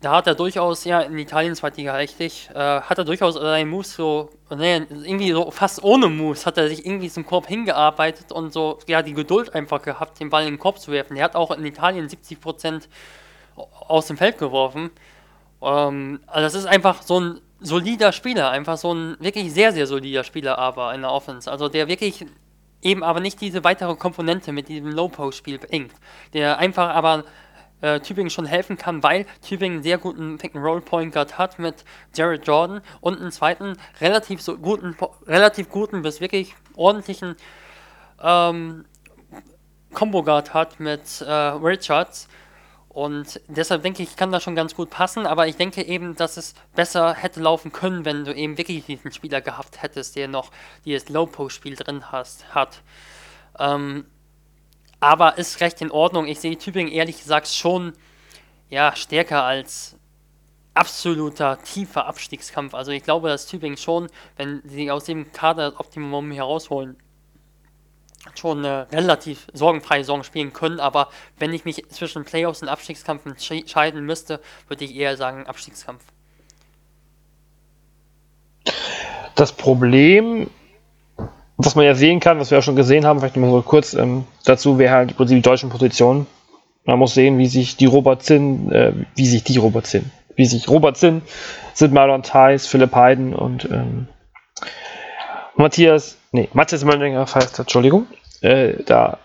da 0.00 0.12
hat 0.12 0.26
er 0.26 0.34
durchaus, 0.34 0.84
ja, 0.84 1.00
in 1.00 1.18
Italien 1.18 1.54
zweite 1.54 1.76
Liga 1.76 1.94
richtig, 1.94 2.48
äh, 2.54 2.58
hat 2.80 2.96
er 2.96 3.04
durchaus 3.04 3.34
seinen 3.34 3.68
Moves 3.68 3.94
so, 3.94 4.30
nee, 4.48 4.76
irgendwie 4.76 5.32
so 5.32 5.50
fast 5.50 5.82
ohne 5.84 6.08
Moves 6.08 6.46
hat 6.46 6.56
er 6.56 6.68
sich 6.68 6.86
irgendwie 6.86 7.10
zum 7.10 7.26
Korb 7.26 7.46
hingearbeitet 7.46 8.32
und 8.32 8.52
so, 8.52 8.78
ja, 8.86 9.02
die 9.02 9.12
Geduld 9.12 9.54
einfach 9.54 9.82
gehabt, 9.82 10.18
den 10.18 10.30
Ball 10.30 10.44
in 10.44 10.54
den 10.54 10.58
Korb 10.58 10.78
zu 10.78 10.90
werfen. 10.90 11.16
Er 11.16 11.24
hat 11.24 11.36
auch 11.36 11.50
in 11.50 11.64
Italien 11.66 12.08
70 12.08 12.40
Prozent 12.40 12.88
aus 13.56 14.06
dem 14.06 14.16
Feld 14.16 14.38
geworfen. 14.38 14.90
Ähm, 15.60 16.20
also 16.26 16.42
das 16.42 16.54
ist 16.54 16.66
einfach 16.66 17.02
so 17.02 17.20
ein 17.20 17.40
solider 17.60 18.12
Spieler, 18.12 18.50
einfach 18.50 18.78
so 18.78 18.94
ein 18.94 19.16
wirklich 19.20 19.52
sehr, 19.52 19.72
sehr 19.72 19.86
solider 19.86 20.24
Spieler 20.24 20.58
aber 20.58 20.94
in 20.94 21.02
der 21.02 21.12
Offense. 21.12 21.50
Also 21.50 21.68
der 21.68 21.88
wirklich 21.88 22.24
eben 22.82 23.02
aber 23.02 23.20
nicht 23.20 23.40
diese 23.40 23.62
weitere 23.64 23.94
Komponente 23.94 24.52
mit 24.52 24.68
diesem 24.68 24.90
Low-Post-Spiel 24.90 25.58
bringt. 25.58 25.92
Der 26.32 26.58
einfach 26.58 26.88
aber 26.94 27.24
äh, 27.80 28.00
Tübingen 28.00 28.30
schon 28.30 28.46
helfen 28.46 28.76
kann, 28.76 29.02
weil 29.02 29.26
Tübingen 29.42 29.76
einen 29.76 29.82
sehr 29.82 29.98
guten 29.98 30.38
Pick-and-Roll-Point 30.38 31.12
Guard 31.12 31.38
hat 31.38 31.58
mit 31.58 31.84
Jared 32.14 32.46
Jordan 32.46 32.80
und 33.00 33.20
einen 33.20 33.32
zweiten 33.32 33.76
relativ 34.00 34.42
so 34.42 34.56
guten, 34.56 34.96
relativ 35.26 35.68
guten 35.68 36.02
bis 36.02 36.20
wirklich 36.20 36.54
ordentlichen 36.76 37.36
ähm, 38.22 38.84
Combo 39.92 40.22
Guard 40.22 40.54
hat 40.54 40.80
mit 40.80 41.20
äh, 41.20 41.32
Richards. 41.32 42.28
Und 42.88 43.40
deshalb 43.46 43.82
denke 43.84 44.02
ich, 44.02 44.16
kann 44.16 44.32
das 44.32 44.42
schon 44.42 44.56
ganz 44.56 44.74
gut 44.74 44.90
passen, 44.90 45.24
aber 45.24 45.46
ich 45.46 45.56
denke 45.56 45.82
eben, 45.82 46.16
dass 46.16 46.36
es 46.36 46.54
besser 46.74 47.14
hätte 47.14 47.40
laufen 47.40 47.70
können, 47.70 48.04
wenn 48.04 48.24
du 48.24 48.34
eben 48.34 48.58
wirklich 48.58 48.84
diesen 48.84 49.12
Spieler 49.12 49.40
gehabt 49.40 49.80
hättest, 49.82 50.16
der 50.16 50.26
noch 50.26 50.50
dieses 50.84 51.08
Low-Post-Spiel 51.08 51.76
drin 51.76 52.10
hast, 52.10 52.52
hat. 52.52 52.82
Ähm, 53.60 54.06
aber 55.00 55.38
ist 55.38 55.60
recht 55.60 55.80
in 55.80 55.90
Ordnung. 55.90 56.26
Ich 56.26 56.40
sehe 56.40 56.56
Tübingen 56.56 56.92
ehrlich 56.92 57.18
gesagt 57.18 57.48
schon 57.48 57.94
ja, 58.68 58.94
stärker 58.94 59.42
als 59.42 59.96
absoluter 60.74 61.58
tiefer 61.62 62.06
Abstiegskampf. 62.06 62.74
Also 62.74 62.92
ich 62.92 63.02
glaube, 63.02 63.28
dass 63.28 63.46
Tübingen 63.46 63.76
schon, 63.76 64.08
wenn 64.36 64.62
sie 64.64 64.90
aus 64.90 65.04
dem 65.04 65.32
Kader 65.32 65.70
das 65.70 65.80
Optimum 65.80 66.30
herausholen, 66.30 66.96
schon 68.34 68.58
eine 68.58 68.86
relativ 68.92 69.46
sorgenfreie 69.52 70.04
Saison 70.04 70.22
spielen 70.22 70.52
können, 70.52 70.78
aber 70.78 71.08
wenn 71.38 71.52
ich 71.52 71.64
mich 71.64 71.88
zwischen 71.88 72.24
Playoffs 72.24 72.62
und 72.62 72.68
Abstiegskampf 72.68 73.24
entscheiden 73.26 74.04
müsste, 74.04 74.40
würde 74.68 74.84
ich 74.84 74.94
eher 74.94 75.16
sagen 75.16 75.46
Abstiegskampf. 75.46 76.04
Das 79.34 79.52
Problem, 79.52 80.50
was 81.64 81.74
man 81.74 81.84
ja 81.84 81.94
sehen 81.94 82.20
kann, 82.20 82.38
was 82.38 82.50
wir 82.50 82.58
ja 82.58 82.62
schon 82.62 82.76
gesehen 82.76 83.04
haben, 83.04 83.20
vielleicht 83.20 83.36
mal 83.36 83.50
so 83.50 83.62
kurz 83.62 83.94
ähm, 83.94 84.24
dazu, 84.44 84.78
wäre 84.78 84.94
halt 84.94 85.10
im 85.10 85.16
Prinzip 85.16 85.36
die 85.36 85.42
deutschen 85.42 85.70
Positionen. 85.70 86.26
Man 86.84 86.98
muss 86.98 87.14
sehen, 87.14 87.38
wie 87.38 87.46
sich 87.46 87.76
die 87.76 87.86
Robert 87.86 88.22
Zinn, 88.22 88.72
äh, 88.72 88.92
wie 89.14 89.26
sich 89.26 89.44
die 89.44 89.58
Robert 89.58 89.86
Zinn, 89.86 90.10
wie 90.36 90.46
sich 90.46 90.68
Robert 90.68 90.96
Zinn, 90.96 91.22
Sid 91.74 91.92
Marlon 91.92 92.22
Theis, 92.22 92.66
Philipp 92.66 92.94
Heiden 92.94 93.34
und 93.34 93.66
ähm, 93.66 94.08
Matthias, 95.56 96.16
nee, 96.32 96.48
Matthias 96.52 96.84
Möllinger 96.84 97.26
heißt, 97.26 97.58
Entschuldigung, 97.58 98.06
äh, 98.40 98.82
da 98.86 99.18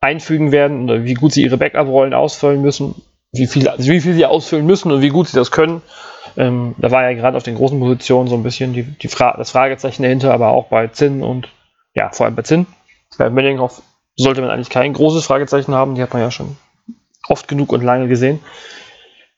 einfügen 0.00 0.52
werden 0.52 0.84
oder 0.84 1.04
wie 1.04 1.14
gut 1.14 1.32
sie 1.32 1.42
ihre 1.42 1.58
Backup-Rollen 1.58 2.14
ausfüllen 2.14 2.62
müssen, 2.62 3.02
wie 3.32 3.46
viel, 3.46 3.68
also 3.68 3.90
wie 3.90 4.00
viel 4.00 4.14
sie 4.14 4.24
ausfüllen 4.24 4.66
müssen 4.66 4.90
und 4.92 5.02
wie 5.02 5.10
gut 5.10 5.28
sie 5.28 5.36
das 5.36 5.50
können. 5.50 5.82
Ähm, 6.36 6.74
da 6.78 6.90
war 6.90 7.02
ja 7.02 7.16
gerade 7.16 7.36
auf 7.36 7.42
den 7.42 7.56
großen 7.56 7.78
Positionen 7.78 8.28
so 8.28 8.34
ein 8.34 8.42
bisschen 8.42 8.72
die, 8.72 8.82
die 8.82 9.08
Fra 9.08 9.36
das 9.36 9.50
Fragezeichen 9.50 10.02
dahinter, 10.02 10.32
aber 10.32 10.48
auch 10.48 10.66
bei 10.68 10.88
Zinn 10.88 11.22
und 11.22 11.48
ja, 11.96 12.10
vor 12.10 12.26
allem 12.26 12.36
bei 12.36 12.42
Zinn. 12.42 12.66
Bei 13.18 13.28
Mellinghoff 13.30 13.82
sollte 14.14 14.42
man 14.42 14.50
eigentlich 14.50 14.70
kein 14.70 14.92
großes 14.92 15.24
Fragezeichen 15.26 15.74
haben, 15.74 15.94
die 15.94 16.02
hat 16.02 16.12
man 16.12 16.22
ja 16.22 16.30
schon 16.30 16.56
oft 17.28 17.48
genug 17.48 17.72
und 17.72 17.82
lange 17.82 18.06
gesehen. 18.06 18.40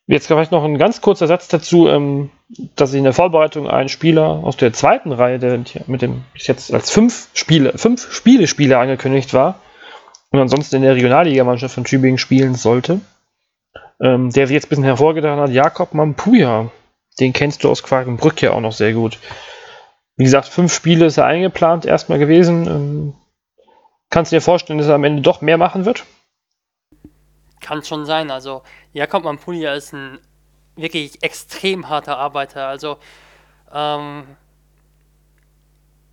Jetzt 0.06 0.26
vielleicht 0.26 0.52
noch 0.52 0.64
ein 0.64 0.78
ganz 0.78 1.00
kurzer 1.00 1.26
Satz 1.26 1.48
dazu, 1.48 1.88
ähm, 1.88 2.30
dass 2.76 2.92
ich 2.92 2.98
in 2.98 3.04
der 3.04 3.12
Vorbereitung 3.12 3.68
einen 3.68 3.88
Spieler 3.88 4.40
aus 4.42 4.56
der 4.56 4.72
zweiten 4.72 5.12
Reihe, 5.12 5.38
der 5.38 5.60
mit 5.86 6.02
dem 6.02 6.24
bis 6.32 6.46
jetzt 6.46 6.72
als 6.72 6.90
fünf 6.90 7.28
Spiele, 7.34 7.76
fünf 7.76 8.10
Spiele-Spieler 8.10 8.78
angekündigt 8.78 9.34
war 9.34 9.60
und 10.30 10.40
ansonsten 10.40 10.76
in 10.76 10.82
der 10.82 10.94
Regionalligamannschaft 10.94 11.74
von 11.74 11.84
Tübingen 11.84 12.18
spielen 12.18 12.54
sollte, 12.54 13.00
ähm, 14.00 14.30
der 14.30 14.46
sich 14.46 14.54
jetzt 14.54 14.66
ein 14.66 14.70
bisschen 14.70 14.84
hervorgetan 14.84 15.38
hat, 15.38 15.50
Jakob 15.50 15.94
Mampuja. 15.94 16.70
Den 17.20 17.32
kennst 17.32 17.64
du 17.64 17.70
aus 17.70 17.82
Quakenbrück 17.82 18.40
ja 18.42 18.52
auch 18.52 18.60
noch 18.60 18.72
sehr 18.72 18.94
gut. 18.94 19.18
Wie 20.18 20.24
gesagt, 20.24 20.48
fünf 20.48 20.74
Spiele 20.74 21.06
ist 21.06 21.16
er 21.16 21.26
eingeplant 21.26 21.86
erstmal 21.86 22.18
gewesen. 22.18 22.66
Ähm, 22.66 23.14
kannst 24.10 24.32
du 24.32 24.36
dir 24.36 24.40
vorstellen, 24.40 24.80
dass 24.80 24.88
er 24.88 24.96
am 24.96 25.04
Ende 25.04 25.22
doch 25.22 25.42
mehr 25.42 25.58
machen 25.58 25.84
wird? 25.84 26.04
Kann 27.60 27.84
schon 27.84 28.04
sein. 28.04 28.32
Also 28.32 28.62
Jakob 28.92 29.22
Mampulia 29.22 29.72
ist 29.74 29.94
ein 29.94 30.18
wirklich 30.74 31.22
extrem 31.22 31.88
harter 31.88 32.18
Arbeiter. 32.18 32.66
Also 32.66 32.98
ähm, 33.72 34.24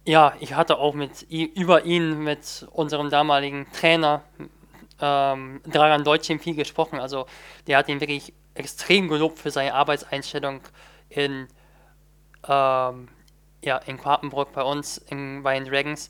ja, 0.06 0.34
ich 0.40 0.54
hatte 0.54 0.78
auch 0.78 0.94
mit 0.94 1.24
über 1.24 1.86
ihn 1.86 2.24
mit 2.24 2.68
unserem 2.74 3.10
damaligen 3.10 3.66
Trainer 3.72 4.22
ähm, 5.02 5.62
Dragan 5.66 6.04
Deutschem 6.04 6.40
viel 6.40 6.56
gesprochen. 6.56 7.00
Also 7.00 7.26
der 7.66 7.80
hat 7.80 7.90
ihn 7.90 8.02
wirklich 8.02 8.34
extrem 8.54 9.08
gelobt 9.08 9.40
für 9.40 9.50
seine 9.50 9.74
Arbeitseinstellung 9.74 10.62
in 11.10 11.48
ähm, 12.48 13.08
ja, 13.66 13.78
in 13.78 13.98
Quapenbrück 13.98 14.54
bei 14.54 14.64
uns 14.64 14.98
in, 14.98 15.44
bei 15.44 15.60
den 15.60 15.70
Dragons. 15.70 16.10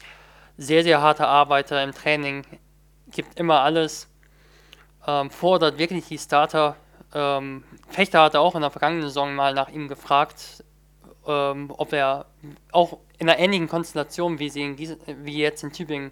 Sehr, 0.58 0.84
sehr 0.84 1.02
harter 1.02 1.28
Arbeiter 1.28 1.84
im 1.84 1.92
Training, 1.92 2.46
gibt 3.12 3.40
immer 3.40 3.62
alles 3.62 4.08
ähm, 5.08 5.30
fordert 5.30 5.78
wirklich 5.78 6.08
die 6.08 6.18
Starter. 6.18 6.76
Ähm, 7.14 7.64
Fechter 7.90 8.22
hatte 8.22 8.40
auch 8.40 8.56
in 8.56 8.62
der 8.62 8.72
vergangenen 8.72 9.04
Saison 9.04 9.36
mal 9.36 9.54
nach 9.54 9.70
ihm 9.70 9.88
gefragt, 9.88 10.64
ähm, 11.28 11.72
ob 11.78 11.94
er 11.94 12.26
auch 12.72 13.00
in 13.18 13.30
einer 13.30 13.40
ähnlichen 13.40 13.68
Konstellation, 13.68 14.40
wie 14.40 14.50
sie 14.50 14.64
in 14.64 14.78
wie 14.78 15.38
jetzt 15.38 15.64
in 15.64 15.72
Tübingen 15.72 16.12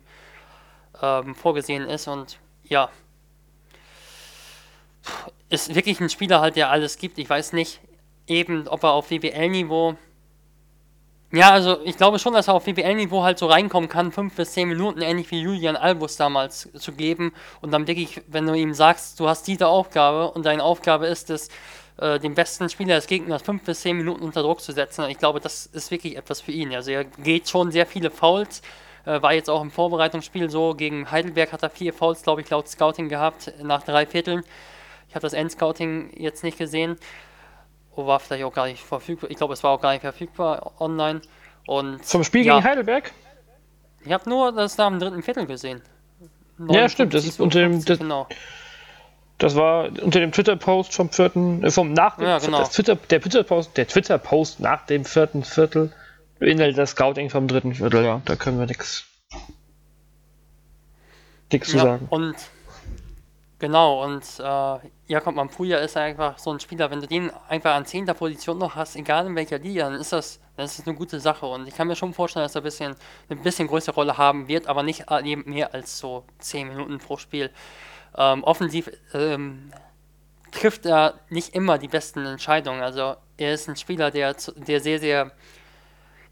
ähm, 1.02 1.36
vorgesehen 1.36 1.88
ist. 1.88 2.08
Und 2.08 2.40
ja, 2.64 2.90
ist 5.50 5.76
wirklich 5.76 6.00
ein 6.00 6.10
Spieler 6.10 6.40
halt, 6.40 6.56
der 6.56 6.70
alles 6.70 6.98
gibt. 6.98 7.18
Ich 7.18 7.30
weiß 7.30 7.54
nicht 7.54 7.82
eben, 8.28 8.68
ob 8.68 8.84
er 8.84 8.92
auf 8.92 9.12
WBL-Niveau 9.12 9.96
ja, 11.34 11.50
also 11.50 11.80
ich 11.84 11.98
glaube 11.98 12.20
schon, 12.20 12.34
dass 12.34 12.48
er 12.48 12.54
auf 12.54 12.68
WBL-Niveau 12.68 13.24
halt 13.24 13.40
so 13.40 13.48
reinkommen 13.48 13.90
kann, 13.90 14.12
5 14.12 14.36
bis 14.36 14.52
10 14.54 14.68
Minuten, 14.70 15.02
ähnlich 15.02 15.32
wie 15.32 15.42
Julian 15.42 15.76
Albus 15.76 16.16
damals 16.16 16.70
zu 16.78 16.92
geben. 16.92 17.34
Und 17.60 17.72
dann 17.72 17.88
wirklich, 17.88 18.22
wenn 18.28 18.46
du 18.46 18.54
ihm 18.54 18.76
sagst, 18.76 19.20
du 19.20 19.28
hast 19.28 19.48
diese 19.48 19.68
Aufgabe 19.68 20.30
und 20.30 20.46
deine 20.46 20.64
Aufgabe 20.64 21.08
ist 21.08 21.32
es, 21.32 21.50
äh, 21.98 22.20
den 22.20 22.36
besten 22.36 22.70
Spieler 22.70 22.98
des 22.98 23.08
Gegners 23.08 23.42
5 23.42 23.64
bis 23.64 23.82
10 23.82 23.98
Minuten 23.98 24.22
unter 24.24 24.44
Druck 24.44 24.62
zu 24.62 24.74
setzen. 24.74 25.06
Ich 25.10 25.18
glaube, 25.18 25.40
das 25.40 25.66
ist 25.66 25.90
wirklich 25.90 26.18
etwas 26.18 26.40
für 26.40 26.52
ihn. 26.52 26.72
Also 26.72 26.92
er 26.92 27.04
geht 27.04 27.50
schon 27.50 27.72
sehr 27.72 27.88
viele 27.88 28.12
Fouls. 28.12 28.62
Äh, 29.06 29.20
war 29.24 29.34
jetzt 29.34 29.50
auch 29.50 29.64
im 29.64 29.72
Vorbereitungsspiel 29.72 30.52
so. 30.52 30.76
Gegen 30.76 31.10
Heidelberg 31.10 31.52
hat 31.52 31.64
er 31.64 31.72
vier 31.72 31.94
Fouls, 31.94 32.22
glaube 32.22 32.42
ich, 32.42 32.50
laut 32.52 32.68
Scouting 32.68 33.10
gehabt, 33.10 33.52
nach 33.60 33.82
drei 33.82 34.06
Vierteln. 34.06 34.44
Ich 35.10 35.16
habe 35.16 35.24
das 35.24 35.34
Endscouting 35.34 36.12
jetzt 36.16 36.44
nicht 36.44 36.60
gesehen 36.60 36.98
war 37.96 38.20
vielleicht 38.20 38.44
auch 38.44 38.54
gar 38.54 38.68
nicht 38.68 38.82
verfügbar. 38.82 39.30
Ich 39.30 39.38
glaube, 39.38 39.54
es 39.54 39.64
war 39.64 39.72
auch 39.72 39.82
gar 39.82 39.92
nicht 39.92 40.02
verfügbar 40.02 40.74
online. 40.80 41.22
Und 41.66 42.06
Zum 42.06 42.24
Spiel 42.24 42.46
ja, 42.46 42.56
gegen 42.56 42.66
Heidelberg? 42.66 43.12
Ich 44.06 44.12
habe 44.12 44.30
nur 44.30 44.52
das 44.52 44.76
da 44.76 44.88
im 44.88 45.00
dritten 45.00 45.24
Viertel 45.24 45.46
gesehen. 45.46 45.82
Ja, 46.70 46.90
stimmt. 46.90 47.14
Das 47.14 47.26
ist 47.26 47.40
unter 47.40 47.60
dem. 47.60 47.84
Das, 47.84 48.00
genau. 48.00 48.28
Das 49.38 49.56
war 49.56 49.90
unter 50.02 50.20
dem 50.20 50.32
Twitter-Post 50.32 50.94
vom 50.94 51.10
vierten, 51.10 51.64
äh, 51.64 51.72
vom 51.72 51.94
nach 51.94 52.18
dem, 52.18 52.26
ja, 52.26 52.40
genau. 52.40 52.64
Twitter, 52.66 52.96
der 52.96 53.22
Twitter-Post, 53.22 53.76
der 53.78 53.88
Twitter-Post 53.88 54.60
nach 54.60 54.86
dem 54.86 55.06
vierten 55.06 55.44
Viertel 55.44 55.92
beinhaltet 56.40 56.78
das 56.78 56.92
Scouting 56.92 57.30
vom 57.30 57.48
dritten 57.48 57.74
Viertel. 57.74 58.04
Ja, 58.04 58.22
da 58.26 58.36
können 58.36 58.60
wir 58.60 58.66
nichts 58.66 59.06
nichts 61.52 61.70
zu 61.70 61.80
sagen. 61.80 62.08
Und 62.10 62.36
Genau, 63.64 64.04
und 64.04 64.26
äh, 64.40 64.78
Jakob 65.08 65.36
Mampuja 65.36 65.78
ist 65.78 65.96
einfach 65.96 66.38
so 66.38 66.52
ein 66.52 66.60
Spieler, 66.60 66.92
wenn 66.92 67.00
du 67.00 67.08
den 67.08 67.32
einfach 67.48 67.76
an 67.76 67.86
10. 67.86 68.08
Position 68.08 68.58
noch 68.58 68.76
hast, 68.76 68.98
egal 68.98 69.26
in 69.26 69.38
welcher 69.38 69.58
Liga, 69.58 69.90
dann 69.90 70.02
ist 70.02 70.12
das, 70.12 70.42
dann 70.58 70.66
ist 70.66 70.80
das 70.80 70.86
eine 70.86 70.98
gute 70.98 71.18
Sache. 71.22 71.46
Und 71.46 71.66
ich 71.66 71.74
kann 71.74 71.88
mir 71.88 71.96
schon 71.96 72.14
vorstellen, 72.14 72.44
dass 72.44 72.56
er 72.56 72.60
ein 72.60 72.66
bisschen, 72.66 72.94
eine 73.30 73.40
bisschen 73.40 73.70
größere 73.70 73.96
Rolle 73.96 74.18
haben 74.18 74.50
wird, 74.50 74.68
aber 74.68 74.84
nicht 74.84 75.06
mehr 75.46 75.74
als 75.74 75.98
so 75.98 76.26
10 76.40 76.68
Minuten 76.68 76.98
pro 76.98 77.16
Spiel. 77.16 77.52
Ähm, 78.18 78.44
offensiv 78.44 78.92
ähm, 79.14 79.72
trifft 80.52 80.86
er 80.86 81.22
nicht 81.30 81.56
immer 81.56 81.78
die 81.78 81.88
besten 81.88 82.26
Entscheidungen. 82.26 82.82
Also 82.82 83.16
er 83.38 83.54
ist 83.54 83.70
ein 83.70 83.78
Spieler, 83.78 84.12
der, 84.12 84.36
der 84.58 84.82
sehr, 84.82 85.00
sehr 85.00 85.32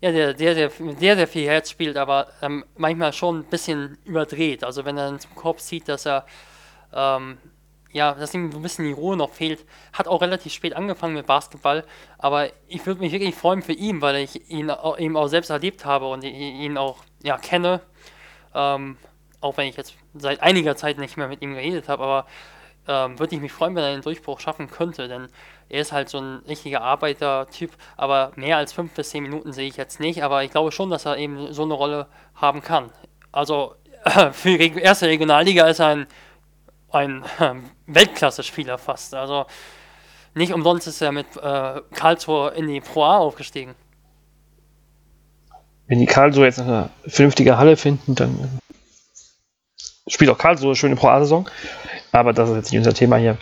ja, 0.01 0.11
der 0.11 0.35
sehr, 0.35 0.55
sehr, 0.55 0.69
sehr, 0.69 1.15
sehr 1.15 1.27
viel 1.27 1.47
Herz 1.47 1.69
spielt, 1.69 1.95
aber 1.95 2.27
ähm, 2.41 2.65
manchmal 2.75 3.13
schon 3.13 3.39
ein 3.39 3.45
bisschen 3.45 3.99
überdreht. 4.03 4.65
Also 4.65 4.83
wenn 4.83 4.97
er 4.97 5.11
dann 5.11 5.19
zum 5.21 5.33
Korb 5.35 5.61
zieht, 5.61 5.87
dass 5.87 6.05
er 6.05 6.25
ähm, 6.93 7.37
ja, 7.93 8.13
dass 8.13 8.33
ihm 8.33 8.49
ein 8.49 8.61
bisschen 8.61 8.85
die 8.85 8.93
Ruhe 8.93 9.17
noch 9.17 9.31
fehlt. 9.31 9.65
Hat 9.93 10.07
auch 10.07 10.21
relativ 10.21 10.53
spät 10.53 10.75
angefangen 10.75 11.13
mit 11.13 11.27
Basketball, 11.27 11.83
aber 12.17 12.49
ich 12.67 12.85
würde 12.85 13.01
mich 13.01 13.11
wirklich 13.11 13.35
freuen 13.35 13.61
für 13.61 13.73
ihn, 13.73 14.01
weil 14.01 14.15
ich 14.17 14.49
ihn 14.49 14.71
eben 14.97 15.17
auch 15.17 15.27
selbst 15.27 15.49
erlebt 15.49 15.85
habe 15.85 16.07
und 16.07 16.23
ihn 16.23 16.77
auch 16.77 16.97
ja, 17.23 17.37
kenne. 17.37 17.81
Ähm, 18.53 18.97
auch 19.41 19.57
wenn 19.57 19.67
ich 19.67 19.75
jetzt 19.75 19.95
seit 20.13 20.41
einiger 20.41 20.75
Zeit 20.75 20.97
nicht 20.97 21.17
mehr 21.17 21.27
mit 21.27 21.41
ihm 21.41 21.53
geredet 21.53 21.89
habe, 21.89 22.03
aber 22.03 22.25
ähm, 22.87 23.19
würde 23.19 23.35
ich 23.35 23.41
mich 23.41 23.51
freuen, 23.51 23.75
wenn 23.75 23.83
er 23.83 23.91
den 23.91 24.01
Durchbruch 24.01 24.39
schaffen 24.39 24.69
könnte, 24.69 25.07
denn 25.07 25.27
er 25.69 25.81
ist 25.81 25.91
halt 25.91 26.09
so 26.09 26.19
ein 26.19 26.37
richtiger 26.47 26.81
Arbeitertyp, 26.81 27.71
aber 27.97 28.31
mehr 28.35 28.57
als 28.57 28.73
fünf 28.73 28.93
bis 28.93 29.09
zehn 29.09 29.23
Minuten 29.23 29.53
sehe 29.53 29.67
ich 29.67 29.77
jetzt 29.77 29.99
nicht, 29.99 30.23
aber 30.23 30.43
ich 30.43 30.51
glaube 30.51 30.71
schon, 30.71 30.89
dass 30.89 31.05
er 31.05 31.17
eben 31.17 31.53
so 31.53 31.63
eine 31.63 31.73
Rolle 31.73 32.07
haben 32.35 32.61
kann. 32.61 32.91
Also 33.31 33.75
für 34.31 34.57
die 34.57 34.79
erste 34.79 35.07
Regionalliga 35.07 35.67
ist 35.67 35.79
er 35.79 35.87
ein 35.87 36.07
ein 36.91 37.23
äh, 37.39 37.53
Weltklasse-Spieler 37.87 38.77
fast. 38.77 39.13
Also 39.13 39.45
nicht 40.33 40.53
umsonst 40.53 40.87
ist 40.87 41.01
er 41.01 41.11
mit 41.11 41.27
äh, 41.37 41.81
Karlsruhe 41.93 42.51
in 42.51 42.67
die 42.67 42.81
Pro 42.81 43.03
A 43.03 43.17
aufgestiegen. 43.17 43.75
Wenn 45.87 45.99
die 45.99 46.05
Karlsruhe 46.05 46.45
jetzt 46.45 46.59
eine 46.59 46.89
vernünftige 47.05 47.57
Halle 47.57 47.75
finden, 47.75 48.15
dann 48.15 48.31
äh, 48.39 50.11
spielt 50.11 50.29
auch 50.29 50.37
Karlsruhe 50.37 50.75
schöne 50.75 50.95
Pro 50.95 51.07
A-Saison. 51.07 51.49
Aber 52.11 52.33
das 52.33 52.49
ist 52.49 52.55
jetzt 52.55 52.71
nicht 52.71 52.79
unser 52.79 52.93
Thema 52.93 53.17
hier. 53.17 53.37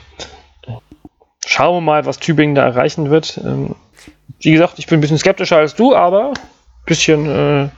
Schauen 1.46 1.76
wir 1.76 1.82
mal, 1.82 2.06
was 2.06 2.20
Tübingen 2.20 2.56
da 2.56 2.66
erreichen 2.66 3.10
wird. 3.10 3.40
Ähm, 3.44 3.76
wie 4.40 4.52
gesagt, 4.52 4.80
ich 4.80 4.88
bin 4.88 5.00
ein 5.00 5.02
bisschen 5.02 5.18
skeptischer 5.18 5.58
als 5.58 5.76
du, 5.76 5.96
aber 5.96 6.30
ein 6.30 6.86
bisschen, 6.86 7.26
äh, 7.26 7.70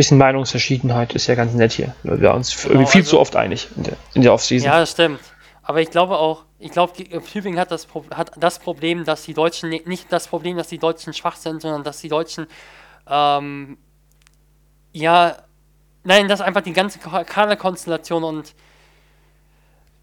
bisschen 0.00 0.18
Meinungsverschiedenheit 0.18 1.12
ist 1.14 1.26
ja 1.26 1.34
ganz 1.34 1.52
nett 1.52 1.72
hier. 1.72 1.94
Wir 2.02 2.22
waren 2.22 2.36
uns 2.36 2.62
genau, 2.62 2.86
viel 2.86 3.02
also, 3.02 3.10
zu 3.10 3.20
oft 3.20 3.36
einig 3.36 3.68
in 3.76 3.82
der, 3.82 3.96
in 4.14 4.22
der 4.22 4.32
Offseason. 4.32 4.66
Ja, 4.66 4.80
das 4.80 4.92
stimmt. 4.92 5.20
Aber 5.62 5.82
ich 5.82 5.90
glaube 5.90 6.16
auch, 6.18 6.44
ich 6.58 6.70
glaube, 6.72 6.92
Tübingen 6.94 7.60
hat 7.60 7.70
das, 7.70 7.86
hat 8.14 8.32
das 8.38 8.58
Problem, 8.58 9.04
dass 9.04 9.24
die 9.24 9.34
Deutschen 9.34 9.68
nicht 9.68 10.10
das 10.10 10.26
Problem, 10.26 10.56
dass 10.56 10.68
die 10.68 10.78
Deutschen 10.78 11.12
schwach 11.12 11.36
sind, 11.36 11.60
sondern 11.60 11.84
dass 11.84 12.00
die 12.00 12.08
Deutschen 12.08 12.46
ähm, 13.06 13.76
ja, 14.92 15.36
nein, 16.04 16.28
das 16.28 16.40
ist 16.40 16.46
einfach 16.46 16.62
die 16.62 16.72
ganze 16.72 16.98
Kaderkonstellation 16.98 18.24
und 18.24 18.54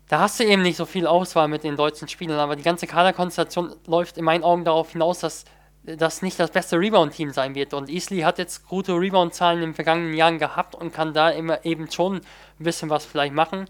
da 0.10 0.20
hast 0.20 0.40
du 0.40 0.46
eben 0.46 0.62
nicht 0.62 0.78
so 0.78 0.86
viel 0.86 1.08
Auswahl 1.08 1.48
mit 1.48 1.64
den 1.64 1.76
deutschen 1.76 2.08
Spielern, 2.08 2.40
aber 2.40 2.56
die 2.56 2.64
ganze 2.64 2.88
Kaderkonstellation 2.88 3.76
läuft 3.88 4.18
in 4.18 4.24
meinen 4.24 4.44
Augen 4.44 4.64
darauf 4.64 4.92
hinaus, 4.92 5.20
dass 5.20 5.44
das 5.96 6.22
nicht 6.22 6.40
das 6.40 6.52
beste 6.52 6.78
Rebound-Team 6.78 7.32
sein 7.32 7.56
wird. 7.56 7.74
Und 7.74 7.90
Easley 7.90 8.20
hat 8.20 8.38
jetzt 8.38 8.68
gute 8.68 8.94
Rebound-Zahlen 8.94 9.60
in 9.60 9.70
den 9.70 9.74
vergangenen 9.74 10.14
Jahren 10.14 10.38
gehabt 10.38 10.76
und 10.76 10.94
kann 10.94 11.14
da 11.14 11.30
immer 11.30 11.64
eben 11.66 11.90
schon 11.90 12.16
ein 12.18 12.22
bisschen 12.64 12.90
was 12.90 13.06
vielleicht 13.06 13.34
machen. 13.34 13.66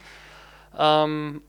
Ähm, 0.78 1.42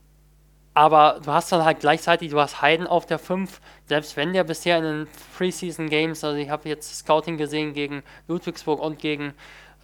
aber 0.74 1.20
du 1.24 1.32
hast 1.32 1.50
dann 1.50 1.64
halt 1.64 1.80
gleichzeitig, 1.80 2.30
du 2.30 2.38
hast 2.38 2.62
Heiden 2.62 2.86
auf 2.86 3.06
der 3.06 3.18
5, 3.18 3.60
selbst 3.86 4.16
wenn 4.16 4.32
der 4.32 4.44
bisher 4.44 4.78
in 4.78 4.84
den 4.84 5.08
Preseason 5.36 5.88
Games, 5.88 6.22
also 6.22 6.36
ich 6.36 6.50
habe 6.50 6.68
jetzt 6.68 6.98
Scouting 6.98 7.36
gesehen 7.36 7.72
gegen 7.72 8.04
Ludwigsburg 8.28 8.80
und 8.80 8.98
gegen 8.98 9.34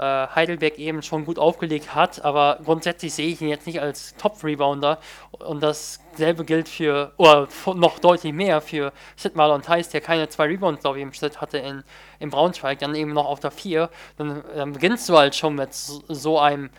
Heidelberg 0.03 0.79
eben 0.79 1.03
schon 1.03 1.25
gut 1.25 1.39
aufgelegt 1.39 1.95
hat, 1.95 2.25
aber 2.25 2.59
grundsätzlich 2.65 3.15
sehe 3.15 3.29
ich 3.29 3.41
ihn 3.41 3.49
jetzt 3.49 3.67
nicht 3.67 3.81
als 3.81 4.17
Top-Rebounder 4.17 4.99
und 5.31 5.63
dasselbe 5.63 6.45
gilt 6.45 6.69
für, 6.69 7.13
oder 7.17 7.49
noch 7.75 8.01
deutlich 8.01 8.33
mehr 8.33 8.61
für 8.61 8.93
Sidmal 9.17 9.53
und 9.53 9.65
Theis, 9.65 9.91
der 9.91 10.01
keine 10.01 10.29
zwei 10.29 10.47
Rebounds, 10.47 10.81
glaube 10.81 10.99
ich, 10.99 11.03
im 11.03 11.13
Schnitt 11.13 11.41
hatte 11.41 11.59
in, 11.59 11.85
in 12.19 12.31
Braunschweig, 12.31 12.81
dann 12.81 12.95
eben 12.95 13.13
noch 13.13 13.27
auf 13.27 13.39
der 13.39 13.53
4, 13.53 13.89
dann, 14.17 14.43
dann 14.55 14.73
beginnst 14.73 15.09
du 15.09 15.17
halt 15.17 15.37
schon 15.37 15.55
mit 15.55 15.73
so, 15.73 16.03
so 16.09 16.39
einem 16.41 16.71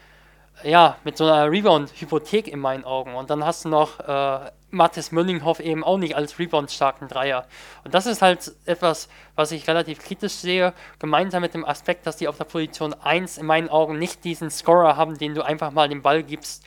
ja, 0.64 0.98
mit 1.04 1.18
so 1.18 1.26
einer 1.26 1.52
Rebound-Hypothek 1.52 2.48
in 2.48 2.60
meinen 2.60 2.86
Augen. 2.86 3.14
Und 3.16 3.30
dann 3.30 3.46
hast 3.46 3.66
du 3.66 3.70
noch 3.70 4.00
äh, 4.00 4.52
Mathis 4.76 5.12
Müllinghoff 5.12 5.60
eben 5.60 5.84
auch 5.84 5.98
nicht 5.98 6.16
als 6.16 6.38
Rebound-starken 6.38 7.08
Dreier. 7.08 7.48
Und 7.84 7.94
das 7.94 8.06
ist 8.06 8.22
halt 8.22 8.52
etwas, 8.66 9.10
was 9.36 9.52
ich 9.52 9.68
relativ 9.68 10.00
kritisch 10.00 10.34
sehe, 10.34 10.74
gemeinsam 11.00 11.42
mit 11.42 11.54
dem 11.54 11.66
Aspekt, 11.66 12.06
dass 12.06 12.18
die 12.18 12.28
auf 12.28 12.38
der 12.38 12.44
Position 12.44 12.94
1 12.94 13.38
in 13.38 13.46
meinen 13.46 13.70
Augen 13.70 13.98
nicht 13.98 14.24
diesen 14.24 14.52
Scorer 14.52 14.98
haben, 14.98 15.18
den 15.18 15.34
du 15.34 15.42
einfach 15.42 15.72
mal 15.72 15.90
den 15.90 16.02
Ball 16.02 16.22
gibst 16.22 16.64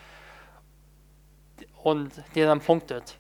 und 1.83 2.11
der 2.35 2.47
dann 2.47 2.61
punktet. 2.61 3.17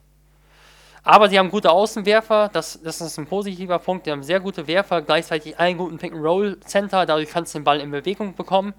Aber 1.04 1.28
sie 1.28 1.38
haben 1.38 1.50
gute 1.50 1.70
Außenwerfer, 1.70 2.50
das, 2.52 2.80
das 2.82 3.00
ist 3.00 3.18
ein 3.18 3.26
positiver 3.26 3.78
Punkt. 3.78 4.06
Die 4.06 4.10
haben 4.10 4.22
sehr 4.22 4.40
gute 4.40 4.66
Werfer, 4.66 5.00
gleichzeitig 5.00 5.58
einen 5.58 5.78
guten 5.78 5.98
Pick-and-Roll-Center, 5.98 7.06
dadurch 7.06 7.30
kannst 7.30 7.54
du 7.54 7.58
den 7.60 7.64
Ball 7.64 7.80
in 7.80 7.90
Bewegung 7.90 8.34
bekommen. 8.34 8.74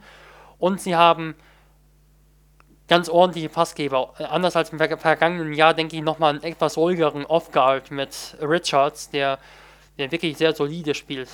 Und 0.59 0.81
sie 0.81 0.95
haben 0.95 1.35
ganz 2.89 3.07
ordentliche 3.07 3.49
Passgeber. 3.49 4.13
Anders 4.29 4.55
als 4.55 4.71
im 4.71 4.79
vergangenen 4.79 5.53
Jahr 5.53 5.73
denke 5.73 5.95
ich 5.95 6.01
nochmal 6.01 6.31
einen 6.31 6.43
etwas 6.43 6.75
ruhigeren 6.75 7.25
Off-Guard 7.25 7.91
mit 7.91 8.35
Richards, 8.41 9.09
der, 9.11 9.39
der 9.97 10.11
wirklich 10.11 10.37
sehr 10.37 10.53
solide 10.53 10.93
spielt. 10.95 11.29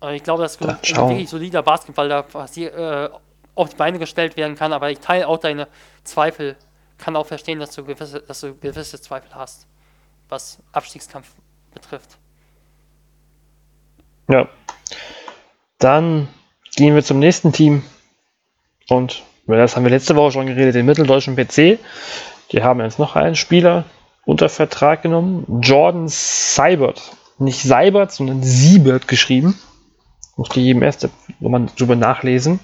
Und 0.00 0.12
ich 0.12 0.22
glaube, 0.22 0.42
dass 0.42 0.60
ein 0.60 0.68
wirklich 0.68 1.28
solider 1.28 1.62
Basketball 1.62 2.08
da 2.08 2.24
äh, 2.56 3.10
auf 3.54 3.70
die 3.70 3.76
Beine 3.76 3.98
gestellt 3.98 4.36
werden 4.36 4.56
kann, 4.56 4.72
aber 4.72 4.90
ich 4.90 5.00
teile 5.00 5.26
auch 5.26 5.38
deine 5.38 5.68
Zweifel, 6.04 6.56
kann 6.98 7.16
auch 7.16 7.26
verstehen, 7.26 7.58
dass 7.58 7.74
du 7.74 7.84
gewisse, 7.84 8.20
dass 8.20 8.40
du 8.40 8.54
gewisse 8.54 9.00
Zweifel 9.00 9.34
hast, 9.34 9.66
was 10.28 10.58
Abstiegskampf 10.72 11.28
betrifft. 11.72 12.18
Ja. 14.28 14.48
Dann 15.78 16.28
gehen 16.76 16.94
wir 16.94 17.02
zum 17.02 17.18
nächsten 17.18 17.52
Team. 17.52 17.82
Und 18.88 19.22
über 19.50 19.56
das 19.56 19.74
haben 19.74 19.82
wir 19.82 19.90
letzte 19.90 20.14
Woche 20.14 20.30
schon 20.30 20.46
geredet, 20.46 20.76
den 20.76 20.86
mitteldeutschen 20.86 21.34
PC. 21.34 21.80
Die 22.52 22.62
haben 22.62 22.80
jetzt 22.80 23.00
noch 23.00 23.16
einen 23.16 23.34
Spieler 23.34 23.84
unter 24.24 24.48
Vertrag 24.48 25.02
genommen, 25.02 25.60
Jordan 25.60 26.06
Seibert. 26.06 27.16
Nicht 27.38 27.60
Seibert, 27.60 28.12
sondern 28.12 28.44
Siebert 28.44 29.08
geschrieben. 29.08 29.58
Musste 30.36 30.60
jedem 30.60 30.84
erst 30.84 31.08
man 31.40 31.68
drüber 31.76 31.96
nachlesen. 31.96 32.60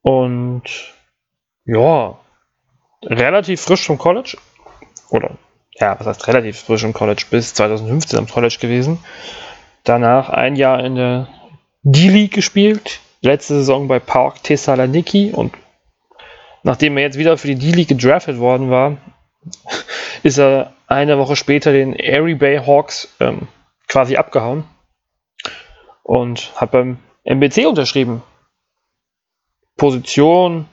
Und 0.00 0.62
ja, 1.66 2.18
relativ 3.02 3.60
frisch 3.60 3.84
vom 3.84 3.98
College. 3.98 4.38
Oder 5.10 5.32
ja, 5.78 6.00
was 6.00 6.06
heißt 6.06 6.28
relativ 6.28 6.60
frisch 6.60 6.84
im 6.84 6.94
College? 6.94 7.26
Bis 7.30 7.52
2015 7.52 8.18
am 8.18 8.26
College 8.26 8.56
gewesen. 8.58 9.00
Danach 9.82 10.30
ein 10.30 10.56
Jahr 10.56 10.82
in 10.82 10.94
der 10.94 11.28
D-League 11.82 12.32
gespielt. 12.32 13.00
Letzte 13.20 13.56
Saison 13.56 13.86
bei 13.86 13.98
Park 13.98 14.42
Thessaloniki 14.42 15.32
und 15.32 15.52
nachdem 16.64 16.96
er 16.96 17.04
jetzt 17.04 17.18
wieder 17.18 17.38
für 17.38 17.46
die 17.46 17.54
D-League 17.54 17.88
gedraftet 17.88 18.38
worden 18.38 18.70
war, 18.70 18.96
ist 20.24 20.38
er 20.38 20.72
eine 20.88 21.18
Woche 21.18 21.36
später 21.36 21.70
den 21.70 21.94
Airy 21.94 22.34
Bay 22.34 22.58
Hawks 22.58 23.14
ähm, 23.20 23.46
quasi 23.86 24.16
abgehauen 24.16 24.64
und 26.02 26.52
hat 26.56 26.72
beim 26.72 26.98
MBC 27.24 27.66
unterschrieben. 27.66 28.22
Position 29.76 30.68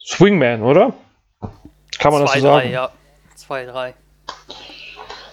Swingman, 0.00 0.62
oder? 0.62 0.94
Kann 1.98 2.12
man 2.12 2.26
zwei, 2.26 2.34
das 2.34 2.34
so 2.34 2.40
sagen? 2.40 2.68
Drei, 2.68 2.70
ja. 2.70 2.90
2, 3.34 3.66
3. 3.66 3.94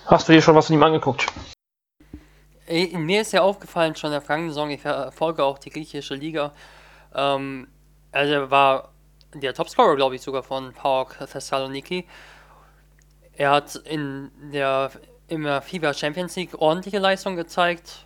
Hast 0.06 0.28
du 0.30 0.34
dir 0.34 0.42
schon 0.42 0.56
was 0.56 0.68
von 0.68 0.76
ihm 0.76 0.84
angeguckt? 0.84 1.26
Mir 2.68 3.22
ist 3.22 3.32
ja 3.32 3.42
aufgefallen, 3.42 3.96
schon 3.96 4.10
in 4.10 4.14
der 4.14 4.22
vergangenen 4.22 4.52
Saison, 4.52 4.70
ich 4.70 4.82
verfolge 4.82 5.44
auch 5.44 5.60
die 5.60 5.70
griechische 5.70 6.16
Liga, 6.16 6.52
ähm, 7.14 7.68
also 8.16 8.34
er 8.34 8.50
war 8.50 8.94
der 9.34 9.54
Topscorer, 9.54 9.98
glaube 9.98 10.16
ich, 10.16 10.22
sogar 10.22 10.42
von 10.42 10.72
PAOK 10.72 11.18
Thessaloniki. 11.30 12.08
Er 13.34 13.52
hat 13.52 13.76
in 13.76 14.32
der 14.54 14.92
im 15.28 15.46
FIBA 15.62 15.94
Champions 15.94 16.36
League 16.38 16.56
ordentliche 16.58 17.00
Leistung 17.00 17.36
gezeigt. 17.36 18.06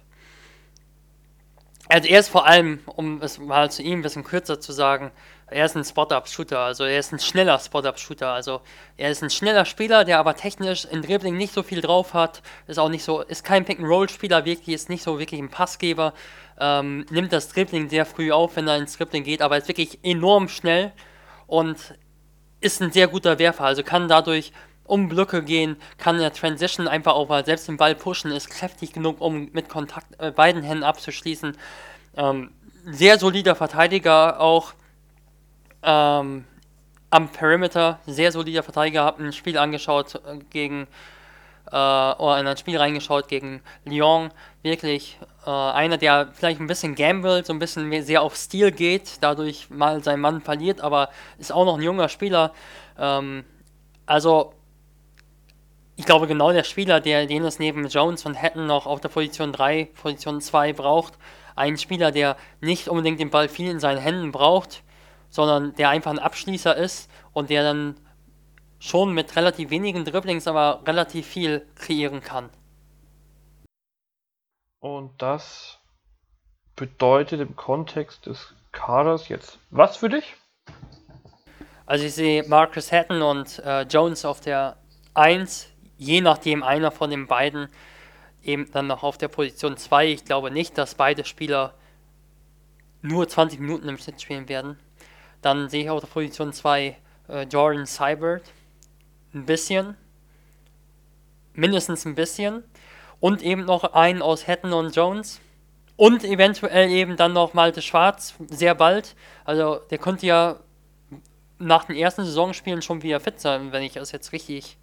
Also 1.90 2.08
er 2.08 2.20
ist 2.20 2.30
vor 2.30 2.48
allem, 2.48 2.80
um 2.86 3.22
es 3.22 3.38
mal 3.38 3.70
zu 3.70 3.84
ihm 3.84 4.00
ein 4.00 4.02
bisschen 4.02 4.24
kürzer 4.24 4.60
zu 4.60 4.72
sagen, 4.72 5.12
er 5.48 5.66
ist 5.66 5.76
ein 5.76 5.84
Spot-Up-Shooter, 5.84 6.60
also 6.60 6.84
er 6.84 7.00
ist 7.00 7.12
ein 7.12 7.20
schneller 7.20 7.58
Spot-Up-Shooter, 7.58 8.32
also 8.32 8.62
er 8.98 9.10
ist 9.10 9.24
ein 9.24 9.32
schneller 9.32 9.66
Spieler, 9.66 10.06
der 10.06 10.20
aber 10.20 10.36
technisch 10.36 10.86
in 10.86 11.02
Dribbling 11.02 11.38
nicht 11.38 11.54
so 11.54 11.64
viel 11.64 11.82
drauf 11.82 12.14
hat, 12.14 12.44
ist 12.68 12.78
auch 12.78 12.90
nicht 12.90 13.04
so, 13.04 13.22
ist 13.22 13.44
kein 13.44 13.66
Pick-and-Roll-Spieler, 13.66 14.46
wirklich, 14.46 14.76
ist 14.76 14.90
nicht 14.90 15.04
so 15.04 15.18
wirklich 15.18 15.42
ein 15.42 15.50
Passgeber, 15.50 16.14
ähm, 16.60 17.06
nimmt 17.10 17.34
das 17.34 17.50
Dribbling 17.50 17.90
sehr 17.90 18.06
früh 18.06 18.32
auf, 18.32 18.56
wenn 18.56 18.68
er 18.68 18.78
ins 18.78 18.98
Dribbling 18.98 19.24
geht, 19.24 19.42
aber 19.42 19.58
ist 19.58 19.68
wirklich 19.68 20.00
enorm 20.04 20.50
schnell 20.50 20.92
und 21.48 21.96
ist 22.62 22.82
ein 22.82 22.92
sehr 22.92 23.08
guter 23.08 23.40
Werfer, 23.40 23.64
also 23.64 23.84
kann 23.84 24.08
dadurch 24.08 24.52
um 24.84 25.08
Blöcke 25.08 25.44
gehen, 25.44 25.78
kann 25.98 26.16
in 26.16 26.22
der 26.22 26.34
Transition 26.34 26.88
einfach 26.88 27.14
auch 27.14 27.30
mal 27.30 27.46
selbst 27.46 27.68
den 27.68 27.78
Ball 27.78 27.96
pushen, 27.96 28.32
ist 28.32 28.50
kräftig 28.50 28.92
genug, 28.92 29.22
um 29.22 29.50
mit 29.54 29.70
Kontakt 29.70 30.20
äh, 30.20 30.32
beiden 30.32 30.64
Händen 30.64 30.84
abzuschließen. 30.84 31.56
Ähm, 32.18 32.52
sehr 32.86 33.20
solider 33.20 33.56
Verteidiger 33.56 34.40
auch 34.42 34.74
ähm, 35.84 36.46
am 37.12 37.30
Perimeter, 37.30 38.00
sehr 38.08 38.32
solider 38.32 38.64
Verteidiger, 38.64 39.04
habe 39.04 39.24
ein 39.24 39.32
Spiel 39.32 39.58
angeschaut 39.58 40.16
äh, 40.16 40.40
gegen 40.50 40.88
äh, 41.72 41.76
oder 41.76 42.40
in 42.40 42.48
ein 42.48 42.58
Spiel 42.58 42.78
reingeschaut 42.78 43.28
gegen 43.28 43.62
Lyon. 43.86 44.32
Wirklich 44.64 45.18
äh, 45.46 45.50
einer, 45.50 45.98
der 45.98 46.30
vielleicht 46.34 46.60
ein 46.60 46.68
bisschen 46.68 46.96
gambelt, 46.96 47.46
so 47.46 47.54
ein 47.54 47.60
bisschen 47.60 48.04
sehr 48.04 48.22
auf 48.22 48.36
Stil 48.36 48.72
geht, 48.72 49.18
dadurch 49.22 49.70
mal 49.70 50.04
seinen 50.04 50.22
Mann 50.22 50.42
verliert, 50.42 50.82
aber 50.82 51.10
ist 51.38 51.52
auch 51.52 51.66
noch 51.66 51.78
ein 51.78 51.84
junger 51.84 52.10
Spieler. 52.10 52.54
Ähm, 52.98 53.46
also, 54.06 54.54
ich 55.96 56.06
glaube, 56.06 56.28
genau 56.28 56.52
der 56.52 56.64
Spieler, 56.64 57.00
der, 57.00 57.26
den 57.26 57.44
es 57.44 57.60
neben 57.60 57.88
Jones 57.88 58.26
und 58.26 58.42
Hatton 58.42 58.68
noch 58.68 58.86
auf 58.86 59.02
der 59.02 59.10
Position 59.10 59.52
3, 59.52 59.90
Position 60.02 60.42
2 60.42 60.74
braucht. 60.74 61.14
Ein 61.56 61.78
Spieler, 61.78 62.12
der 62.12 62.38
nicht 62.62 62.88
unbedingt 62.88 63.20
den 63.20 63.30
Ball 63.30 63.50
viel 63.50 63.70
in 63.70 63.80
seinen 63.80 64.00
Händen 64.00 64.32
braucht, 64.32 64.82
sondern 65.30 65.76
der 65.76 65.90
einfach 65.90 66.12
ein 66.12 66.20
Abschließer 66.20 66.76
ist 66.76 67.10
und 67.34 67.50
der 67.50 67.64
dann 67.64 67.96
schon 68.80 69.14
mit 69.14 69.36
relativ 69.36 69.70
wenigen 69.70 70.06
Dribblings 70.06 70.48
aber 70.48 70.82
relativ 70.88 71.28
viel 71.28 71.68
kreieren 71.76 72.22
kann. 72.22 72.50
Und 74.80 75.22
das 75.22 75.80
bedeutet 76.76 77.42
im 77.42 77.56
Kontext 77.56 78.26
des 78.26 78.56
Kaders 78.72 79.28
jetzt 79.28 79.60
was 79.70 79.98
für 79.98 80.10
dich? 80.10 80.36
Also 81.86 82.06
ich 82.06 82.14
sehe 82.14 82.48
Marcus 82.48 82.92
Hatton 82.92 83.22
und 83.22 83.60
äh, 83.60 83.82
Jones 83.82 84.24
auf 84.24 84.40
der 84.40 84.78
1, 85.16 85.68
je 85.98 86.22
nachdem 86.22 86.64
einer 86.64 86.92
von 86.92 87.10
den 87.10 87.28
beiden 87.28 87.68
eben 88.44 88.72
dann 88.72 88.88
noch 88.88 89.04
auf 89.04 89.18
der 89.18 89.28
Position 89.28 89.76
2. 89.76 90.08
Ich 90.08 90.24
glaube 90.24 90.52
nicht, 90.52 90.78
dass 90.78 90.96
beide 90.96 91.26
Spieler 91.26 91.74
nur 93.02 93.28
20 93.28 93.60
Minuten 93.60 93.90
im 93.90 93.98
Schnitt 93.98 94.22
spielen 94.22 94.48
werden. 94.48 94.80
Dann 95.42 95.68
sehe 95.68 95.84
ich 95.84 95.90
auf 95.90 96.00
der 96.00 96.08
Position 96.08 96.54
2 96.54 96.96
äh, 97.28 97.44
Jordan 97.44 97.86
Seibert 97.86 98.44
ein 99.34 99.46
bisschen. 99.46 99.96
Mindestens 101.54 102.06
ein 102.06 102.16
bisschen. 102.16 102.64
Und 103.20 103.42
eben 103.42 103.66
noch 103.66 103.94
einen 103.94 104.22
aus 104.22 104.48
Hatton 104.48 104.74
und 104.74 104.96
Jones. 104.96 105.42
Und 105.96 106.24
eventuell 106.24 106.90
eben 106.90 107.18
dann 107.18 107.34
noch 107.34 107.54
Malte 107.54 107.82
Schwarz, 107.82 108.36
sehr 108.48 108.74
bald. 108.74 109.16
Also 109.44 109.82
der 109.90 109.98
könnte 109.98 110.26
ja 110.26 110.56
nach 111.58 111.84
den 111.84 111.98
ersten 111.98 112.24
Saisonspielen 112.24 112.82
schon 112.82 113.04
wieder 113.04 113.20
fit 113.20 113.42
sein, 113.42 113.74
wenn 113.74 113.84
ich 113.84 113.94
das 113.94 114.14
jetzt 114.14 114.32
richtig 114.32 114.78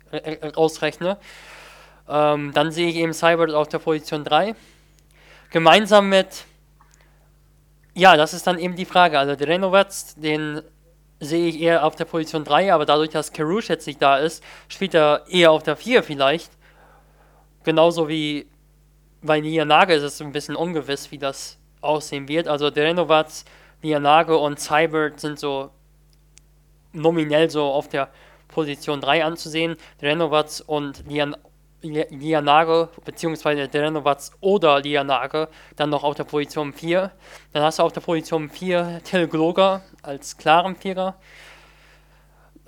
ausrechne. 0.55 1.18
Ähm, 2.09 2.53
dann 2.53 2.70
sehe 2.70 2.88
ich 2.88 2.97
eben 2.97 3.14
Cybert 3.14 3.53
auf 3.53 3.68
der 3.68 3.78
Position 3.78 4.24
3. 4.24 4.55
Gemeinsam 5.51 6.09
mit, 6.09 6.44
ja, 7.94 8.16
das 8.16 8.34
ist 8.34 8.47
dann 8.47 8.59
eben 8.59 8.76
die 8.76 8.84
Frage. 8.84 9.18
Also 9.18 9.36
der 9.36 9.49
Renovac, 9.49 9.88
den 10.16 10.61
sehe 11.20 11.48
ich 11.48 11.60
eher 11.60 11.84
auf 11.84 11.96
der 11.96 12.04
Position 12.04 12.44
3, 12.44 12.72
aber 12.72 12.84
dadurch, 12.84 13.10
dass 13.10 13.32
Carouche 13.32 13.72
jetzt 13.72 13.86
nicht 13.86 14.02
da 14.02 14.18
ist, 14.18 14.42
spielt 14.68 14.94
er 14.94 15.24
eher 15.28 15.50
auf 15.50 15.62
der 15.62 15.76
4 15.76 16.02
vielleicht. 16.02 16.50
Genauso 17.64 18.08
wie 18.08 18.46
bei 19.22 19.40
Nianage 19.40 19.94
ist 19.94 20.02
es 20.02 20.20
ein 20.20 20.32
bisschen 20.32 20.56
ungewiss, 20.56 21.10
wie 21.10 21.18
das 21.18 21.58
aussehen 21.80 22.28
wird. 22.28 22.48
Also 22.48 22.70
der 22.70 22.84
Renovac, 22.84 23.28
Nianage 23.82 24.36
und 24.36 24.60
Cybert 24.60 25.20
sind 25.20 25.38
so 25.38 25.70
nominell 26.92 27.50
so 27.50 27.64
auf 27.64 27.88
der 27.88 28.08
Position 28.48 29.00
3 29.00 29.24
anzusehen. 29.24 29.76
Renovac 30.00 30.62
und 30.66 31.04
Lian 31.08 31.36
Lianage, 31.91 32.89
beziehungsweise 33.05 33.68
Renovac 33.72 34.30
oder 34.41 34.80
Lianage, 34.80 35.49
dann 35.76 35.91
noch 35.91 36.05
auf 36.05 36.14
der 36.14 36.24
Position 36.24 36.72
4. 36.72 37.11
Dann 37.53 37.62
hast 37.62 37.78
du 37.78 37.82
auf 37.82 37.93
der 37.93 38.01
Position 38.01 38.49
4 38.49 39.01
Till 39.05 39.28
Gloger 39.28 39.82
als 40.03 40.37
klaren 40.37 40.76
Vierer. 40.76 41.16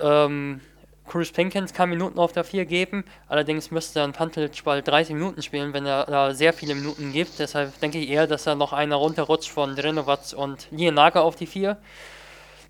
Ähm, 0.00 0.60
Chris 1.08 1.32
Pinkins 1.32 1.72
kann 1.72 1.88
Minuten 1.88 2.18
auf 2.18 2.32
der 2.32 2.44
4 2.44 2.66
geben, 2.66 3.04
allerdings 3.28 3.70
müsste 3.70 4.00
dann 4.00 4.12
Pantelic 4.12 4.62
bald 4.62 4.86
30 4.86 5.14
Minuten 5.14 5.42
spielen, 5.42 5.72
wenn 5.72 5.86
er 5.86 6.04
da 6.04 6.34
sehr 6.34 6.52
viele 6.52 6.74
Minuten 6.74 7.12
gibt. 7.12 7.38
Deshalb 7.38 7.80
denke 7.80 7.98
ich 7.98 8.10
eher, 8.10 8.26
dass 8.26 8.46
er 8.46 8.54
noch 8.54 8.74
einer 8.74 8.96
runterrutscht 8.96 9.50
von 9.50 9.72
Renovac 9.72 10.34
und 10.36 10.68
Lianage 10.70 11.20
auf 11.20 11.36
die 11.36 11.46
4. 11.46 11.78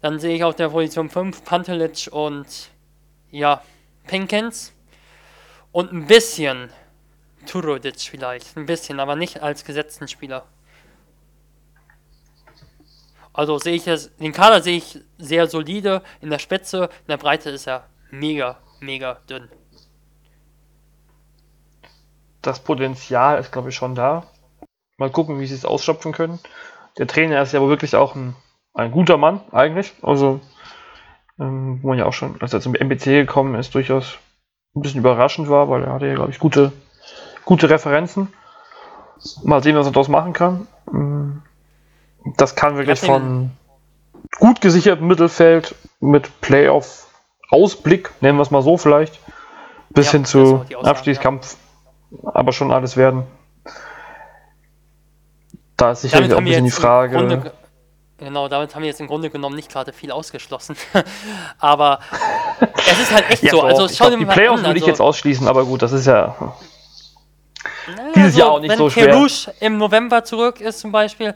Dann 0.00 0.20
sehe 0.20 0.36
ich 0.36 0.44
auf 0.44 0.54
der 0.54 0.68
Position 0.68 1.10
5 1.10 1.44
Pantelic 1.44 2.08
und 2.12 2.70
ja, 3.30 3.62
Pinkins. 4.06 4.72
Und 5.72 5.92
ein 5.92 6.06
bisschen 6.06 6.70
Turodic 7.46 8.00
vielleicht. 8.00 8.56
Ein 8.56 8.66
bisschen, 8.66 9.00
aber 9.00 9.16
nicht 9.16 9.42
als 9.42 9.64
gesetzten 9.64 10.08
Spieler. 10.08 10.46
Also 13.32 13.58
sehe 13.58 13.74
ich 13.74 13.84
das, 13.84 14.14
den 14.16 14.32
Kader 14.32 14.62
sehe 14.62 14.78
ich 14.78 14.98
sehr 15.18 15.46
solide. 15.46 16.02
In 16.20 16.30
der 16.30 16.38
Spitze, 16.38 16.84
in 16.84 17.08
der 17.08 17.18
Breite 17.18 17.50
ist 17.50 17.68
er 17.68 17.86
mega, 18.10 18.58
mega 18.80 19.20
dünn. 19.28 19.48
Das 22.42 22.60
Potenzial 22.60 23.38
ist, 23.38 23.52
glaube 23.52 23.68
ich, 23.68 23.74
schon 23.74 23.94
da. 23.94 24.26
Mal 24.96 25.10
gucken, 25.10 25.38
wie 25.38 25.46
sie 25.46 25.54
es 25.54 25.64
ausschöpfen 25.64 26.12
können. 26.12 26.40
Der 26.96 27.06
Trainer 27.06 27.40
ist 27.42 27.52
ja 27.52 27.60
aber 27.60 27.68
wirklich 27.68 27.94
auch 27.94 28.16
ein 28.16 28.34
ein 28.78 28.92
guter 28.92 29.16
Mann 29.16 29.40
eigentlich. 29.52 29.92
Also, 30.02 30.40
ähm, 31.38 31.80
wo 31.82 31.88
man 31.88 31.98
ja 31.98 32.06
auch 32.06 32.12
schon, 32.12 32.40
als 32.40 32.52
er 32.52 32.60
zum 32.60 32.74
MBC 32.74 33.04
gekommen 33.04 33.54
ist, 33.56 33.74
durchaus 33.74 34.18
ein 34.74 34.82
bisschen 34.82 35.00
überraschend 35.00 35.48
war, 35.48 35.68
weil 35.68 35.84
er 35.84 35.92
hatte 35.92 36.06
ja, 36.06 36.14
glaube 36.14 36.30
ich, 36.30 36.38
gute, 36.38 36.72
gute 37.44 37.70
Referenzen. 37.70 38.32
Mal 39.42 39.62
sehen, 39.62 39.76
was 39.76 39.86
er 39.86 39.92
daraus 39.92 40.08
machen 40.08 40.32
kann. 40.32 40.66
Mm, 40.90 41.42
das 42.36 42.54
kann 42.54 42.76
wirklich 42.76 43.00
von 43.00 43.50
gut 44.38 44.60
gesichertem 44.60 45.06
Mittelfeld 45.06 45.74
mit 46.00 46.40
Playoff-Ausblick, 46.40 48.10
nennen 48.20 48.38
wir 48.38 48.42
es 48.42 48.50
mal 48.50 48.62
so 48.62 48.76
vielleicht, 48.76 49.18
bis 49.90 50.06
ja, 50.06 50.12
hin 50.12 50.24
zu 50.24 50.64
Abstiegskampf, 50.82 51.56
ja. 52.10 52.18
aber 52.34 52.52
schon 52.52 52.70
alles 52.70 52.96
werden. 52.96 53.24
Da 55.76 55.92
ist 55.92 56.02
sicherlich 56.02 56.32
auch 56.32 56.38
ein 56.38 56.44
bisschen 56.44 56.64
die 56.64 56.70
Frage. 56.70 57.16
Grunde, 57.16 57.52
Genau, 58.18 58.48
damit 58.48 58.74
haben 58.74 58.82
wir 58.82 58.88
jetzt 58.88 59.00
im 59.00 59.06
Grunde 59.06 59.30
genommen 59.30 59.54
nicht 59.54 59.70
gerade 59.70 59.92
viel 59.92 60.10
ausgeschlossen. 60.10 60.76
aber 61.60 62.00
es 62.60 63.00
ist 63.00 63.12
halt 63.12 63.30
echt 63.30 63.42
ja, 63.44 63.50
so. 63.52 63.62
Also, 63.62 63.86
ich 63.86 63.96
glaub, 63.96 64.18
die 64.18 64.26
Playoffs 64.26 64.62
würde 64.62 64.76
ich 64.76 64.82
also 64.82 64.90
jetzt 64.90 65.00
ausschließen, 65.00 65.46
aber 65.46 65.64
gut, 65.64 65.82
das 65.82 65.92
ist 65.92 66.06
ja 66.06 66.34
naja, 67.86 68.12
dieses 68.14 68.26
also, 68.26 68.38
Jahr 68.38 68.50
auch 68.50 68.60
nicht 68.60 68.76
so 68.76 68.90
schwer. 68.90 69.06
Wenn 69.06 69.12
Kerouche 69.12 69.54
im 69.60 69.78
November 69.78 70.24
zurück 70.24 70.60
ist 70.60 70.80
zum 70.80 70.90
Beispiel, 70.90 71.34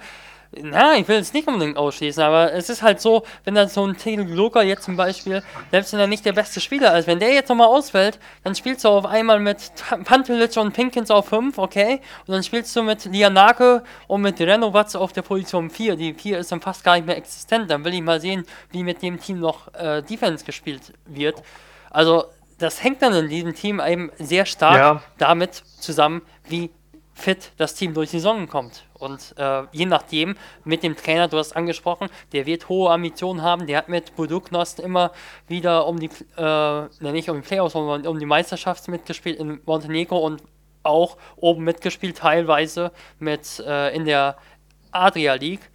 na, 0.61 0.97
ich 0.97 1.09
will 1.09 1.17
es 1.17 1.33
nicht 1.33 1.49
unbedingt 1.49 1.77
ausschließen, 1.77 2.23
aber 2.23 2.53
es 2.53 2.69
ist 2.69 2.83
halt 2.83 3.01
so, 3.01 3.25
wenn 3.45 3.55
dann 3.55 3.69
so 3.69 3.87
ein 3.87 3.97
Tegel 3.97 4.27
Luka 4.27 4.63
jetzt 4.63 4.85
zum 4.85 4.97
Beispiel, 4.97 5.43
selbst 5.71 5.93
wenn 5.93 6.01
er 6.01 6.07
nicht 6.07 6.25
der 6.25 6.33
beste 6.33 6.61
Spieler 6.61 6.97
ist, 6.99 7.07
wenn 7.07 7.19
der 7.19 7.33
jetzt 7.33 7.49
nochmal 7.49 7.69
ausfällt, 7.69 8.19
dann 8.45 8.55
spielst 8.55 8.85
du 8.85 8.89
auf 8.89 9.07
einmal 9.07 9.41
mit 9.41 9.73
Pantelic 10.05 10.57
und 10.59 10.73
Pinkins 10.73 11.11
auf 11.11 11.29
5, 11.29 11.57
okay? 11.57 12.01
Und 12.27 12.35
dann 12.35 12.43
spielst 12.43 12.75
du 12.77 12.83
mit 12.83 13.05
Lianake 13.07 13.83
und 14.09 14.21
mit 14.21 14.41
Renovatz 14.41 14.95
auf 14.95 15.13
der 15.13 15.23
Position 15.23 15.71
4. 15.71 15.97
Die 15.97 16.13
4 16.13 16.39
ist 16.39 16.53
dann 16.53 16.61
fast 16.61 16.85
gar 16.85 16.97
nicht 16.97 17.07
mehr 17.07 17.17
existent. 17.17 17.71
Dann 17.71 17.85
will 17.85 17.95
ich 17.95 18.03
mal 18.03 18.21
sehen, 18.21 18.45
wie 18.71 18.83
mit 18.83 19.01
dem 19.01 19.21
Team 19.21 19.41
noch 19.41 19.73
äh, 19.75 20.03
Defense 20.03 20.45
gespielt 20.45 20.93
wird. 21.07 21.43
Also, 21.91 22.25
das 22.59 22.83
hängt 22.83 23.03
dann 23.03 23.15
in 23.15 23.29
diesem 23.29 23.55
Team 23.55 23.81
eben 23.81 24.11
sehr 24.19 24.47
stark 24.47 24.77
ja. 24.77 25.03
damit 25.19 25.63
zusammen, 25.81 26.23
wie 26.49 26.71
fit 27.15 27.53
das 27.57 27.75
Team 27.75 27.95
durch 27.95 28.11
die 28.11 28.19
Saison 28.19 28.49
kommt. 28.49 28.85
Und 28.95 29.35
äh, 29.37 29.63
je 29.73 29.87
nachdem, 29.87 30.37
mit 30.65 30.83
dem 30.83 30.97
Trainer, 30.97 31.29
du 31.29 31.39
hast 31.39 31.55
angesprochen, 31.55 32.09
der 32.33 32.47
wird 32.47 32.69
hohe 32.69 32.91
Ambitionen 32.91 33.43
haben. 33.43 33.67
Der 33.67 33.79
hat 33.79 33.89
mit 33.89 34.17
Buduknost 34.17 34.81
immer 34.81 35.13
wieder 35.49 35.87
um 35.87 35.99
die, 35.99 36.11
äh, 36.37 37.13
nicht 37.13 37.29
um 37.29 37.41
die 37.41 37.47
Playoffs, 37.47 37.75
sondern 37.75 38.07
um 38.07 38.19
die 38.19 38.27
Meisterschaft 38.27 38.89
mitgespielt 38.89 39.39
in 39.39 39.61
Montenegro 39.67 40.19
und 40.19 40.43
auch 40.83 41.17
oben 41.37 41.65
mitgespielt, 41.65 42.19
teilweise 42.19 42.93
mit 43.19 43.61
äh, 43.61 43.95
in 43.95 44.05
der 44.05 44.37
Adria 44.91 45.35
League. 45.35 45.71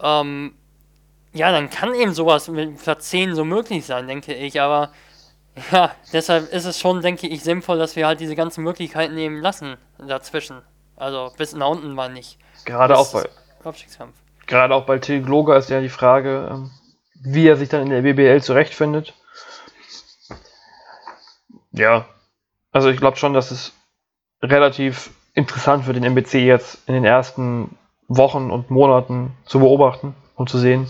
Ähm, 0.00 0.54
ja, 1.32 1.50
dann 1.50 1.70
kann 1.70 1.94
eben 1.94 2.12
sowas 2.12 2.48
mit 2.48 2.82
Platz 2.82 3.08
10 3.10 3.34
so 3.34 3.44
möglich 3.44 3.86
sein, 3.86 4.06
denke 4.06 4.34
ich. 4.34 4.60
Aber 4.60 4.92
ja, 5.72 5.94
deshalb 6.12 6.52
ist 6.52 6.64
es 6.64 6.78
schon, 6.78 7.02
denke 7.02 7.26
ich, 7.26 7.42
sinnvoll, 7.42 7.78
dass 7.78 7.96
wir 7.96 8.06
halt 8.06 8.20
diese 8.20 8.36
ganzen 8.36 8.64
Möglichkeiten 8.64 9.16
eben 9.18 9.40
lassen 9.40 9.76
dazwischen. 9.98 10.62
Also 10.96 11.32
bis 11.36 11.54
nach 11.54 11.68
unten 11.68 11.92
mal 11.92 12.10
nicht. 12.10 12.38
Gerade 12.64 12.96
auch 12.96 13.12
bei 13.12 13.28
Abstiegskampf. 13.64 14.14
Gerade 14.46 14.74
auch 14.74 14.86
bei 14.86 14.98
Till 14.98 15.22
Gloger 15.22 15.56
ist 15.56 15.70
ja 15.70 15.80
die 15.80 15.88
Frage, 15.88 16.48
ähm, 16.50 16.70
wie 17.14 17.46
er 17.46 17.56
sich 17.56 17.68
dann 17.68 17.82
in 17.82 17.90
der 17.90 18.02
BBL 18.02 18.42
zurechtfindet. 18.42 19.14
Ja, 21.70 22.06
also 22.70 22.90
ich 22.90 22.98
glaube 22.98 23.16
schon, 23.16 23.32
dass 23.32 23.50
es 23.50 23.72
relativ 24.42 25.10
interessant 25.34 25.84
für 25.84 25.92
den 25.92 26.04
MBC 26.04 26.34
jetzt 26.34 26.86
in 26.86 26.94
den 26.94 27.04
ersten 27.04 27.78
Wochen 28.08 28.50
und 28.50 28.70
Monaten 28.70 29.32
zu 29.46 29.60
beobachten 29.60 30.14
und 30.34 30.50
zu 30.50 30.58
sehen, 30.58 30.88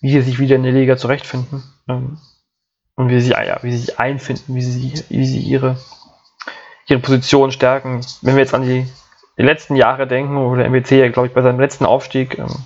wie 0.00 0.10
sie 0.10 0.22
sich 0.22 0.38
wieder 0.38 0.56
in 0.56 0.62
der 0.62 0.72
Liga 0.72 0.96
zurechtfinden 0.96 1.62
ähm, 1.88 2.18
und 2.98 3.10
wie 3.10 3.20
sie, 3.20 3.30
ja, 3.30 3.62
wie 3.62 3.70
sie 3.70 3.78
sich 3.78 4.00
einfinden, 4.00 4.56
wie 4.56 4.60
sie, 4.60 4.92
wie 5.08 5.24
sie 5.24 5.38
ihre, 5.38 5.76
ihre 6.88 6.98
Position 6.98 7.52
stärken. 7.52 8.00
Wenn 8.22 8.34
wir 8.34 8.42
jetzt 8.42 8.54
an 8.54 8.62
die 8.62 8.88
die 9.38 9.44
letzten 9.44 9.76
Jahre 9.76 10.08
denken, 10.08 10.36
wo 10.36 10.56
der 10.56 10.66
MBC 10.66 10.98
ja, 10.98 11.08
glaube 11.08 11.28
ich, 11.28 11.32
bei 11.32 11.42
seinem 11.42 11.60
letzten 11.60 11.86
Aufstieg 11.86 12.36
ähm, 12.38 12.64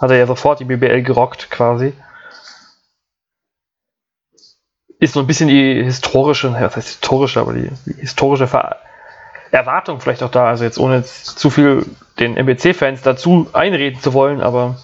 hat 0.00 0.10
er 0.12 0.18
ja 0.18 0.26
sofort 0.28 0.60
die 0.60 0.64
BBL 0.64 1.02
gerockt 1.02 1.50
quasi. 1.50 1.92
Ist 5.00 5.14
so 5.14 5.20
ein 5.20 5.26
bisschen 5.26 5.48
die 5.48 5.82
historische, 5.82 6.52
was 6.52 6.76
heißt 6.76 6.86
historische, 6.86 7.40
aber 7.40 7.54
die, 7.54 7.70
die 7.86 8.00
historische 8.00 8.46
Ver 8.46 8.76
Erwartung 9.50 9.98
vielleicht 9.98 10.22
auch 10.22 10.30
da. 10.30 10.46
Also 10.46 10.62
jetzt 10.62 10.78
ohne 10.78 10.98
jetzt 10.98 11.40
zu 11.40 11.50
viel 11.50 11.84
den 12.20 12.36
MBC-Fans 12.36 13.02
dazu 13.02 13.48
einreden 13.52 14.00
zu 14.00 14.12
wollen, 14.12 14.40
aber 14.42 14.76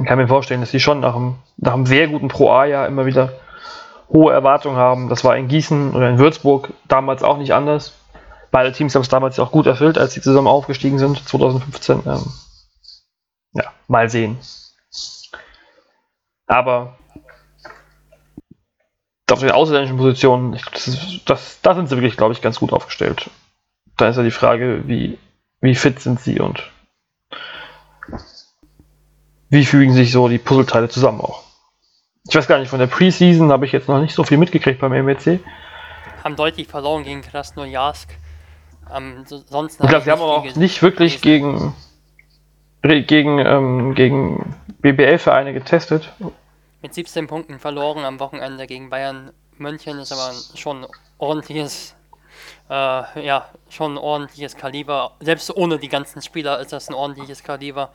ich 0.00 0.06
kann 0.06 0.18
mir 0.18 0.26
vorstellen, 0.26 0.60
dass 0.60 0.72
sie 0.72 0.80
schon 0.80 0.98
nach 0.98 1.14
einem, 1.14 1.36
nach 1.56 1.74
einem 1.74 1.86
sehr 1.86 2.08
guten 2.08 2.26
Pro-A-Jahr 2.26 2.88
immer 2.88 3.06
wieder 3.06 3.32
hohe 4.08 4.32
Erwartungen 4.32 4.76
haben. 4.76 5.08
Das 5.08 5.24
war 5.24 5.36
in 5.36 5.48
Gießen 5.48 5.94
oder 5.94 6.08
in 6.08 6.18
Würzburg 6.18 6.72
damals 6.88 7.22
auch 7.22 7.38
nicht 7.38 7.54
anders. 7.54 7.94
Beide 8.50 8.72
Teams 8.72 8.94
haben 8.94 9.02
es 9.02 9.08
damals 9.08 9.38
auch 9.38 9.50
gut 9.50 9.66
erfüllt, 9.66 9.98
als 9.98 10.14
sie 10.14 10.20
zusammen 10.20 10.46
aufgestiegen 10.46 10.98
sind, 10.98 11.26
2015. 11.26 12.02
Ähm, 12.06 12.24
ja, 13.52 13.72
mal 13.88 14.08
sehen. 14.08 14.38
Aber 16.46 16.98
auf 19.30 19.40
den 19.40 19.50
ausländischen 19.50 19.96
Positionen, 19.96 20.60
das, 21.24 21.60
da 21.62 21.74
sind 21.74 21.88
sie 21.88 21.96
wirklich, 21.96 22.16
glaube 22.16 22.34
ich, 22.34 22.42
ganz 22.42 22.60
gut 22.60 22.72
aufgestellt. 22.72 23.30
Da 23.96 24.08
ist 24.08 24.16
ja 24.16 24.22
die 24.22 24.30
Frage, 24.30 24.86
wie, 24.86 25.18
wie 25.60 25.74
fit 25.74 26.00
sind 26.00 26.20
sie 26.20 26.40
und 26.40 26.70
wie 29.48 29.64
fügen 29.64 29.92
sich 29.92 30.12
so 30.12 30.28
die 30.28 30.38
Puzzleteile 30.38 30.88
zusammen 30.88 31.20
auch. 31.20 31.43
Ich 32.26 32.34
weiß 32.34 32.46
gar 32.46 32.58
nicht, 32.58 32.68
von 32.68 32.78
der 32.78 32.86
Preseason 32.86 33.52
habe 33.52 33.66
ich 33.66 33.72
jetzt 33.72 33.88
noch 33.88 34.00
nicht 34.00 34.14
so 34.14 34.24
viel 34.24 34.38
mitgekriegt 34.38 34.80
beim 34.80 34.92
MWC. 34.92 35.40
Haben 36.22 36.36
deutlich 36.36 36.68
verloren 36.68 37.04
gegen 37.04 37.20
Krasnojarsk. 37.20 38.08
Ähm, 38.94 39.24
sonst 39.26 39.80
ich 39.80 39.88
glaube, 39.88 40.04
sie 40.04 40.10
haben 40.10 40.22
aber 40.22 40.38
auch 40.38 40.56
nicht 40.56 40.82
wirklich 40.82 41.20
gegen, 41.20 41.74
gegen, 42.82 43.38
ähm, 43.38 43.94
gegen 43.94 44.56
BBL-Vereine 44.80 45.52
getestet. 45.52 46.12
Mit 46.82 46.94
17 46.94 47.26
Punkten 47.26 47.58
verloren 47.58 48.04
am 48.04 48.18
Wochenende 48.20 48.66
gegen 48.66 48.90
Bayern 48.90 49.30
München 49.56 49.98
ist 49.98 50.12
aber 50.12 50.32
schon 50.54 50.86
ordentliches 51.18 51.94
äh, 52.70 53.26
ja, 53.26 53.48
schon 53.68 53.94
ein 53.94 53.98
ordentliches 53.98 54.56
Kaliber. 54.56 55.12
Selbst 55.20 55.54
ohne 55.54 55.78
die 55.78 55.88
ganzen 55.88 56.22
Spieler 56.22 56.60
ist 56.60 56.72
das 56.72 56.88
ein 56.88 56.94
ordentliches 56.94 57.42
Kaliber. 57.42 57.90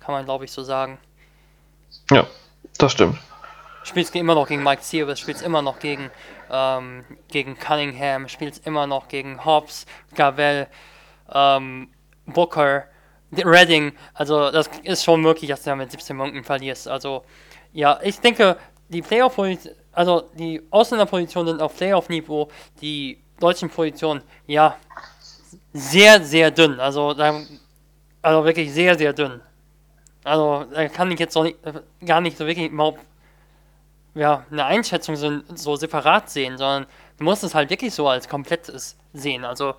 Kann 0.00 0.14
man, 0.14 0.24
glaube 0.24 0.44
ich, 0.44 0.52
so 0.52 0.62
sagen. 0.62 0.98
Ja, 2.10 2.26
das 2.78 2.92
stimmt. 2.92 3.18
Spielst 3.84 4.14
immer 4.16 4.34
noch 4.34 4.48
gegen 4.48 4.62
Mike 4.62 4.82
Sears, 4.82 5.20
spielst 5.20 5.42
immer 5.42 5.62
noch 5.62 5.78
gegen, 5.78 6.10
ähm, 6.50 7.04
gegen 7.28 7.56
Cunningham, 7.58 8.28
spielst 8.28 8.66
immer 8.66 8.86
noch 8.86 9.08
gegen 9.08 9.44
Hobbs, 9.44 9.86
Gavel, 10.14 10.66
ähm, 11.32 11.88
Booker, 12.26 12.84
Redding. 13.32 13.92
Also, 14.14 14.50
das 14.50 14.70
ist 14.82 15.04
schon 15.04 15.20
möglich, 15.20 15.50
dass 15.50 15.62
du 15.62 15.70
da 15.70 15.76
mit 15.76 15.90
17 15.90 16.16
Punkten 16.16 16.44
verlierst. 16.44 16.88
Also, 16.88 17.24
ja, 17.72 17.98
ich 18.02 18.20
denke, 18.20 18.56
die 18.88 19.02
Playoff, 19.02 19.38
also 19.92 20.30
die 20.34 20.62
Ausländerpositionen 20.70 21.54
sind 21.54 21.62
auf 21.62 21.76
Playoff-Niveau, 21.76 22.48
die 22.80 23.22
deutschen 23.38 23.68
Positionen, 23.68 24.22
ja, 24.46 24.76
sehr, 25.72 26.22
sehr 26.22 26.50
dünn. 26.50 26.80
Also, 26.80 27.14
da, 27.14 27.40
also 28.22 28.44
wirklich 28.44 28.72
sehr, 28.72 28.96
sehr 28.96 29.12
dünn. 29.12 29.40
Also, 30.22 30.64
da 30.72 30.88
kann 30.88 31.10
ich 31.10 31.20
jetzt 31.20 31.34
noch 31.34 31.44
nicht, 31.44 31.58
gar 32.04 32.20
nicht 32.20 32.38
so 32.38 32.46
wirklich 32.46 32.70
überhaupt 32.70 33.00
ja, 34.14 34.44
eine 34.50 34.64
Einschätzung 34.64 35.16
so, 35.16 35.40
so 35.54 35.76
separat 35.76 36.30
sehen, 36.30 36.56
sondern 36.56 36.86
du 37.18 37.24
musst 37.24 37.44
es 37.44 37.54
halt 37.54 37.70
wirklich 37.70 37.94
so 37.94 38.08
als 38.08 38.28
komplettes 38.28 38.96
sehen. 39.12 39.44
Also, 39.44 39.74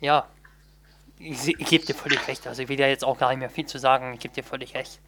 ja, 0.00 0.24
ich, 1.18 1.48
ich 1.48 1.66
gebe 1.66 1.86
dir 1.86 1.94
völlig 1.94 2.26
recht. 2.26 2.46
Also, 2.46 2.62
ich 2.62 2.68
will 2.68 2.80
ja 2.80 2.86
jetzt 2.86 3.04
auch 3.04 3.18
gar 3.18 3.30
nicht 3.30 3.38
mehr 3.38 3.50
viel 3.50 3.66
zu 3.66 3.78
sagen. 3.78 4.14
Ich 4.14 4.20
gebe 4.20 4.34
dir 4.34 4.44
völlig 4.44 4.74
recht. 4.74 4.98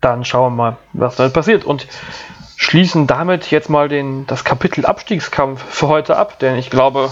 Dann 0.00 0.24
schauen 0.24 0.52
wir 0.52 0.56
mal, 0.56 0.78
was 0.92 1.16
da 1.16 1.28
passiert. 1.28 1.64
Und 1.64 1.86
schließen 2.56 3.06
damit 3.06 3.50
jetzt 3.50 3.68
mal 3.68 3.88
den, 3.88 4.26
das 4.26 4.44
Kapitel 4.44 4.86
Abstiegskampf 4.86 5.64
für 5.64 5.88
heute 5.88 6.16
ab, 6.16 6.38
denn 6.38 6.56
ich 6.56 6.70
glaube, 6.70 7.10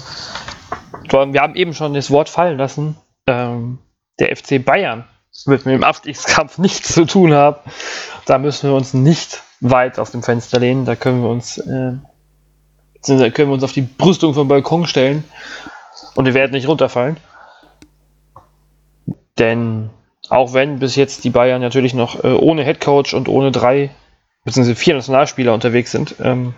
wir 1.11 1.41
haben 1.41 1.57
eben 1.57 1.75
schon 1.75 1.95
das 1.95 2.11
Wort 2.11 2.29
fallen 2.29 2.59
lassen. 2.59 2.97
Ähm, 3.27 3.79
der 4.21 4.37
FC 4.37 4.65
Bayern 4.65 5.05
mit 5.47 5.64
dem 5.64 5.84
Abstiegskampf 5.84 6.59
nichts 6.59 6.93
zu 6.93 7.05
tun 7.05 7.32
haben. 7.32 7.57
Da 8.26 8.38
müssen 8.38 8.70
wir 8.70 8.76
uns 8.76 8.95
nicht 8.95 9.43
weit 9.61 9.99
aus 9.99 10.11
dem 10.11 10.22
Fenster 10.22 10.59
lehnen. 10.59 10.84
Da 10.84 10.97
können 10.97 11.22
wir 11.22 11.30
uns, 11.30 11.59
äh, 11.59 11.97
können 13.03 13.49
wir 13.49 13.55
uns 13.55 13.64
auf 13.64 13.72
die 13.72 13.82
Brüstung 13.82 14.34
vom 14.34 14.49
Balkon 14.49 14.86
stellen 14.86 15.24
und 16.14 16.24
wir 16.24 16.34
werden 16.34 16.53
nicht 16.53 16.68
runterfallen. 16.68 17.16
Denn 19.38 19.91
auch 20.28 20.53
wenn 20.53 20.78
bis 20.78 20.97
jetzt 20.97 21.24
die 21.24 21.30
Bayern 21.30 21.61
natürlich 21.61 21.95
noch 21.95 22.22
äh, 22.22 22.28
ohne 22.28 22.64
Headcoach 22.64 23.14
und 23.14 23.28
ohne 23.28 23.51
drei 23.51 23.91
bzw. 24.45 24.74
vier 24.74 24.95
Nationalspieler 24.95 25.55
unterwegs 25.55 25.91
sind, 25.91 26.16
ähm, 26.22 26.55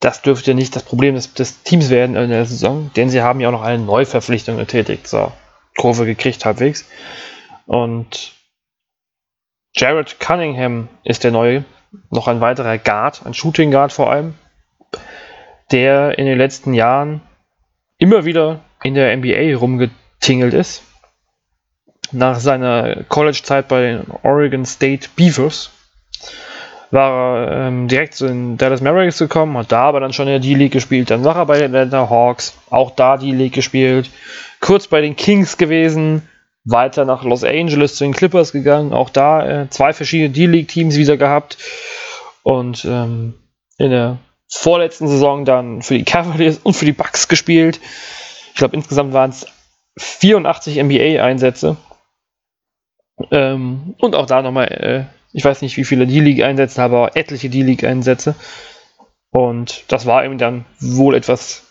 das 0.00 0.22
dürfte 0.22 0.54
nicht 0.54 0.74
das 0.74 0.82
Problem 0.82 1.14
des, 1.14 1.34
des, 1.34 1.62
Teams 1.62 1.90
werden 1.90 2.16
in 2.16 2.30
der 2.30 2.46
Saison, 2.46 2.90
denn 2.96 3.10
sie 3.10 3.20
haben 3.20 3.38
ja 3.40 3.48
auch 3.48 3.52
noch 3.52 3.62
eine 3.62 3.82
Neuverpflichtung 3.82 4.56
getätigt. 4.56 5.06
So, 5.06 5.30
Kurve 5.76 6.06
gekriegt 6.06 6.44
halbwegs. 6.44 6.88
Und 7.66 8.32
Jared 9.74 10.18
Cunningham 10.18 10.88
ist 11.04 11.24
der 11.24 11.30
neue, 11.30 11.64
noch 12.10 12.28
ein 12.28 12.40
weiterer 12.40 12.78
Guard, 12.78 13.24
ein 13.24 13.34
Shooting 13.34 13.70
Guard 13.70 13.92
vor 13.92 14.10
allem, 14.10 14.34
der 15.70 16.18
in 16.18 16.26
den 16.26 16.38
letzten 16.38 16.74
Jahren 16.74 17.22
immer 17.98 18.24
wieder 18.24 18.60
in 18.82 18.94
der 18.94 19.16
NBA 19.16 19.56
rumgetingelt 19.56 20.54
ist. 20.54 20.82
Nach 22.12 22.40
seiner 22.40 23.04
College-Zeit 23.04 23.68
bei 23.68 23.82
den 23.82 24.06
Oregon 24.22 24.64
State 24.64 25.08
Beavers 25.14 25.70
war 26.90 27.46
er 27.46 27.66
ähm, 27.68 27.86
direkt 27.86 28.14
zu 28.14 28.26
den 28.26 28.56
Dallas 28.56 28.80
Mavericks 28.80 29.18
gekommen, 29.18 29.56
hat 29.56 29.70
da 29.70 29.82
aber 29.82 30.00
dann 30.00 30.12
schon 30.12 30.26
in 30.26 30.32
der 30.32 30.40
D-League 30.40 30.72
gespielt. 30.72 31.10
Dann 31.10 31.22
war 31.24 31.36
er 31.36 31.46
bei 31.46 31.58
den 31.58 31.74
Atlanta 31.74 32.10
Hawks, 32.10 32.58
auch 32.68 32.90
da 32.90 33.16
D-League 33.16 33.52
gespielt. 33.52 34.10
Kurz 34.60 34.86
bei 34.86 35.00
den 35.00 35.16
Kings 35.16 35.56
gewesen, 35.56 36.28
weiter 36.64 37.04
nach 37.04 37.24
Los 37.24 37.44
Angeles 37.44 37.96
zu 37.96 38.04
den 38.04 38.12
Clippers 38.12 38.52
gegangen, 38.52 38.92
auch 38.92 39.10
da 39.10 39.62
äh, 39.62 39.70
zwei 39.70 39.92
verschiedene 39.92 40.30
D-League-Teams 40.30 40.96
wieder 40.96 41.16
gehabt. 41.16 41.58
Und 42.42 42.84
ähm, 42.84 43.34
in 43.78 43.90
der 43.90 44.18
vorletzten 44.48 45.08
Saison 45.08 45.44
dann 45.44 45.82
für 45.82 45.96
die 45.96 46.04
Cavaliers 46.04 46.58
und 46.62 46.74
für 46.74 46.84
die 46.84 46.92
Bucks 46.92 47.28
gespielt. 47.28 47.80
Ich 48.52 48.56
glaube, 48.56 48.76
insgesamt 48.76 49.12
waren 49.12 49.30
es 49.30 49.46
84 49.98 50.82
NBA-Einsätze. 50.82 51.76
Ähm, 53.30 53.94
und 53.98 54.14
auch 54.14 54.26
da 54.26 54.42
nochmal 54.42 54.68
äh, 54.68 55.20
ich 55.32 55.44
weiß 55.44 55.62
nicht, 55.62 55.76
wie 55.76 55.84
viele 55.84 56.06
D-League-Einsätze, 56.06 56.82
aber 56.82 57.16
etliche 57.16 57.50
D-League-Einsätze. 57.50 58.34
Und 59.30 59.84
das 59.88 60.06
war 60.06 60.24
ihm 60.24 60.38
dann 60.38 60.64
wohl 60.80 61.14
etwas 61.14 61.69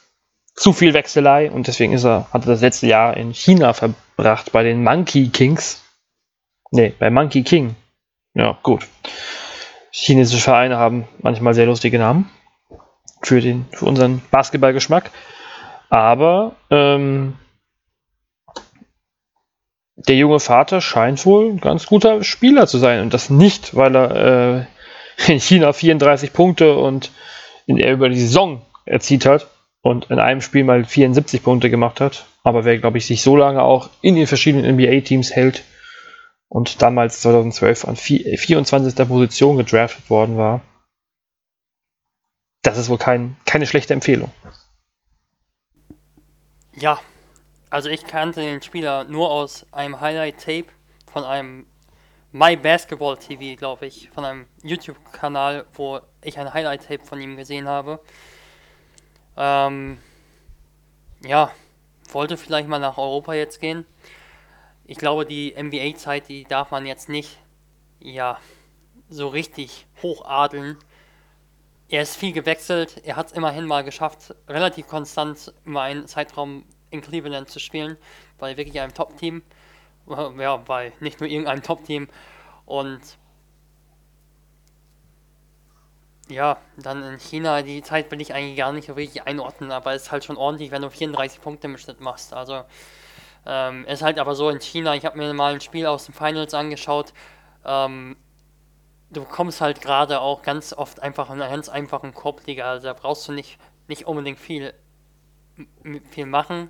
zu 0.59 0.73
viel 0.73 0.93
Wechselei 0.93 1.49
und 1.49 1.67
deswegen 1.67 1.93
ist 1.93 2.03
er, 2.03 2.27
hat 2.33 2.43
er 2.43 2.51
das 2.51 2.61
letzte 2.61 2.85
Jahr 2.85 3.15
in 3.15 3.33
China 3.33 3.71
verbracht 3.71 4.51
bei 4.51 4.61
den 4.61 4.83
Monkey 4.83 5.29
Kings. 5.29 5.81
Ne, 6.71 6.93
bei 6.99 7.09
Monkey 7.09 7.43
King. 7.43 7.75
Ja, 8.33 8.59
gut. 8.61 8.85
Chinesische 9.91 10.43
Vereine 10.43 10.77
haben 10.77 11.07
manchmal 11.19 11.53
sehr 11.53 11.65
lustige 11.65 11.97
Namen 11.97 12.29
für, 13.21 13.39
den, 13.39 13.67
für 13.71 13.85
unseren 13.85 14.21
Basketballgeschmack. 14.31 15.11
Aber 15.89 16.57
ähm, 16.69 17.37
der 19.95 20.17
junge 20.17 20.41
Vater 20.41 20.81
scheint 20.81 21.25
wohl 21.25 21.51
ein 21.51 21.61
ganz 21.61 21.85
guter 21.85 22.21
Spieler 22.25 22.67
zu 22.67 22.79
sein. 22.79 22.99
Und 23.01 23.13
das 23.13 23.29
nicht, 23.29 23.77
weil 23.77 23.95
er 23.95 24.67
äh, 25.27 25.31
in 25.31 25.39
China 25.39 25.71
34 25.71 26.33
Punkte 26.33 26.75
und 26.75 27.11
in, 27.65 27.77
er 27.77 27.93
über 27.93 28.09
die 28.09 28.19
Saison 28.19 28.61
erzielt 28.85 29.25
hat 29.25 29.47
und 29.81 30.09
in 30.09 30.19
einem 30.19 30.41
Spiel 30.41 30.63
mal 30.63 30.83
74 30.83 31.43
Punkte 31.43 31.69
gemacht 31.69 32.01
hat. 32.01 32.25
Aber 32.43 32.65
wer, 32.65 32.77
glaube 32.77 32.97
ich, 32.97 33.05
sich 33.05 33.21
so 33.21 33.35
lange 33.35 33.61
auch 33.61 33.89
in 34.01 34.15
den 34.15 34.27
verschiedenen 34.27 34.75
NBA-Teams 34.75 35.31
hält 35.31 35.63
und 36.47 36.81
damals 36.81 37.21
2012 37.21 37.85
an 37.85 37.95
24. 37.95 38.95
Position 39.07 39.57
gedraftet 39.57 40.09
worden 40.09 40.37
war, 40.37 40.61
das 42.61 42.77
ist 42.77 42.89
wohl 42.89 42.97
kein, 42.97 43.37
keine 43.45 43.67
schlechte 43.67 43.93
Empfehlung. 43.93 44.31
Ja, 46.75 46.99
also 47.69 47.89
ich 47.89 48.05
kannte 48.05 48.41
den 48.41 48.61
Spieler 48.61 49.03
nur 49.05 49.31
aus 49.31 49.65
einem 49.71 50.01
Highlight-Tape 50.01 50.65
von 51.11 51.23
einem 51.23 51.67
My 52.31 52.55
Basketball 52.55 53.17
TV, 53.17 53.57
glaube 53.57 53.87
ich, 53.87 54.09
von 54.11 54.23
einem 54.23 54.45
YouTube-Kanal, 54.63 55.65
wo 55.73 55.99
ich 56.21 56.37
ein 56.37 56.53
Highlight-Tape 56.53 57.03
von 57.03 57.19
ihm 57.19 57.37
gesehen 57.37 57.67
habe. 57.67 57.99
Ähm, 59.39 59.97
ja, 61.23 61.51
wollte 62.11 62.35
vielleicht 62.35 62.67
mal 62.67 62.79
nach 62.79 62.97
Europa 62.97 63.33
jetzt 63.33 63.61
gehen. 63.61 63.85
Ich 64.85 64.97
glaube, 64.97 65.25
die 65.25 65.55
NBA-Zeit, 65.57 66.27
die 66.27 66.43
darf 66.43 66.71
man 66.71 66.85
jetzt 66.85 67.07
nicht, 67.07 67.39
ja, 67.99 68.37
so 69.07 69.29
richtig 69.29 69.87
hochadeln. 70.03 70.77
Er 71.87 72.01
ist 72.01 72.17
viel 72.17 72.33
gewechselt, 72.33 73.01
er 73.05 73.15
hat 73.15 73.27
es 73.27 73.31
immerhin 73.31 73.65
mal 73.65 73.83
geschafft, 73.83 74.35
relativ 74.47 74.87
konstant 74.87 75.53
über 75.63 75.81
einen 75.81 76.07
Zeitraum 76.07 76.65
in 76.91 77.01
Cleveland 77.01 77.49
zu 77.49 77.59
spielen, 77.59 77.97
bei 78.37 78.57
wirklich 78.57 78.79
einem 78.79 78.93
Top-Team. 78.93 79.41
Ja, 80.07 80.57
bei 80.57 80.91
nicht 80.99 81.19
nur 81.19 81.29
irgendeinem 81.29 81.63
Top-Team. 81.63 82.09
Und 82.65 83.01
ja, 86.29 86.57
dann 86.77 87.03
in 87.03 87.19
China, 87.19 87.61
die 87.61 87.81
Zeit 87.81 88.11
will 88.11 88.21
ich 88.21 88.33
eigentlich 88.33 88.57
gar 88.57 88.71
nicht 88.71 88.87
wirklich 88.87 89.25
einordnen, 89.27 89.71
aber 89.71 89.93
es 89.93 90.03
ist 90.03 90.11
halt 90.11 90.23
schon 90.23 90.37
ordentlich, 90.37 90.71
wenn 90.71 90.81
du 90.81 90.89
34 90.89 91.41
Punkte 91.41 91.67
im 91.67 91.77
Schnitt 91.77 92.01
machst. 92.01 92.33
Also 92.33 92.63
ähm, 93.45 93.85
ist 93.85 94.01
halt 94.01 94.19
aber 94.19 94.35
so 94.35 94.49
in 94.49 94.59
China, 94.59 94.95
ich 94.95 95.05
habe 95.05 95.17
mir 95.17 95.33
mal 95.33 95.53
ein 95.53 95.61
Spiel 95.61 95.85
aus 95.85 96.05
den 96.05 96.13
Finals 96.13 96.53
angeschaut, 96.53 97.13
ähm, 97.65 98.15
du 99.09 99.21
bekommst 99.21 99.61
halt 99.61 99.81
gerade 99.81 100.21
auch 100.21 100.41
ganz 100.43 100.73
oft 100.73 101.01
einfach 101.01 101.29
in 101.29 101.41
einer 101.41 101.49
ganz 101.49 101.69
einfachen 101.69 102.13
Korbliga, 102.13 102.69
also 102.69 102.87
da 102.87 102.93
brauchst 102.93 103.27
du 103.27 103.31
nicht, 103.31 103.57
nicht 103.87 104.05
unbedingt 104.05 104.39
viel, 104.39 104.73
viel 106.11 106.25
machen. 106.25 106.69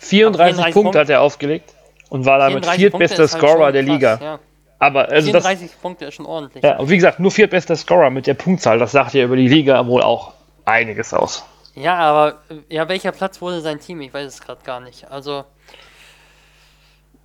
34 0.00 0.72
Punkte 0.72 0.98
hat 0.98 1.10
er 1.10 1.22
aufgelegt 1.22 1.74
und 2.08 2.24
war 2.24 2.38
damit 2.38 2.66
viertbester 2.66 3.18
halt 3.18 3.30
Scorer 3.30 3.72
der 3.72 3.82
Liga. 3.82 4.18
ja. 4.20 4.38
Aber 4.80 5.10
also 5.10 5.30
34 5.30 5.70
das, 5.70 5.76
Punkte 5.76 6.06
ist 6.06 6.14
schon 6.14 6.26
ordentlich. 6.26 6.64
Ja, 6.64 6.78
und 6.78 6.88
wie 6.88 6.96
gesagt, 6.96 7.20
nur 7.20 7.30
viertbester 7.30 7.76
Scorer 7.76 8.08
mit 8.10 8.26
der 8.26 8.34
Punktzahl, 8.34 8.78
das 8.78 8.92
sagt 8.92 9.12
ja 9.12 9.24
über 9.24 9.36
die 9.36 9.46
Liga 9.46 9.86
wohl 9.86 10.02
auch 10.02 10.32
einiges 10.64 11.12
aus. 11.12 11.44
Ja, 11.74 11.96
aber 11.98 12.38
ja, 12.70 12.88
welcher 12.88 13.12
Platz 13.12 13.40
wurde 13.42 13.60
sein 13.60 13.78
Team? 13.78 14.00
Ich 14.00 14.12
weiß 14.12 14.26
es 14.26 14.40
gerade 14.40 14.62
gar 14.64 14.80
nicht. 14.80 15.10
Also 15.10 15.44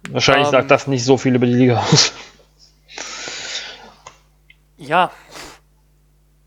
wahrscheinlich 0.10 0.48
ähm, 0.48 0.52
sagt 0.52 0.70
das 0.70 0.88
nicht 0.88 1.04
so 1.06 1.18
viel 1.18 1.34
über 1.34 1.46
die 1.46 1.54
Liga 1.54 1.80
aus. 1.80 2.14
Ja. 4.78 5.12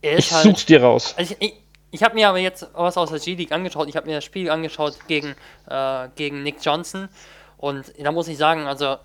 ich 0.02 0.30
halt, 0.30 0.42
such's 0.42 0.66
dir 0.66 0.82
raus. 0.82 1.14
Also 1.16 1.34
ich, 1.38 1.48
ich, 1.48 1.54
ich 1.90 2.02
habe 2.02 2.14
mir 2.14 2.28
aber 2.28 2.38
jetzt 2.38 2.68
was 2.74 2.98
aus 2.98 3.10
der 3.10 3.18
G-League 3.18 3.52
angeschaut. 3.52 3.88
Ich 3.88 3.96
habe 3.96 4.06
mir 4.06 4.16
das 4.16 4.24
Spiel 4.24 4.50
angeschaut 4.50 4.98
gegen, 5.08 5.34
äh, 5.68 6.08
gegen 6.16 6.42
Nick 6.42 6.56
Johnson. 6.62 7.08
Und 7.56 7.92
da 7.98 8.12
muss 8.12 8.28
ich 8.28 8.36
sagen, 8.36 8.66
also 8.66 8.96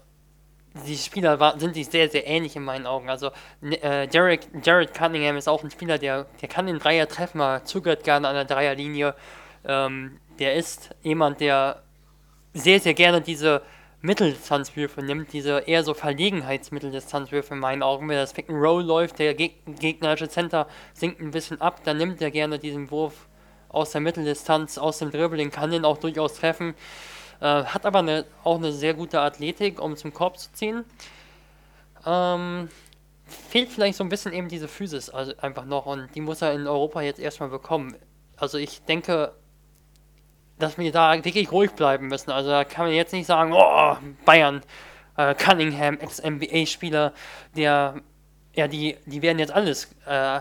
die 0.73 0.97
Spieler 0.97 1.39
war, 1.39 1.59
sind 1.59 1.75
sich 1.75 1.87
sehr, 1.87 2.09
sehr 2.09 2.25
ähnlich 2.27 2.55
in 2.55 2.63
meinen 2.63 2.87
Augen. 2.87 3.09
Also 3.09 3.31
äh, 3.61 4.07
Derek, 4.07 4.41
Jared 4.63 4.93
Cunningham 4.93 5.37
ist 5.37 5.47
auch 5.47 5.63
ein 5.63 5.71
Spieler, 5.71 5.97
der, 5.97 6.25
der 6.41 6.49
kann 6.49 6.65
den 6.65 6.79
Dreier 6.79 7.07
treffen, 7.07 7.39
er 7.41 7.63
zögert 7.63 8.03
gerne 8.03 8.27
an 8.27 8.35
der 8.35 8.45
Dreierlinie. 8.45 9.15
Ähm, 9.65 10.19
der 10.39 10.55
ist 10.55 10.89
jemand, 11.03 11.39
der 11.39 11.83
sehr, 12.53 12.79
sehr 12.79 12.93
gerne 12.93 13.21
diese 13.21 13.61
Mitteldistanzwürfe 14.01 15.01
nimmt, 15.01 15.31
diese 15.31 15.59
eher 15.59 15.83
so 15.83 15.93
Verlegenheitsmitteldistanzwürfe 15.93 17.53
in 17.53 17.59
meinen 17.59 17.83
Augen. 17.83 18.09
Wenn 18.09 18.17
das 18.17 18.33
Pick 18.33 18.49
and 18.49 18.61
Roll 18.61 18.83
läuft, 18.83 19.19
der 19.19 19.33
Geg 19.33 19.53
gegnerische 19.79 20.27
Center 20.27 20.67
sinkt 20.93 21.21
ein 21.21 21.31
bisschen 21.31 21.61
ab, 21.61 21.81
dann 21.85 21.97
nimmt 21.97 22.21
er 22.21 22.31
gerne 22.31 22.59
diesen 22.59 22.91
Wurf 22.91 23.27
aus 23.69 23.91
der 23.91 24.01
Mitteldistanz, 24.01 24.77
aus 24.77 24.99
dem 24.99 25.11
Dribbling, 25.11 25.51
kann 25.51 25.71
den 25.71 25.85
auch 25.85 25.97
durchaus 25.97 26.35
treffen. 26.35 26.73
Äh, 27.43 27.65
hat 27.65 27.85
aber 27.85 27.99
eine, 27.99 28.23
auch 28.45 28.55
eine 28.55 28.71
sehr 28.71 28.93
gute 28.93 29.19
Athletik, 29.19 29.81
um 29.81 29.97
zum 29.97 30.13
Korb 30.13 30.39
zu 30.39 30.53
ziehen. 30.53 30.85
Ähm, 32.05 32.69
fehlt 33.25 33.69
vielleicht 33.69 33.97
so 33.97 34.03
ein 34.05 34.09
bisschen 34.09 34.31
eben 34.31 34.47
diese 34.47 34.69
Physis 34.69 35.09
also 35.09 35.33
einfach 35.41 35.65
noch 35.65 35.85
und 35.85 36.07
die 36.15 36.21
muss 36.21 36.41
er 36.41 36.53
in 36.53 36.67
Europa 36.67 37.01
jetzt 37.01 37.19
erstmal 37.19 37.49
bekommen. 37.49 37.97
Also 38.37 38.57
ich 38.57 38.83
denke, 38.83 39.33
dass 40.57 40.77
wir 40.77 40.89
da 40.93 41.13
wirklich 41.21 41.51
ruhig 41.51 41.71
bleiben 41.71 42.07
müssen. 42.07 42.31
Also 42.31 42.49
da 42.49 42.63
kann 42.63 42.85
man 42.85 42.95
jetzt 42.95 43.11
nicht 43.11 43.25
sagen, 43.25 43.51
oh, 43.53 43.97
Bayern, 44.23 44.61
äh, 45.17 45.35
Cunningham, 45.35 45.99
Ex-NBA-Spieler, 45.99 47.11
der, 47.57 47.95
ja, 48.55 48.69
die, 48.69 48.95
die 49.05 49.21
werden 49.21 49.39
jetzt 49.39 49.51
alles 49.51 49.93
äh, 50.05 50.39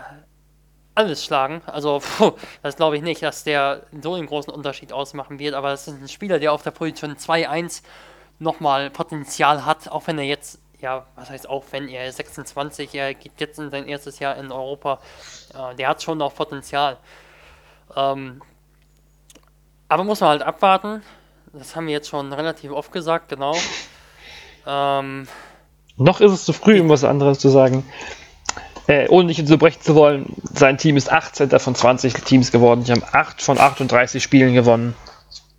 alles 0.95 1.23
schlagen. 1.23 1.61
Also, 1.65 2.01
puh, 2.17 2.33
das 2.61 2.75
glaube 2.75 2.97
ich 2.97 3.03
nicht, 3.03 3.21
dass 3.21 3.43
der 3.43 3.83
so 4.01 4.13
einen 4.13 4.27
großen 4.27 4.53
Unterschied 4.53 4.93
ausmachen 4.93 5.39
wird. 5.39 5.53
Aber 5.53 5.69
das 5.69 5.87
ist 5.87 6.01
ein 6.01 6.07
Spieler, 6.07 6.39
der 6.39 6.53
auf 6.53 6.63
der 6.63 6.71
Position 6.71 7.15
2-1 7.15 7.81
nochmal 8.39 8.89
Potenzial 8.89 9.65
hat, 9.65 9.87
auch 9.89 10.07
wenn 10.07 10.17
er 10.17 10.25
jetzt, 10.25 10.59
ja, 10.81 11.05
was 11.15 11.29
heißt 11.29 11.49
auch, 11.49 11.63
wenn 11.71 11.87
er 11.87 12.11
26, 12.11 12.93
er 12.95 13.13
geht 13.13 13.33
jetzt 13.37 13.59
in 13.59 13.69
sein 13.69 13.87
erstes 13.87 14.19
Jahr 14.19 14.35
in 14.37 14.51
Europa, 14.51 14.99
äh, 15.53 15.75
der 15.75 15.89
hat 15.89 16.03
schon 16.03 16.17
noch 16.17 16.35
Potenzial. 16.35 16.97
Ähm, 17.95 18.41
aber 19.87 20.03
muss 20.03 20.21
man 20.21 20.31
halt 20.31 20.41
abwarten. 20.41 21.03
Das 21.53 21.75
haben 21.75 21.85
wir 21.85 21.93
jetzt 21.93 22.09
schon 22.09 22.33
relativ 22.33 22.71
oft 22.71 22.91
gesagt, 22.91 23.29
genau. 23.29 23.55
Ähm, 24.65 25.27
noch 25.97 26.21
ist 26.21 26.31
es 26.31 26.45
zu 26.45 26.53
früh, 26.53 26.79
um 26.79 26.87
was 26.87 27.03
anderes 27.03 27.39
zu 27.39 27.49
sagen 27.49 27.83
äh, 28.87 29.07
ohne 29.09 29.27
nicht 29.27 29.39
unterbrechen 29.39 29.81
zu 29.81 29.95
wollen, 29.95 30.35
sein 30.53 30.77
Team 30.77 30.97
ist 30.97 31.11
18. 31.11 31.49
von 31.59 31.75
20 31.75 32.13
Teams 32.25 32.51
geworden. 32.51 32.83
Die 32.83 32.91
haben 32.91 33.03
8 33.11 33.41
von 33.41 33.57
38 33.57 34.21
Spielen 34.21 34.53
gewonnen. 34.53 34.95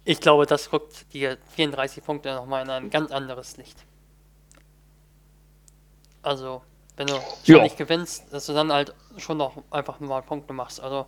Ich 0.05 0.21
glaube, 0.21 0.47
das 0.47 0.73
rückt 0.73 1.07
die 1.15 1.35
34 1.57 2.05
Punkte 2.05 2.35
nochmal 2.35 2.65
in 2.65 2.71
ein 2.71 2.91
ganz 2.91 3.11
anderes 3.11 3.57
Licht. 3.57 3.79
Also, 6.23 6.63
wenn 6.97 7.07
du 7.07 7.15
schon 7.47 7.63
nicht 7.63 7.79
gewinnst, 7.79 8.33
dass 8.33 8.47
du 8.47 8.53
dann 8.53 8.73
halt 8.73 8.95
schon 9.17 9.39
noch 9.39 9.55
einfach 9.71 10.01
mal 10.01 10.23
Punkte 10.23 10.53
machst. 10.53 10.81
Also, 10.81 11.07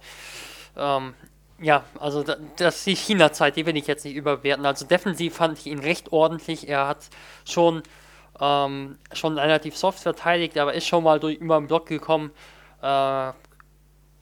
ähm, 0.77 1.15
ja, 1.61 1.85
also 1.99 2.23
das 2.23 2.77
ist 2.77 2.87
die 2.87 2.97
China-Zeit, 2.97 3.57
die 3.57 3.65
will 3.65 3.77
ich 3.77 3.87
jetzt 3.87 4.05
nicht 4.05 4.15
überwerten. 4.15 4.67
Also 4.67 4.85
defensiv 4.85 5.37
fand 5.37 5.59
ich 5.59 5.67
ihn 5.67 5.79
recht 5.79 6.13
ordentlich. 6.13 6.69
Er 6.69 6.87
hat 6.87 7.09
schon 7.47 7.83
ähm, 8.41 8.99
schon 9.13 9.39
relativ 9.39 9.77
soft 9.77 10.01
verteidigt, 10.01 10.59
aber 10.59 10.75
ist 10.75 10.87
schon 10.87 11.05
mal 11.05 11.21
durch, 11.21 11.37
über 11.37 11.59
den 11.59 11.67
Block 11.67 11.87
gekommen. 11.87 12.31
Äh, 12.83 13.33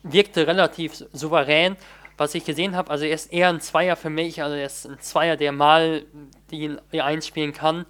wirkte 0.02 0.46
relativ 0.46 1.04
souverän, 1.12 1.76
was 2.16 2.34
ich 2.34 2.44
gesehen 2.44 2.76
habe. 2.76 2.90
Also 2.90 3.04
er 3.04 3.14
ist 3.14 3.32
eher 3.32 3.48
ein 3.48 3.60
Zweier 3.60 3.96
für 3.96 4.10
mich, 4.10 4.42
also 4.42 4.54
er 4.54 4.66
ist 4.66 4.86
ein 4.86 5.00
Zweier, 5.00 5.36
der 5.36 5.52
mal 5.52 6.04
die, 6.50 6.76
die 6.92 7.02
einspielen 7.02 7.52
kann. 7.52 7.86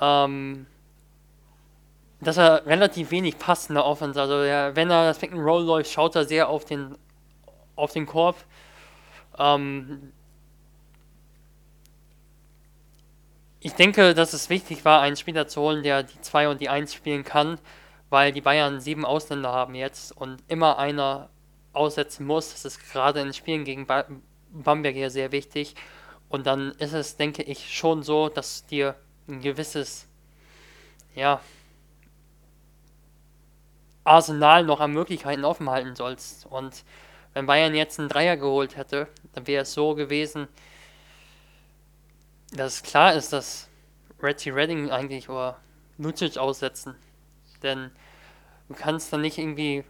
Ähm, 0.00 0.66
dass 2.20 2.36
er 2.36 2.66
relativ 2.66 3.10
wenig 3.10 3.38
passt 3.38 3.70
in 3.70 3.74
der 3.74 3.84
Offense. 3.86 4.20
Also 4.20 4.42
er, 4.42 4.76
wenn 4.76 4.90
er 4.90 5.06
das 5.06 5.18
Pick 5.18 5.32
and 5.32 5.40
Roll 5.40 5.64
läuft, 5.64 5.90
schaut 5.90 6.14
er 6.16 6.26
sehr 6.26 6.48
auf 6.48 6.64
den, 6.64 6.96
auf 7.76 7.92
den 7.92 8.06
Korb. 8.06 8.36
Ähm, 9.38 10.12
ich 13.60 13.74
denke, 13.74 14.14
dass 14.14 14.32
es 14.32 14.48
wichtig 14.48 14.84
war, 14.84 15.02
einen 15.02 15.16
Spieler 15.16 15.46
zu 15.46 15.60
holen, 15.60 15.82
der 15.82 16.02
die 16.02 16.20
2 16.20 16.48
und 16.48 16.60
die 16.60 16.70
1 16.70 16.94
spielen 16.94 17.24
kann, 17.24 17.58
weil 18.08 18.32
die 18.32 18.40
Bayern 18.40 18.80
sieben 18.80 19.04
Ausländer 19.04 19.52
haben 19.52 19.74
jetzt 19.74 20.16
und 20.16 20.42
immer 20.48 20.78
einer 20.78 21.28
aussetzen 21.72 22.26
muss. 22.26 22.52
Das 22.52 22.64
ist 22.64 22.90
gerade 22.90 23.20
in 23.20 23.32
Spielen 23.32 23.64
gegen 23.64 23.86
Bamberg 24.52 24.94
hier 24.94 25.10
sehr 25.10 25.30
wichtig. 25.30 25.74
Und 26.28 26.46
dann 26.46 26.72
ist 26.78 26.92
es, 26.92 27.16
denke 27.16 27.42
ich, 27.42 27.76
schon 27.76 28.02
so, 28.02 28.28
dass 28.28 28.64
dir 28.66 28.94
ein 29.28 29.40
gewisses, 29.40 30.06
ja, 31.14 31.40
Arsenal 34.04 34.64
noch 34.64 34.80
an 34.80 34.92
Möglichkeiten 34.92 35.44
offen 35.44 35.68
halten 35.68 35.94
sollst. 35.94 36.46
Und 36.46 36.84
wenn 37.34 37.46
Bayern 37.46 37.74
jetzt 37.74 38.00
einen 38.00 38.08
Dreier 38.08 38.36
geholt 38.36 38.76
hätte, 38.76 39.08
dann 39.34 39.46
wäre 39.46 39.62
es 39.62 39.72
so 39.72 39.94
gewesen, 39.94 40.48
dass 42.52 42.82
klar 42.82 43.14
ist, 43.14 43.32
dass 43.32 43.68
Reggie 44.22 44.50
Redding 44.50 44.90
eigentlich 44.90 45.28
oder 45.28 45.58
Lucic 45.98 46.36
aussetzen. 46.38 46.94
Denn 47.62 47.90
du 48.68 48.74
kannst 48.74 49.12
dann 49.12 49.20
nicht 49.20 49.38
irgendwie 49.38 49.84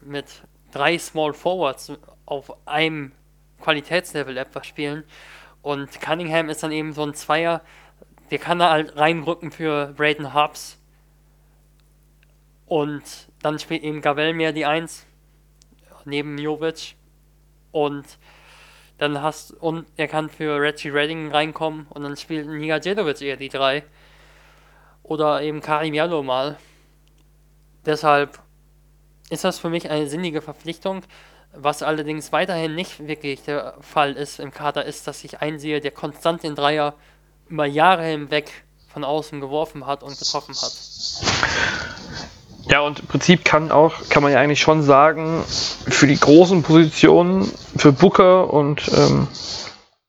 mit 0.00 0.42
drei 0.72 0.98
Small 0.98 1.32
Forwards 1.32 1.92
auf 2.26 2.66
einem 2.66 3.12
Qualitätslevel 3.60 4.36
etwas 4.36 4.66
spielen. 4.66 5.04
Und 5.62 6.00
Cunningham 6.00 6.48
ist 6.48 6.62
dann 6.62 6.72
eben 6.72 6.92
so 6.92 7.02
ein 7.02 7.14
Zweier, 7.14 7.62
der 8.30 8.38
kann 8.38 8.58
da 8.58 8.70
halt 8.70 8.96
reinrücken 8.96 9.50
für 9.50 9.94
Braden 9.96 10.34
Hobbs. 10.34 10.78
Und 12.66 13.02
dann 13.42 13.58
spielt 13.58 13.82
eben 13.82 14.02
Gavel 14.02 14.34
mehr 14.34 14.52
die 14.52 14.66
Eins 14.66 15.06
neben 16.04 16.38
Jovic. 16.38 16.96
Und 17.70 18.04
dann 18.98 19.22
hast 19.22 19.52
und 19.52 19.86
er 19.96 20.08
kann 20.08 20.28
für 20.28 20.60
Reggie 20.60 20.90
Redding 20.90 21.30
reinkommen 21.30 21.86
und 21.90 22.02
dann 22.02 22.16
spielt 22.16 22.46
Niga 22.48 22.78
Djedovic 22.78 23.22
eher 23.22 23.36
die 23.36 23.48
drei. 23.48 23.84
Oder 25.02 25.40
eben 25.42 25.60
Karim 25.60 25.94
Jallo 25.94 26.22
mal. 26.22 26.58
Deshalb 27.86 28.40
ist 29.30 29.44
das 29.44 29.58
für 29.58 29.70
mich 29.70 29.90
eine 29.90 30.08
sinnige 30.08 30.42
Verpflichtung. 30.42 31.02
Was 31.54 31.82
allerdings 31.82 32.30
weiterhin 32.32 32.74
nicht 32.74 33.06
wirklich 33.06 33.42
der 33.42 33.76
Fall 33.80 34.12
ist 34.12 34.38
im 34.38 34.50
Kader, 34.50 34.84
ist, 34.84 35.06
dass 35.06 35.24
ich 35.24 35.40
einsehe, 35.40 35.80
der 35.80 35.92
konstant 35.92 36.42
den 36.42 36.54
Dreier 36.54 36.94
über 37.48 37.64
Jahre 37.64 38.04
hinweg 38.04 38.52
von 38.88 39.04
außen 39.04 39.40
geworfen 39.40 39.86
hat 39.86 40.02
und 40.02 40.18
getroffen 40.18 40.54
hat. 40.54 40.72
Ja, 42.70 42.80
und 42.80 43.00
im 43.00 43.06
Prinzip 43.06 43.44
kann 43.44 43.70
auch, 43.70 43.94
kann 44.10 44.22
man 44.22 44.32
ja 44.32 44.40
eigentlich 44.40 44.60
schon 44.60 44.82
sagen, 44.82 45.42
für 45.46 46.06
die 46.06 46.18
großen 46.18 46.62
Positionen, 46.62 47.50
für 47.76 47.92
Booker 47.92 48.52
und 48.52 48.82
ähm, 48.94 49.26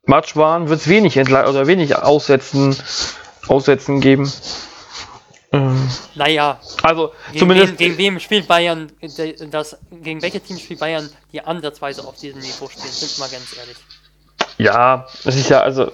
Matschwan 0.06 0.68
wird 0.68 0.82
es 0.82 0.88
wenig 0.90 1.18
oder 1.18 1.68
wenig 1.68 1.96
Aussetzen, 1.96 2.76
Aussetzen 3.48 4.02
geben. 4.02 4.32
Ähm, 5.54 5.90
naja, 6.16 6.60
also 6.84 7.14
gegen 7.28 7.40
zumindest. 7.40 7.70
Wen, 7.72 7.78
gegen 7.78 7.98
wem 7.98 8.20
spielt 8.20 8.48
Bayern, 8.48 8.92
das, 9.52 9.78
gegen 9.90 10.22
welche 10.22 10.42
Teams 10.42 10.62
spielt 10.62 10.82
Bayern, 10.82 11.10
die 11.32 11.42
ansatzweise 11.42 12.06
auf 12.06 12.18
diesem 12.18 12.40
Niveau 12.40 12.68
spielen, 12.68 12.92
sind 12.92 13.18
wir 13.18 13.24
mal 13.24 13.32
ganz 13.32 13.56
ehrlich. 13.58 13.78
Ja, 14.58 15.08
das 15.24 15.36
ist 15.36 15.50
ja 15.50 15.62
also 15.62 15.90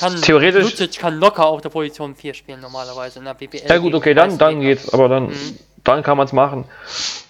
kann, 0.00 0.20
theoretisch. 0.20 0.64
Lucic 0.64 0.98
kann 0.98 1.18
locker 1.18 1.46
auf 1.46 1.60
der 1.60 1.68
Position 1.68 2.16
4 2.16 2.34
spielen 2.34 2.60
normalerweise 2.60 3.20
in 3.20 3.24
der 3.24 3.34
BBL. 3.34 3.68
Ja 3.68 3.78
gut, 3.78 3.94
okay, 3.94 4.14
dann, 4.14 4.36
dann 4.36 4.60
geht's, 4.60 4.92
aber 4.92 5.08
dann. 5.08 5.28
Mhm 5.28 5.58
dann 5.86 6.02
kann 6.02 6.16
man 6.16 6.26
es 6.26 6.32
machen. 6.32 6.64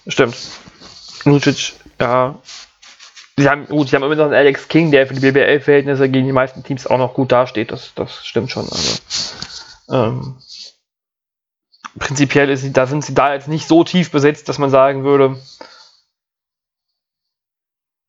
Stimmt. 0.07 0.37
Lucic, 1.25 1.75
ja. 2.01 2.37
Sie 3.39 3.49
haben, 3.49 3.67
gut, 3.67 3.89
sie 3.89 3.97
haben 3.97 4.03
immer 4.03 4.15
noch 4.15 4.25
einen 4.25 4.35
Alex 4.35 4.69
King, 4.69 4.91
der 4.91 5.07
für 5.07 5.15
die 5.15 5.21
BBL-Verhältnisse 5.21 6.09
gegen 6.09 6.27
die 6.27 6.33
meisten 6.33 6.63
Teams 6.65 6.87
auch 6.87 6.97
noch 6.97 7.13
gut 7.13 7.33
dasteht. 7.33 7.71
Das, 7.71 7.93
das 7.95 8.25
stimmt 8.25 8.51
schon. 8.51 8.65
Also, 8.65 9.01
ähm, 9.93 10.37
prinzipiell 11.99 12.49
ist 12.49 12.65
da 12.73 12.87
sind 12.87 13.05
sie 13.05 13.15
da 13.15 13.35
jetzt 13.35 13.49
nicht 13.49 13.69
so 13.69 13.85
tief 13.85 14.11
besetzt, 14.11 14.49
dass 14.49 14.59
man 14.59 14.71
sagen 14.71 15.05
würde, 15.05 15.37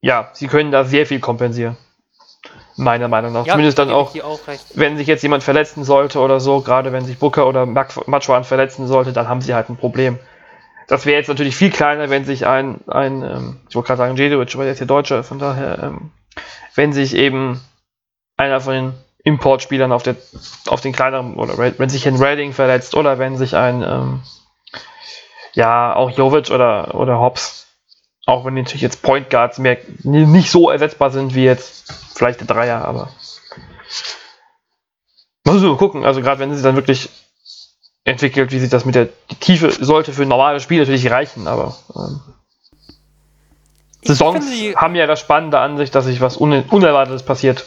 ja, 0.02 0.30
sie 0.34 0.48
können 0.48 0.72
da 0.72 0.86
sehr 0.86 1.06
viel 1.06 1.20
kompensieren. 1.20 1.76
Meiner 2.78 3.08
Meinung 3.08 3.34
nach. 3.34 3.45
Ja, 3.45 3.54
Zumindest 3.54 3.80
dann 3.80 3.89
auch, 3.89 4.16
auch 4.22 4.39
wenn 4.76 4.98
sich 4.98 5.08
jetzt 5.08 5.24
jemand 5.24 5.43
verletzen 5.43 5.84
sollte 5.84 6.20
oder 6.20 6.39
so, 6.39 6.62
gerade 6.62 6.93
wenn 6.93 7.04
sich 7.04 7.18
Booker 7.18 7.48
oder 7.48 7.66
Matschwan 7.66 8.43
verletzen 8.43 8.88
sollte, 8.88 9.12
dann 9.12 9.28
haben 9.28 9.41
sie 9.41 9.56
halt 9.56 9.70
ein 9.70 9.78
Problem. 9.78 10.20
Das 10.88 11.06
wäre 11.06 11.18
jetzt 11.18 11.28
natürlich 11.28 11.56
viel 11.56 11.70
kleiner, 11.70 12.10
wenn 12.10 12.24
sich 12.24 12.48
ein, 12.48 12.80
ein 12.88 13.22
ähm, 13.22 13.60
ich 13.70 13.76
wollte 13.76 13.88
gerade 13.88 13.98
sagen 13.98 14.16
Jedovic, 14.16 14.56
aber 14.56 14.64
der 14.64 14.74
ist 14.74 14.80
ja 14.80 14.86
Deutscher, 14.86 15.24
von 15.24 15.38
daher, 15.38 15.84
ähm, 15.84 16.12
wenn 16.76 16.94
sich 16.94 17.14
eben 17.14 17.62
einer 18.38 18.62
von 18.62 18.74
den 18.74 18.94
Importspielern 19.24 19.92
auf, 19.92 20.04
auf 20.68 20.82
den 20.82 20.94
kleineren, 20.94 21.36
oder 21.36 21.58
wenn 21.58 21.90
sich 21.90 22.08
ein 22.08 22.16
Redding 22.16 22.54
verletzt, 22.54 22.96
oder 22.96 23.20
wenn 23.20 23.36
sich 23.36 23.56
ein, 23.56 23.84
ähm, 23.84 24.22
ja, 25.54 25.94
auch 25.94 26.12
Jovic 26.12 26.52
oder, 26.52 26.96
oder 26.96 27.20
Hobbs, 27.20 27.68
auch 28.26 28.46
wenn 28.46 28.54
natürlich 28.54 28.82
jetzt 28.82 29.02
Point 29.02 29.30
Guards 29.30 29.58
mehr, 29.58 29.78
nicht 30.04 30.52
so 30.52 30.70
ersetzbar 30.70 31.12
sind 31.12 31.36
wie 31.36 31.44
jetzt 31.44 31.92
vielleicht 32.16 32.40
der 32.40 32.48
Dreier, 32.48 32.86
aber. 32.86 33.10
Mal 35.44 35.60
so 35.60 35.76
gucken, 35.76 36.06
also 36.06 36.22
gerade 36.22 36.40
wenn 36.40 36.56
sie 36.56 36.62
dann 36.62 36.76
wirklich 36.76 37.10
entwickelt, 38.08 38.51
wie 38.51 38.60
sich 38.60 38.70
das 38.70 38.86
mit 38.86 38.95
der 38.95 39.10
Tiefe 39.41 39.70
sollte 39.72 40.14
für 40.14 40.22
ein 40.22 40.30
normales 40.30 40.64
Spiel 40.64 40.80
natürlich 40.80 41.12
reichen, 41.12 41.47
aber 41.47 41.76
ähm, 41.93 42.22
Saisons 44.01 44.45
haben 44.78 44.95
ja 44.95 45.05
das 45.08 45.20
Spannende 45.20 45.60
an 45.60 45.76
sich, 45.76 45.91
dass 45.91 46.05
sich 46.05 46.22
was 46.22 46.39
Un 46.39 46.64
Unerwartetes 46.70 47.24
passiert. 47.24 47.66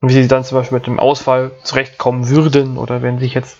Und 0.00 0.08
wie 0.08 0.14
sie 0.14 0.28
dann 0.28 0.44
zum 0.44 0.56
Beispiel 0.56 0.78
mit 0.78 0.86
dem 0.86 0.98
Ausfall 0.98 1.50
zurechtkommen 1.62 2.30
würden 2.30 2.78
oder 2.78 3.02
wenn 3.02 3.18
sich 3.18 3.34
jetzt, 3.34 3.58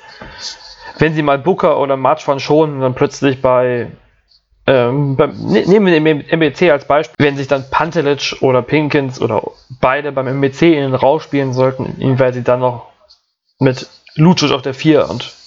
wenn 0.98 1.12
sie 1.12 1.22
mal 1.22 1.38
Booker 1.38 1.78
oder 1.78 1.98
Marchwan 1.98 2.40
schonen, 2.40 2.80
dann 2.80 2.94
plötzlich 2.94 3.42
bei 3.42 3.90
ähm, 4.66 5.16
beim, 5.16 5.32
ne, 5.46 5.66
nehmen 5.66 5.86
wir 5.86 6.00
den 6.00 6.26
MBC 6.26 6.70
als 6.70 6.86
Beispiel, 6.86 7.26
wenn 7.26 7.36
sich 7.36 7.48
dann 7.48 7.68
Pantelic 7.68 8.36
oder 8.40 8.62
Pinkins 8.62 9.20
oder 9.20 9.42
beide 9.80 10.12
beim 10.12 10.26
MBC 10.26 10.72
in 10.72 10.80
den 10.80 10.94
Rausch 10.94 11.24
spielen 11.24 11.52
sollten, 11.52 11.96
inwieweit 11.98 12.32
sie 12.32 12.44
dann 12.44 12.60
noch 12.60 12.86
mit 13.58 13.86
Lucic 14.14 14.52
auf 14.52 14.62
der 14.62 14.72
4 14.72 15.10
und 15.10 15.39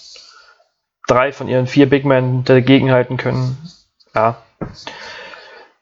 drei 1.08 1.32
von 1.32 1.48
ihren 1.48 1.68
vier 1.68 1.90
Big 1.90 2.06
Men 2.06 2.44
dagegenhalten 2.44 3.18
können. 3.18 3.58
Ja. 4.16 4.38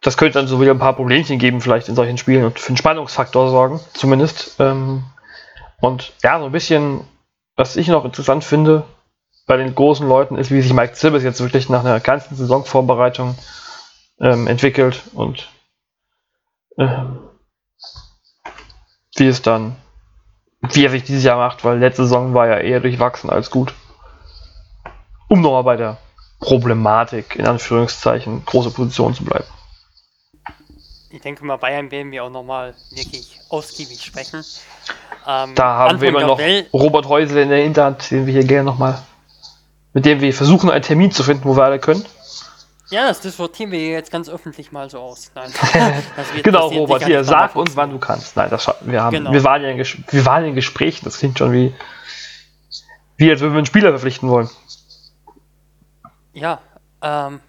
Das 0.01 0.17
könnte 0.17 0.39
dann 0.39 0.47
so 0.47 0.59
wieder 0.59 0.71
ein 0.71 0.79
paar 0.79 0.95
Problemchen 0.95 1.37
geben, 1.37 1.61
vielleicht 1.61 1.87
in 1.87 1.95
solchen 1.95 2.17
Spielen 2.17 2.43
und 2.43 2.59
für 2.59 2.69
einen 2.69 2.77
Spannungsfaktor 2.77 3.49
sorgen, 3.49 3.79
zumindest. 3.93 4.55
Ähm, 4.59 5.03
und 5.79 6.13
ja, 6.23 6.39
so 6.39 6.45
ein 6.45 6.51
bisschen, 6.51 7.01
was 7.55 7.75
ich 7.75 7.87
noch 7.87 8.03
interessant 8.03 8.43
finde 8.43 8.83
bei 9.45 9.57
den 9.57 9.75
großen 9.75 10.07
Leuten, 10.07 10.37
ist, 10.37 10.49
wie 10.49 10.61
sich 10.61 10.73
Mike 10.73 10.93
Zibbes 10.93 11.23
jetzt 11.23 11.41
wirklich 11.41 11.69
nach 11.69 11.85
einer 11.85 11.99
ganzen 11.99 12.35
Saisonvorbereitung 12.35 13.35
ähm, 14.19 14.47
entwickelt 14.47 15.03
und 15.13 15.49
ähm, 16.77 17.19
wie 19.17 19.27
es 19.27 19.41
dann, 19.41 19.75
wie 20.61 20.85
er 20.85 20.89
sich 20.89 21.03
dieses 21.03 21.23
Jahr 21.23 21.37
macht, 21.37 21.63
weil 21.63 21.79
letzte 21.79 22.03
Saison 22.03 22.33
war 22.33 22.47
ja 22.47 22.57
eher 22.57 22.79
durchwachsen 22.79 23.29
als 23.29 23.51
gut 23.51 23.73
um 25.31 25.39
nochmal 25.39 25.63
bei 25.63 25.77
der 25.77 25.97
Problematik, 26.41 27.37
in 27.37 27.47
Anführungszeichen, 27.47 28.43
große 28.45 28.71
Position 28.71 29.13
zu 29.13 29.23
bleiben. 29.23 29.45
Ich 31.09 31.21
denke 31.21 31.45
mal, 31.45 31.57
Bayern 31.57 31.89
werden 31.89 32.11
wir 32.11 32.25
auch 32.25 32.29
nochmal 32.29 32.73
wirklich 32.91 33.39
ausgiebig 33.49 34.03
sprechen. 34.03 34.43
Ähm, 35.25 35.55
da 35.55 35.63
haben 35.63 35.91
Anton 35.91 36.01
wir 36.01 36.09
immer 36.09 36.25
noch 36.25 36.39
Robert 36.73 37.07
Häusel 37.07 37.37
in 37.43 37.49
der 37.49 37.59
Hinterhand, 37.59 38.11
den 38.11 38.25
wir 38.25 38.33
hier 38.33 38.43
gerne 38.43 38.65
nochmal, 38.65 39.01
mit 39.93 40.05
dem 40.05 40.19
wir 40.19 40.33
versuchen, 40.33 40.69
einen 40.69 40.83
Termin 40.83 41.11
zu 41.11 41.23
finden, 41.23 41.45
wo 41.45 41.55
wir 41.55 41.63
alle 41.63 41.79
können. 41.79 42.05
Ja, 42.89 43.07
das 43.07 43.21
diskutieren 43.21 43.71
wir 43.71 43.87
jetzt 43.87 44.11
ganz 44.11 44.27
öffentlich 44.27 44.73
mal 44.73 44.89
so 44.89 44.99
aus. 44.99 45.31
Nein, 45.33 45.49
genau, 46.43 46.67
Robert, 46.67 47.05
hier, 47.05 47.23
sag 47.23 47.55
uns, 47.55 47.77
wann 47.77 47.91
du 47.91 47.99
kannst. 47.99 48.35
Nein, 48.35 48.49
das, 48.49 48.69
wir, 48.81 49.01
haben, 49.01 49.15
genau. 49.15 49.31
wir, 49.31 49.43
waren 49.45 49.63
ja 49.63 49.69
in, 49.69 49.77
wir 49.77 50.25
waren 50.25 50.43
in 50.43 50.55
Gesprächen, 50.55 51.05
das 51.05 51.19
klingt 51.19 51.37
schon 51.37 51.53
wie, 51.53 51.73
wie 53.15 53.29
als 53.29 53.39
würden 53.39 53.53
wir 53.53 53.59
einen 53.59 53.65
Spieler 53.65 53.91
verpflichten 53.91 54.27
wollen. 54.27 54.49
Ja, 56.33 56.61
ähm, 57.01 57.41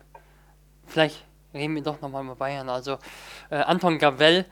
vielleicht 0.87 1.25
reden 1.55 1.75
wir 1.75 1.83
doch 1.83 2.01
nochmal 2.01 2.25
über 2.25 2.35
Bayern. 2.35 2.69
Also, 2.69 2.99
äh, 3.51 3.57
Anton 3.57 3.99
Gavel 3.99 4.45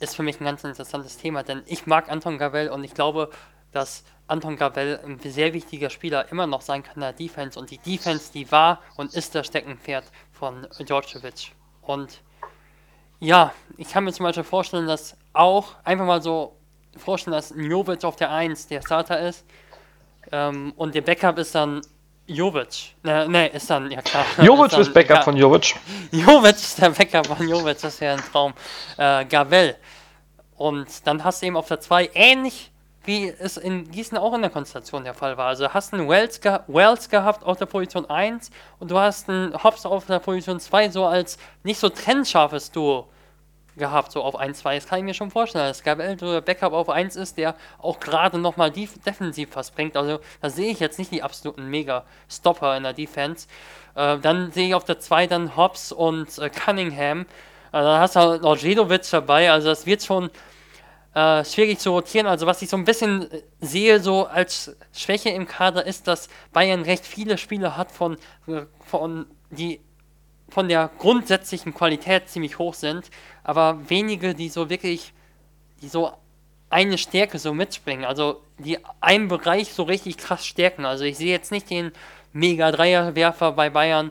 ist 0.00 0.16
für 0.16 0.22
mich 0.22 0.40
ein 0.40 0.44
ganz 0.44 0.64
interessantes 0.64 1.16
Thema, 1.16 1.42
denn 1.42 1.62
ich 1.66 1.86
mag 1.86 2.10
Anton 2.10 2.38
Gavel 2.38 2.68
und 2.70 2.84
ich 2.84 2.94
glaube, 2.94 3.30
dass 3.72 4.04
Anton 4.26 4.56
Gavel 4.56 5.00
ein 5.04 5.20
sehr 5.20 5.52
wichtiger 5.52 5.90
Spieler 5.90 6.30
immer 6.30 6.46
noch 6.46 6.62
sein 6.62 6.82
kann 6.82 7.00
der 7.00 7.12
Defense 7.12 7.58
und 7.58 7.70
die 7.70 7.78
Defense, 7.78 8.32
die 8.32 8.50
war 8.50 8.80
und 8.96 9.14
ist 9.14 9.34
das 9.34 9.46
Steckenpferd 9.46 10.04
von 10.32 10.66
Djordjevic. 10.80 11.52
Und 11.82 12.22
ja, 13.20 13.52
ich 13.76 13.88
kann 13.90 14.04
mir 14.04 14.12
zum 14.12 14.24
Beispiel 14.24 14.44
vorstellen, 14.44 14.86
dass 14.86 15.16
auch 15.32 15.74
einfach 15.84 16.06
mal 16.06 16.20
so 16.20 16.56
vorstellen, 16.96 17.32
dass 17.32 17.54
Jovic 17.56 18.04
auf 18.04 18.16
der 18.16 18.32
1 18.32 18.66
der 18.66 18.82
Starter 18.82 19.20
ist 19.20 19.44
ähm, 20.32 20.72
und 20.76 20.94
der 20.94 21.02
Backup 21.02 21.38
ist 21.38 21.54
dann 21.54 21.82
Jovic. 22.26 22.94
Ne, 23.02 23.28
ne, 23.28 23.48
ist 23.48 23.70
dann, 23.70 23.90
ja 23.90 24.02
klar. 24.02 24.24
Jovic 24.42 24.72
ist, 24.72 24.78
ist 24.78 24.94
Backup 24.94 25.16
ja, 25.16 25.22
von 25.22 25.36
Jovic. 25.36 25.74
Jovic 26.10 26.56
ist 26.56 26.80
der 26.80 26.90
Backup 26.90 27.26
von 27.26 27.48
Jovic, 27.48 27.80
das 27.80 28.00
wäre 28.00 28.18
ein 28.18 28.24
Traum. 28.32 28.52
Äh, 28.96 29.24
Gavel. 29.24 29.76
Und 30.56 30.88
dann 31.06 31.22
hast 31.22 31.42
du 31.42 31.46
eben 31.46 31.56
auf 31.56 31.68
der 31.68 31.80
2 31.80 32.10
ähnlich 32.14 32.70
wie 33.06 33.28
es 33.28 33.56
in 33.56 33.90
Gießen 33.90 34.18
auch 34.18 34.34
in 34.34 34.42
der 34.42 34.50
Konstellation 34.50 35.04
der 35.04 35.14
Fall 35.14 35.36
war. 35.36 35.46
Also 35.46 35.72
hast 35.72 35.92
du 35.92 35.96
einen 35.96 36.08
Wells, 36.08 36.40
ge 36.40 36.58
Wells 36.66 37.08
gehabt 37.08 37.44
auf 37.44 37.56
der 37.56 37.66
Position 37.66 38.08
1 38.10 38.50
und 38.80 38.90
du 38.90 38.98
hast 38.98 39.28
einen 39.30 39.54
Hobbs 39.62 39.86
auf 39.86 40.06
der 40.06 40.18
Position 40.18 40.60
2 40.60 40.90
so 40.90 41.06
als 41.06 41.38
nicht 41.62 41.78
so 41.78 41.88
trennscharfes 41.88 42.70
Duo 42.72 43.08
gehabt, 43.76 44.12
so 44.12 44.22
auf 44.22 44.36
1, 44.36 44.58
2. 44.58 44.74
Das 44.76 44.86
kann 44.86 44.98
ich 44.98 45.04
mir 45.04 45.14
schon 45.14 45.30
vorstellen, 45.30 45.68
dass 45.68 45.82
Gabriel 45.82 46.16
der 46.16 46.40
Backup 46.40 46.72
auf 46.72 46.88
1 46.88 47.16
ist, 47.16 47.36
der 47.36 47.54
auch 47.78 48.00
gerade 48.00 48.38
nochmal 48.38 48.70
defensiv 48.70 49.50
was 49.54 49.70
bringt. 49.70 49.96
Also 49.96 50.20
da 50.40 50.50
sehe 50.50 50.70
ich 50.70 50.80
jetzt 50.80 50.98
nicht 50.98 51.10
die 51.10 51.22
absoluten 51.22 51.68
Mega-Stopper 51.68 52.76
in 52.76 52.82
der 52.82 52.92
Defense. 52.92 53.46
Äh, 53.94 54.18
dann 54.18 54.52
sehe 54.52 54.68
ich 54.68 54.74
auf 54.74 54.84
der 54.84 54.98
2 54.98 55.26
dann 55.26 55.56
Hobbs 55.56 55.92
und 55.92 56.38
äh, 56.38 56.50
Cunningham. 56.50 57.20
Äh, 57.20 57.24
dann 57.72 58.00
hast 58.00 58.16
du 58.16 58.20
halt 58.20 58.42
noch 58.42 58.56
Jedovic 58.56 59.08
dabei. 59.10 59.50
Also 59.50 59.68
das 59.68 59.86
wird 59.86 60.02
schon 60.02 60.30
äh, 61.14 61.44
schwierig 61.44 61.78
zu 61.78 61.90
rotieren. 61.90 62.26
Also 62.26 62.46
was 62.46 62.62
ich 62.62 62.68
so 62.68 62.76
ein 62.76 62.84
bisschen 62.84 63.30
äh, 63.30 63.42
sehe 63.60 64.00
so 64.00 64.26
als 64.26 64.76
Schwäche 64.92 65.30
im 65.30 65.46
Kader 65.46 65.86
ist, 65.86 66.06
dass 66.06 66.28
Bayern 66.52 66.82
recht 66.82 67.06
viele 67.06 67.38
Spieler 67.38 67.76
hat 67.76 67.90
von, 67.90 68.18
äh, 68.46 68.62
von 68.84 69.26
die 69.50 69.80
von 70.48 70.68
der 70.68 70.90
grundsätzlichen 70.98 71.74
Qualität 71.74 72.28
ziemlich 72.28 72.58
hoch 72.58 72.74
sind, 72.74 73.10
aber 73.42 73.78
wenige, 73.88 74.34
die 74.34 74.48
so 74.48 74.70
wirklich, 74.70 75.12
die 75.82 75.88
so 75.88 76.12
eine 76.70 76.98
Stärke 76.98 77.38
so 77.38 77.54
mitspringen, 77.54 78.04
also 78.04 78.42
die 78.58 78.78
einen 79.00 79.28
Bereich 79.28 79.72
so 79.72 79.84
richtig 79.84 80.18
krass 80.18 80.46
stärken. 80.46 80.84
Also 80.84 81.04
ich 81.04 81.16
sehe 81.16 81.30
jetzt 81.30 81.52
nicht 81.52 81.70
den 81.70 81.92
mega 82.32 82.72
Dreierwerfer 82.72 83.52
bei 83.52 83.70
Bayern. 83.70 84.10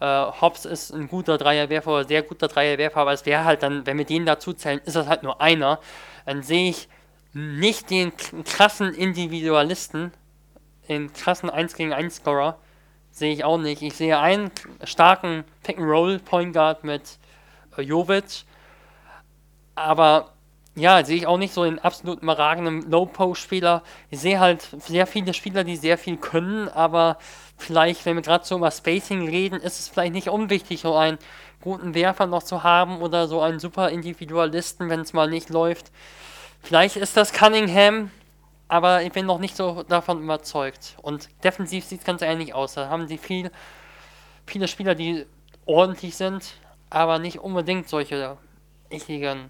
Äh, 0.00 0.06
Hobbs 0.06 0.64
ist 0.64 0.92
ein 0.92 1.08
guter 1.08 1.38
Dreierwerfer, 1.38 2.04
sehr 2.04 2.22
guter 2.22 2.48
Dreierwerfer, 2.48 3.00
aber 3.00 3.12
es 3.12 3.26
wäre 3.26 3.44
halt 3.44 3.62
dann, 3.62 3.86
wenn 3.86 3.98
wir 3.98 4.04
den 4.04 4.26
dazu 4.26 4.52
zählen, 4.52 4.80
ist 4.84 4.96
das 4.96 5.06
halt 5.06 5.22
nur 5.22 5.40
einer. 5.40 5.80
Dann 6.26 6.42
sehe 6.42 6.70
ich 6.70 6.88
nicht 7.32 7.90
den 7.90 8.12
krassen 8.44 8.94
Individualisten, 8.94 10.12
den 10.88 11.12
krassen 11.12 11.50
1 11.50 11.74
gegen 11.74 11.92
1 11.92 12.16
Scorer, 12.16 12.58
sehe 13.14 13.32
ich 13.32 13.44
auch 13.44 13.58
nicht. 13.58 13.80
Ich 13.80 13.94
sehe 13.94 14.18
einen 14.18 14.50
starken 14.82 15.44
Pick-and-Roll-Point 15.62 16.52
Guard 16.52 16.84
mit 16.84 17.18
äh, 17.78 17.82
Jovic, 17.82 18.44
aber 19.76 20.32
ja, 20.74 21.04
sehe 21.04 21.16
ich 21.16 21.26
auch 21.28 21.38
nicht 21.38 21.54
so 21.54 21.64
den 21.64 21.78
absolut 21.78 22.20
überragenden 22.20 22.90
Low-Post-Spieler. 22.90 23.84
Ich 24.10 24.18
sehe 24.18 24.40
halt 24.40 24.68
sehr 24.80 25.06
viele 25.06 25.32
Spieler, 25.32 25.62
die 25.62 25.76
sehr 25.76 25.96
viel 25.96 26.16
können, 26.16 26.68
aber 26.68 27.18
vielleicht, 27.56 28.04
wenn 28.04 28.16
wir 28.16 28.22
gerade 28.22 28.44
so 28.44 28.56
über 28.56 28.72
Spacing 28.72 29.28
reden, 29.28 29.60
ist 29.60 29.78
es 29.78 29.88
vielleicht 29.88 30.14
nicht 30.14 30.28
unwichtig, 30.28 30.80
so 30.80 30.96
einen 30.96 31.18
guten 31.60 31.94
Werfer 31.94 32.26
noch 32.26 32.42
zu 32.42 32.64
haben 32.64 33.00
oder 33.00 33.28
so 33.28 33.40
einen 33.40 33.60
super 33.60 33.90
Individualisten, 33.90 34.90
wenn 34.90 35.00
es 35.00 35.12
mal 35.12 35.30
nicht 35.30 35.48
läuft. 35.48 35.92
Vielleicht 36.60 36.96
ist 36.96 37.16
das 37.16 37.32
Cunningham, 37.32 38.10
aber 38.74 39.02
ich 39.02 39.12
bin 39.12 39.24
noch 39.24 39.38
nicht 39.38 39.56
so 39.56 39.84
davon 39.84 40.20
überzeugt. 40.20 40.96
Und 41.00 41.28
defensiv 41.44 41.84
sieht 41.84 42.00
es 42.00 42.04
ganz 42.04 42.22
ähnlich 42.22 42.54
aus. 42.54 42.74
Da 42.74 42.88
haben 42.88 43.06
sie 43.06 43.18
viel, 43.18 43.52
viele 44.46 44.66
Spieler, 44.66 44.96
die 44.96 45.26
ordentlich 45.64 46.16
sind, 46.16 46.54
aber 46.90 47.20
nicht 47.20 47.38
unbedingt 47.38 47.88
solche 47.88 48.36
richtigen 48.90 49.48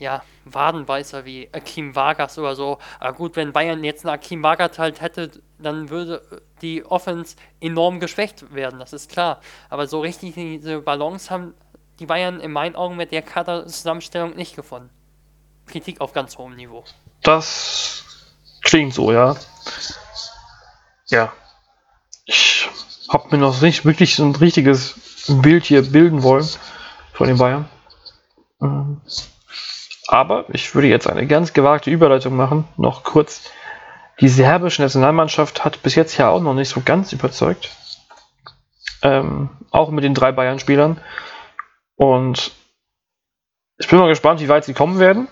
ja, 0.00 0.24
Wadenbeißer 0.44 1.24
wie 1.24 1.48
Akim 1.52 1.94
Vargas 1.94 2.36
oder 2.36 2.56
so. 2.56 2.78
Aber 2.98 3.12
gut, 3.12 3.36
wenn 3.36 3.52
Bayern 3.52 3.84
jetzt 3.84 4.04
einen 4.04 4.14
Akim 4.14 4.42
Vargas 4.42 4.76
halt 4.80 5.00
hätte, 5.00 5.30
dann 5.60 5.88
würde 5.88 6.42
die 6.62 6.84
Offense 6.84 7.36
enorm 7.60 8.00
geschwächt 8.00 8.52
werden, 8.52 8.80
das 8.80 8.92
ist 8.92 9.08
klar. 9.08 9.40
Aber 9.70 9.86
so 9.86 10.00
richtig 10.00 10.34
diese 10.34 10.80
Balance 10.80 11.30
haben 11.30 11.54
die 12.00 12.06
Bayern 12.06 12.40
in 12.40 12.50
meinen 12.50 12.74
Augen 12.74 12.96
mit 12.96 13.12
der 13.12 13.22
Kader-Zusammenstellung 13.22 14.34
nicht 14.34 14.56
gefunden. 14.56 14.90
Kritik 15.66 16.00
auf 16.00 16.12
ganz 16.12 16.36
hohem 16.38 16.56
Niveau. 16.56 16.82
Das 17.22 18.05
klingt 18.66 18.92
so, 18.92 19.12
ja. 19.12 19.36
Ja. 21.06 21.32
Ich 22.24 22.68
habe 23.08 23.28
mir 23.30 23.38
noch 23.38 23.60
nicht 23.60 23.84
wirklich 23.84 24.16
so 24.16 24.24
ein 24.24 24.34
richtiges 24.34 25.26
Bild 25.28 25.64
hier 25.64 25.82
bilden 25.82 26.22
wollen 26.24 26.48
von 27.12 27.28
den 27.28 27.38
Bayern. 27.38 27.68
Ähm, 28.60 29.00
aber 30.08 30.46
ich 30.48 30.74
würde 30.74 30.88
jetzt 30.88 31.08
eine 31.08 31.26
ganz 31.26 31.52
gewagte 31.52 31.90
Überleitung 31.90 32.34
machen, 32.36 32.66
noch 32.76 33.04
kurz. 33.04 33.50
Die 34.20 34.28
serbische 34.28 34.82
Nationalmannschaft 34.82 35.64
hat 35.64 35.82
bis 35.82 35.94
jetzt 35.94 36.16
ja 36.16 36.30
auch 36.30 36.40
noch 36.40 36.54
nicht 36.54 36.68
so 36.68 36.80
ganz 36.84 37.12
überzeugt. 37.12 37.70
Ähm, 39.02 39.50
auch 39.70 39.90
mit 39.90 40.02
den 40.02 40.14
drei 40.14 40.32
Bayern-Spielern. 40.32 41.00
Und 41.94 42.50
ich 43.78 43.86
bin 43.86 43.98
mal 43.98 44.08
gespannt, 44.08 44.40
wie 44.40 44.48
weit 44.48 44.64
sie 44.64 44.74
kommen 44.74 44.98
werden. 44.98 45.28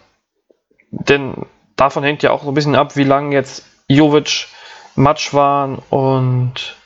Denn 0.91 1.47
davon 1.77 2.05
hängt 2.05 2.23
ja 2.23 2.31
auch 2.31 2.43
so 2.43 2.49
ein 2.51 2.55
bisschen 2.55 2.75
ab, 2.77 2.97
wie 2.97 3.05
lange 3.05 3.35
jetzt 3.35 3.65
Jovic, 3.89 4.49
Matschwan 4.97 5.79
und 5.91 6.77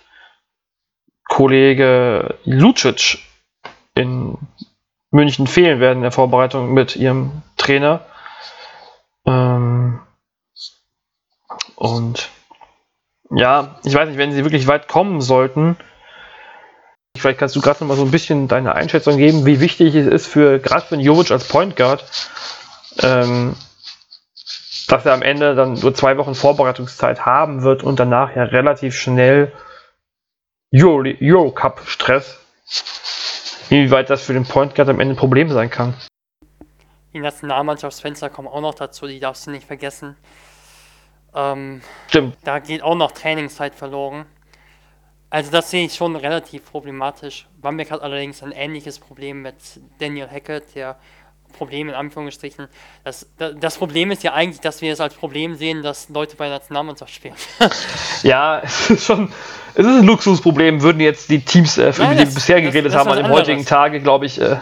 Kollege 1.28 2.38
Lucic 2.44 3.18
in 3.94 4.38
München 5.10 5.46
fehlen 5.46 5.80
werden 5.80 5.98
in 5.98 6.02
der 6.02 6.12
Vorbereitung 6.12 6.72
mit 6.72 6.96
ihrem 6.96 7.42
Trainer. 7.56 8.06
Ähm, 9.26 10.00
und 11.76 12.28
Ja, 13.30 13.78
ich 13.84 13.94
weiß 13.94 14.08
nicht, 14.08 14.18
wenn 14.18 14.32
sie 14.32 14.44
wirklich 14.44 14.66
weit 14.66 14.88
kommen 14.88 15.20
sollten, 15.20 15.76
vielleicht 17.16 17.38
kannst 17.38 17.56
du 17.56 17.60
gerade 17.60 17.80
noch 17.80 17.88
mal 17.88 17.96
so 17.96 18.04
ein 18.04 18.10
bisschen 18.10 18.48
deine 18.48 18.74
Einschätzung 18.74 19.18
geben, 19.18 19.44
wie 19.44 19.60
wichtig 19.60 19.94
es 19.94 20.06
ist 20.06 20.26
für 20.26 20.58
gerade 20.58 20.86
für 20.86 20.96
Jovic 20.96 21.30
als 21.30 21.46
Point 21.46 21.76
Guard, 21.76 22.04
ähm, 23.02 23.54
dass 24.88 25.04
er 25.04 25.12
am 25.12 25.22
Ende 25.22 25.54
dann 25.54 25.74
nur 25.74 25.94
zwei 25.94 26.16
Wochen 26.16 26.34
Vorbereitungszeit 26.34 27.24
haben 27.24 27.62
wird 27.62 27.82
und 27.82 28.00
danach 28.00 28.34
ja 28.34 28.44
relativ 28.44 28.96
schnell 28.96 29.52
Euro, 30.74 31.04
Euro 31.20 31.50
Cup 31.52 31.80
Stress. 31.86 32.40
Inwieweit 33.70 34.08
das 34.08 34.22
für 34.22 34.32
den 34.32 34.44
Point 34.44 34.74
Guard 34.74 34.88
am 34.88 34.98
Ende 34.98 35.14
ein 35.14 35.18
Problem 35.18 35.50
sein 35.50 35.70
kann. 35.70 35.94
Die 37.12 37.20
Nationalmannschaftsfenster 37.20 38.30
kommen 38.30 38.48
auch 38.48 38.60
noch 38.62 38.74
dazu, 38.74 39.06
die 39.06 39.20
darfst 39.20 39.46
du 39.46 39.50
nicht 39.50 39.66
vergessen. 39.66 40.16
Ähm, 41.34 41.82
Stimmt. 42.08 42.36
Da 42.44 42.58
geht 42.58 42.82
auch 42.82 42.94
noch 42.94 43.12
Trainingszeit 43.12 43.74
verloren. 43.74 44.24
Also 45.30 45.50
das 45.50 45.70
sehe 45.70 45.84
ich 45.84 45.94
schon 45.94 46.16
relativ 46.16 46.70
problematisch. 46.70 47.46
Bamberg 47.60 47.90
hat 47.90 48.00
allerdings 48.00 48.42
ein 48.42 48.52
ähnliches 48.52 48.98
Problem 48.98 49.42
mit 49.42 49.56
Daniel 49.98 50.28
Hackett, 50.30 50.74
der 50.74 50.96
Problem 51.52 51.88
in 51.88 51.94
Anführungsstrichen. 51.94 52.68
Das, 53.04 53.26
das 53.36 53.76
Problem 53.76 54.10
ist 54.10 54.22
ja 54.22 54.32
eigentlich, 54.34 54.60
dass 54.60 54.80
wir 54.80 54.92
es 54.92 55.00
als 55.00 55.14
Problem 55.14 55.54
sehen, 55.54 55.82
dass 55.82 56.08
Leute 56.08 56.36
bei 56.36 56.48
der 56.48 56.58
Nationalmannschaft 56.58 57.12
spielen. 57.12 57.34
ja, 58.22 58.60
es 58.60 58.90
ist 58.90 59.04
schon, 59.04 59.32
es 59.74 59.86
ist 59.86 60.00
ein 60.00 60.04
Luxusproblem, 60.04 60.82
würden 60.82 61.00
jetzt 61.00 61.30
die 61.30 61.40
Teams, 61.40 61.78
äh, 61.78 61.92
für 61.92 62.02
Nein, 62.02 62.18
die 62.18 62.26
wir 62.26 62.34
bisher 62.34 62.60
geredet 62.62 62.92
das, 62.92 62.98
haben, 62.98 63.10
an 63.10 63.18
dem 63.18 63.28
heutigen 63.28 63.64
Tage, 63.64 64.00
glaube 64.00 64.26
ich. 64.26 64.40
Äh, 64.40 64.58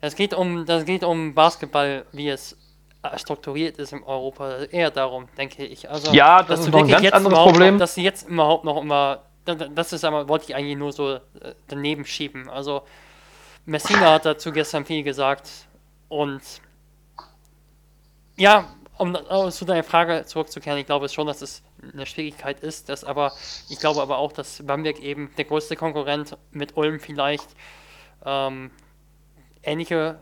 es 0.00 0.14
geht 0.14 0.34
um, 0.34 0.66
das 0.66 0.84
geht 0.84 1.02
um 1.02 1.34
Basketball, 1.34 2.04
wie 2.12 2.28
es 2.28 2.56
äh, 3.02 3.18
strukturiert 3.18 3.78
ist 3.78 3.92
in 3.92 4.02
Europa. 4.02 4.64
Eher 4.70 4.90
darum, 4.90 5.28
denke 5.36 5.64
ich. 5.64 5.88
Also, 5.90 6.12
ja, 6.12 6.42
das 6.42 6.60
ist 6.60 6.70
noch 6.70 6.80
ein 6.80 6.88
ganz 6.88 7.10
anderes 7.10 7.38
Problem. 7.38 7.74
Noch, 7.74 7.80
dass 7.80 7.94
sie 7.94 8.02
jetzt 8.02 8.28
überhaupt 8.28 8.64
noch 8.64 8.80
immer, 8.80 9.22
das 9.44 9.92
ist 9.92 10.04
aber, 10.04 10.28
wollte 10.28 10.46
ich 10.48 10.54
eigentlich 10.54 10.76
nur 10.76 10.92
so 10.92 11.14
äh, 11.14 11.20
daneben 11.68 12.04
schieben. 12.04 12.48
Also, 12.48 12.82
Messina 13.66 14.12
hat 14.12 14.24
dazu 14.24 14.52
gestern 14.52 14.84
viel 14.86 15.02
gesagt 15.02 15.50
und 16.08 16.40
ja, 18.36 18.72
um 18.96 19.16
zu 19.50 19.64
deiner 19.64 19.82
Frage 19.82 20.24
zurückzukehren, 20.24 20.78
ich 20.78 20.86
glaube 20.86 21.08
schon, 21.08 21.26
dass 21.26 21.42
es 21.42 21.62
eine 21.92 22.06
Schwierigkeit 22.06 22.60
ist, 22.60 22.88
dass 22.88 23.02
aber 23.02 23.32
ich 23.68 23.80
glaube 23.80 24.00
aber 24.00 24.18
auch, 24.18 24.32
dass 24.32 24.64
Bamberg 24.64 25.00
eben 25.00 25.32
der 25.36 25.46
größte 25.46 25.74
Konkurrent 25.74 26.38
mit 26.52 26.76
Ulm 26.76 27.00
vielleicht 27.00 27.48
ähm, 28.24 28.70
ähnliche 29.64 30.20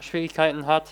Schwierigkeiten 0.00 0.66
hat. 0.66 0.90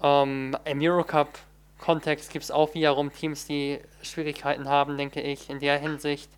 Ähm, 0.00 0.56
Im 0.64 0.80
Eurocup-Kontext 0.80 2.30
gibt 2.30 2.44
es 2.44 2.50
auch 2.52 2.74
wiederum 2.74 3.12
Teams, 3.12 3.46
die 3.46 3.80
Schwierigkeiten 4.02 4.68
haben, 4.68 4.96
denke 4.96 5.20
ich, 5.20 5.50
in 5.50 5.58
der 5.58 5.78
Hinsicht. 5.78 6.30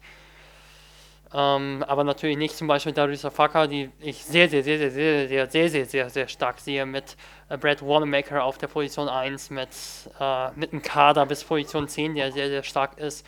Ähm, 1.35 1.85
aber 1.87 2.05
natürlich 2.05 2.39
nicht 2.39 2.57
zum 2.57 2.69
Beispiel 2.69 2.93
Darius 2.93 3.25
Afaka, 3.25 3.67
die 3.67 3.91
ich 4.01 4.25
sehr, 4.25 4.49
sehr, 4.49 4.65
sehr, 4.65 4.79
sehr, 4.79 4.91
sehr, 4.91 5.29
sehr, 5.29 5.51
sehr, 5.51 5.69
sehr, 5.69 5.87
sehr, 5.87 6.11
sehr 6.11 6.29
stark 6.29 6.59
sehe 6.59 6.87
mit 6.87 7.17
äh, 7.51 7.59
Brad 7.59 7.83
Wanamaker 7.83 8.43
auf 8.43 8.57
der 8.57 8.69
Position 8.69 9.09
1, 9.09 9.51
mit, 9.51 9.69
äh, 10.19 10.51
mit 10.53 10.73
einem 10.73 10.81
Kader 10.81 11.27
bis 11.27 11.45
Position 11.45 11.87
10, 11.87 12.15
der 12.15 12.33
sehr, 12.33 12.49
sehr 12.49 12.63
stark 12.63 12.97
ist. 12.99 13.27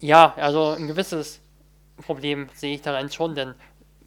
Ja, 0.00 0.34
also 0.36 0.70
ein 0.70 0.88
gewisses 0.88 1.40
Problem 2.04 2.48
sehe 2.54 2.74
ich 2.74 2.82
darin 2.82 3.08
schon, 3.08 3.36
denn 3.36 3.54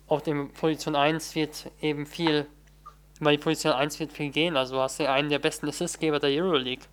auf 0.08 0.22
dem 0.22 0.52
Position 0.52 0.96
1 0.96 1.36
wird 1.36 1.72
eben 1.82 2.06
viel, 2.06 2.48
über 3.22 3.32
die 3.32 3.38
Position 3.38 3.72
1 3.72 3.98
wird 4.02 4.12
viel 4.12 4.30
gehen. 4.30 4.58
Also 4.58 4.82
hast 4.82 5.00
du 5.00 5.10
einen 5.10 5.30
der 5.30 5.40
besten 5.40 5.70
Assistgeber 5.70 6.20
der 6.20 6.32
Euroleague, 6.32 6.86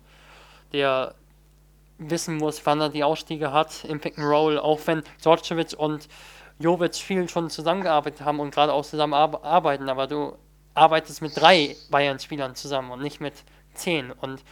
der 0.71 1.15
wissen 2.09 2.37
muss, 2.37 2.65
wann 2.65 2.81
er 2.81 2.89
die 2.89 3.03
Ausstiege 3.03 3.51
hat 3.51 3.83
im 3.85 3.99
Pick 3.99 4.17
and 4.17 4.27
Roll, 4.27 4.59
auch 4.59 4.79
wenn 4.85 5.03
Djordjevic 5.23 5.73
und 5.77 6.07
Jovic 6.59 6.95
viel 6.95 7.27
schon 7.29 7.49
zusammengearbeitet 7.49 8.21
haben 8.21 8.39
und 8.39 8.53
gerade 8.53 8.73
auch 8.73 8.85
zusammen 8.85 9.13
arbeiten, 9.13 9.89
aber 9.89 10.07
du 10.07 10.37
arbeitest 10.73 11.21
mit 11.21 11.39
drei 11.39 11.75
Bayern-Spielern 11.89 12.55
zusammen 12.55 12.91
und 12.91 13.01
nicht 13.01 13.21
mit 13.21 13.33
zehn 13.73 14.11
und 14.11 14.43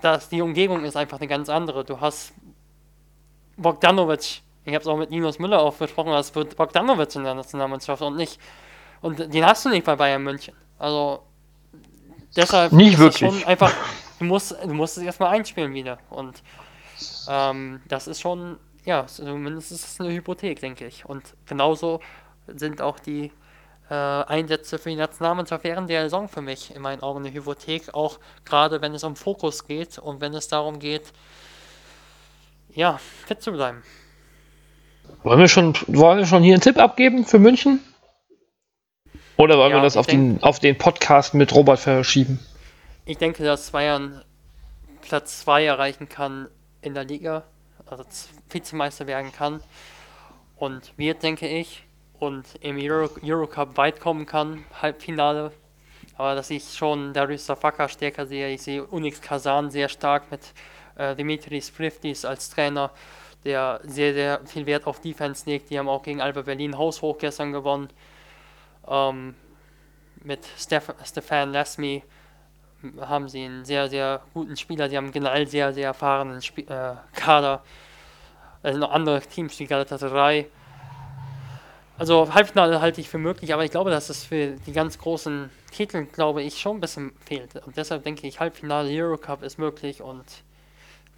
das, 0.00 0.28
die 0.28 0.42
Umgebung 0.42 0.84
ist 0.84 0.96
einfach 0.96 1.18
eine 1.18 1.28
ganz 1.28 1.48
andere. 1.48 1.84
Du 1.84 2.00
hast 2.00 2.32
Bogdanovic, 3.56 4.42
ich 4.64 4.74
habe 4.74 4.82
es 4.82 4.86
auch 4.86 4.96
mit 4.96 5.10
Linus 5.10 5.38
Müller 5.38 5.60
auch 5.60 5.74
besprochen, 5.74 6.10
das 6.10 6.34
wird 6.34 6.56
Bogdanovic 6.56 7.14
in 7.14 7.24
der 7.24 7.34
Nationalmannschaft 7.34 8.02
und 8.02 8.16
nicht, 8.16 8.40
und 9.00 9.32
den 9.32 9.46
hast 9.46 9.64
du 9.64 9.68
nicht 9.68 9.84
bei 9.84 9.96
Bayern 9.96 10.22
München. 10.22 10.54
Also 10.78 11.22
deshalb 12.34 12.72
nicht 12.72 12.94
ist 12.94 12.98
wirklich. 12.98 13.30
schon 13.30 13.44
einfach 13.44 13.72
du 14.18 14.24
musst, 14.24 14.52
du 14.62 14.74
musst 14.74 14.96
es 14.96 15.02
erstmal 15.02 15.34
einspielen 15.34 15.74
wieder. 15.74 15.98
Und 16.10 16.42
ähm, 17.28 17.80
das 17.88 18.06
ist 18.06 18.20
schon, 18.20 18.58
ja, 18.84 19.06
zumindest 19.06 19.72
ist 19.72 19.84
es 19.84 20.00
eine 20.00 20.12
Hypothek, 20.12 20.60
denke 20.60 20.86
ich. 20.86 21.04
Und 21.06 21.34
genauso 21.46 22.00
sind 22.46 22.80
auch 22.80 22.98
die 22.98 23.32
äh, 23.90 23.94
Einsätze 23.94 24.78
für 24.78 24.90
die 24.90 24.96
Nationalmannschaft 24.96 25.64
während 25.64 25.90
der 25.90 26.02
Saison 26.04 26.28
für 26.28 26.42
mich 26.42 26.74
in 26.74 26.82
meinen 26.82 27.02
Augen 27.02 27.24
eine 27.24 27.32
Hypothek, 27.32 27.94
auch 27.94 28.18
gerade 28.44 28.80
wenn 28.82 28.94
es 28.94 29.04
um 29.04 29.16
Fokus 29.16 29.66
geht 29.66 29.98
und 29.98 30.20
wenn 30.20 30.34
es 30.34 30.48
darum 30.48 30.78
geht, 30.78 31.12
ja, 32.74 32.98
fit 33.26 33.42
zu 33.42 33.52
bleiben. 33.52 33.82
Wollen 35.22 35.40
wir 35.40 35.48
schon, 35.48 35.74
wollen 35.86 36.18
wir 36.18 36.26
schon 36.26 36.42
hier 36.42 36.54
einen 36.54 36.62
Tipp 36.62 36.78
abgeben 36.78 37.24
für 37.24 37.38
München? 37.38 37.80
Oder 39.36 39.58
wollen 39.58 39.70
ja, 39.70 39.78
wir 39.78 39.82
das 39.82 39.96
auf 39.96 40.06
den, 40.06 40.42
auf 40.42 40.58
den 40.58 40.76
Podcast 40.76 41.34
mit 41.34 41.54
Robert 41.54 41.78
verschieben? 41.78 42.40
Ich 43.08 43.18
denke, 43.18 43.44
dass 43.44 43.70
Bayern 43.70 44.24
Platz 45.00 45.38
2 45.42 45.66
erreichen 45.66 46.08
kann 46.08 46.48
in 46.82 46.92
der 46.92 47.04
Liga, 47.04 47.44
also 47.86 48.02
Vizemeister 48.50 49.06
werden 49.06 49.30
kann 49.30 49.62
und 50.56 50.92
wird, 50.98 51.22
denke 51.22 51.46
ich, 51.46 51.84
und 52.18 52.56
im 52.62 52.76
Euro 52.78 53.08
Eurocup 53.22 53.76
weit 53.76 54.00
kommen 54.00 54.26
kann, 54.26 54.64
Halbfinale. 54.82 55.52
Aber 56.16 56.34
dass 56.34 56.50
ich 56.50 56.74
schon 56.74 57.12
Darius 57.12 57.46
Safaka 57.46 57.88
stärker 57.88 58.26
sehe, 58.26 58.50
ich 58.50 58.62
sehe 58.62 58.84
Unix 58.84 59.20
Kazan 59.20 59.70
sehr 59.70 59.88
stark 59.88 60.28
mit 60.32 60.40
äh, 60.96 61.14
Dimitris 61.14 61.70
Priftis 61.70 62.24
als 62.24 62.50
Trainer, 62.50 62.90
der 63.44 63.82
sehr, 63.84 64.14
sehr 64.14 64.40
viel 64.46 64.66
Wert 64.66 64.88
auf 64.88 65.00
Defense 65.00 65.48
legt. 65.48 65.70
Die 65.70 65.78
haben 65.78 65.88
auch 65.88 66.02
gegen 66.02 66.20
Alba 66.20 66.42
Berlin 66.42 66.76
haushoch 66.76 67.18
gestern 67.18 67.52
gewonnen. 67.52 67.88
Ähm, 68.88 69.36
mit 70.24 70.44
Steph 70.58 70.92
Stefan 71.04 71.52
Lasmi 71.52 72.02
haben 73.00 73.28
sie 73.28 73.44
einen 73.44 73.64
sehr, 73.64 73.88
sehr 73.88 74.20
guten 74.34 74.56
Spieler. 74.56 74.88
Sie 74.88 74.96
haben 74.96 75.12
generell 75.12 75.46
sehr, 75.46 75.72
sehr 75.72 75.86
erfahrenen 75.86 76.38
Sp 76.42 76.66
äh, 76.68 76.94
Kader. 77.14 77.62
Also 78.62 78.78
noch 78.78 78.90
andere 78.90 79.20
Teams 79.20 79.58
wie 79.58 79.66
Galatasaray. 79.66 80.46
Also 81.98 82.34
Halbfinale 82.34 82.80
halte 82.80 83.00
ich 83.00 83.08
für 83.08 83.18
möglich, 83.18 83.54
aber 83.54 83.64
ich 83.64 83.70
glaube, 83.70 83.90
dass 83.90 84.10
es 84.10 84.24
für 84.24 84.56
die 84.66 84.72
ganz 84.72 84.98
großen 84.98 85.48
Titel, 85.72 86.04
glaube 86.04 86.42
ich, 86.42 86.60
schon 86.60 86.76
ein 86.76 86.80
bisschen 86.80 87.12
fehlt. 87.24 87.56
Und 87.64 87.76
deshalb 87.76 88.04
denke 88.04 88.26
ich, 88.26 88.38
Halbfinale 88.38 88.90
Eurocup 88.90 89.42
ist 89.42 89.58
möglich 89.58 90.02
und 90.02 90.24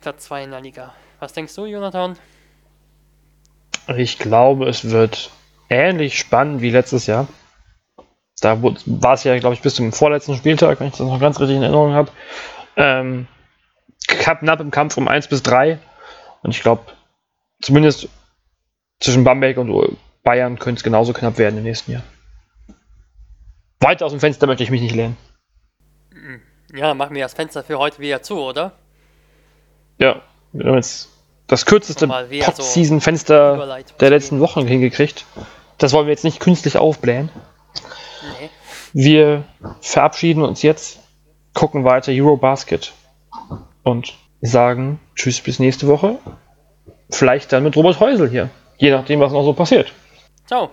Platz 0.01 0.25
2 0.25 0.45
in 0.45 0.51
der 0.53 0.61
Liga. 0.61 0.95
Was 1.19 1.33
denkst 1.33 1.55
du, 1.57 1.67
Jonathan? 1.67 2.17
Ich 3.97 4.19
glaube, 4.19 4.69
es 4.69 4.91
wird 4.91 5.31
ähnlich 5.69 6.19
spannend 6.19 6.61
wie 6.61 6.71
letztes 6.71 7.07
Jahr. 7.07 7.27
Da 8.41 8.63
war 8.63 9.15
es 9.15 9.25
ja, 9.25 9.39
glaube 9.39 9.55
ich, 9.55 9.63
bis 9.63 9.75
zum 9.75 9.93
vorletzten 9.93 10.37
Spieltag, 10.37 10.81
wenn 10.81 10.89
ich 10.89 10.97
das 10.97 11.07
noch 11.07 11.21
ganz 11.21 11.41
richtig 11.41 11.57
in 11.57 11.63
Erinnerung 11.63 11.93
habe. 11.93 12.11
Ähm, 12.77 13.27
knapp 14.07 14.61
im 14.61 14.71
Kampf 14.71 14.97
um 14.97 15.09
1 15.09 15.29
bis 15.29 15.43
3. 15.43 15.79
Und 16.43 16.51
ich 16.51 16.63
glaube, 16.63 16.83
zumindest 17.61 18.09
zwischen 19.01 19.25
Bamberg 19.25 19.59
und 19.59 19.99
Bayern 20.23 20.59
könnte 20.59 20.79
es 20.79 20.85
genauso 20.85 21.13
knapp 21.13 21.39
werden 21.39 21.59
im 21.59 21.65
nächsten 21.65 21.93
Jahr. 21.93 22.03
Weiter 23.81 24.07
aus 24.07 24.13
dem 24.13 24.21
Fenster 24.21 24.47
möchte 24.47 24.65
ich 24.65 24.71
mich 24.71 24.83
nicht 24.83 24.95
lehnen. 24.95 25.17
Ja, 26.75 26.95
machen 26.95 27.15
wir 27.15 27.23
das 27.23 27.35
Fenster 27.35 27.63
für 27.63 27.79
heute 27.79 27.99
wieder 28.01 28.23
zu, 28.23 28.39
oder? 28.39 28.73
Ja, 29.99 30.23
wir 30.53 30.67
haben 30.67 30.77
jetzt 30.77 31.09
das 31.47 31.65
kürzeste 31.65 32.07
Pod-Season-Fenster 32.07 33.83
so 33.87 33.97
der 33.99 34.11
letzten 34.11 34.41
Wochen 34.41 34.67
hingekriegt. 34.67 35.25
Das 35.79 35.93
wollen 35.93 36.07
wir 36.07 36.13
jetzt 36.13 36.25
nicht 36.25 36.41
künstlich 36.41 36.77
aufblähen. 36.77 37.31
Wir 38.93 39.45
verabschieden 39.81 40.43
uns 40.43 40.63
jetzt, 40.63 41.01
gucken 41.55 41.85
weiter 41.85 42.13
Eurobasket 42.13 42.93
und 43.83 44.15
sagen 44.41 45.01
Tschüss 45.15 45.41
bis 45.41 45.59
nächste 45.59 45.87
Woche. 45.89 46.19
Vielleicht 47.11 47.53
dann 47.53 47.65
mit 47.65 47.77
Robert 47.77 48.01
Häusel 48.01 48.29
hier. 48.29 48.51
Je 48.77 48.91
nachdem, 48.91 49.21
was 49.21 49.33
noch 49.33 49.43
so 49.43 49.53
passiert. 49.53 49.93
Ciao. 50.47 50.71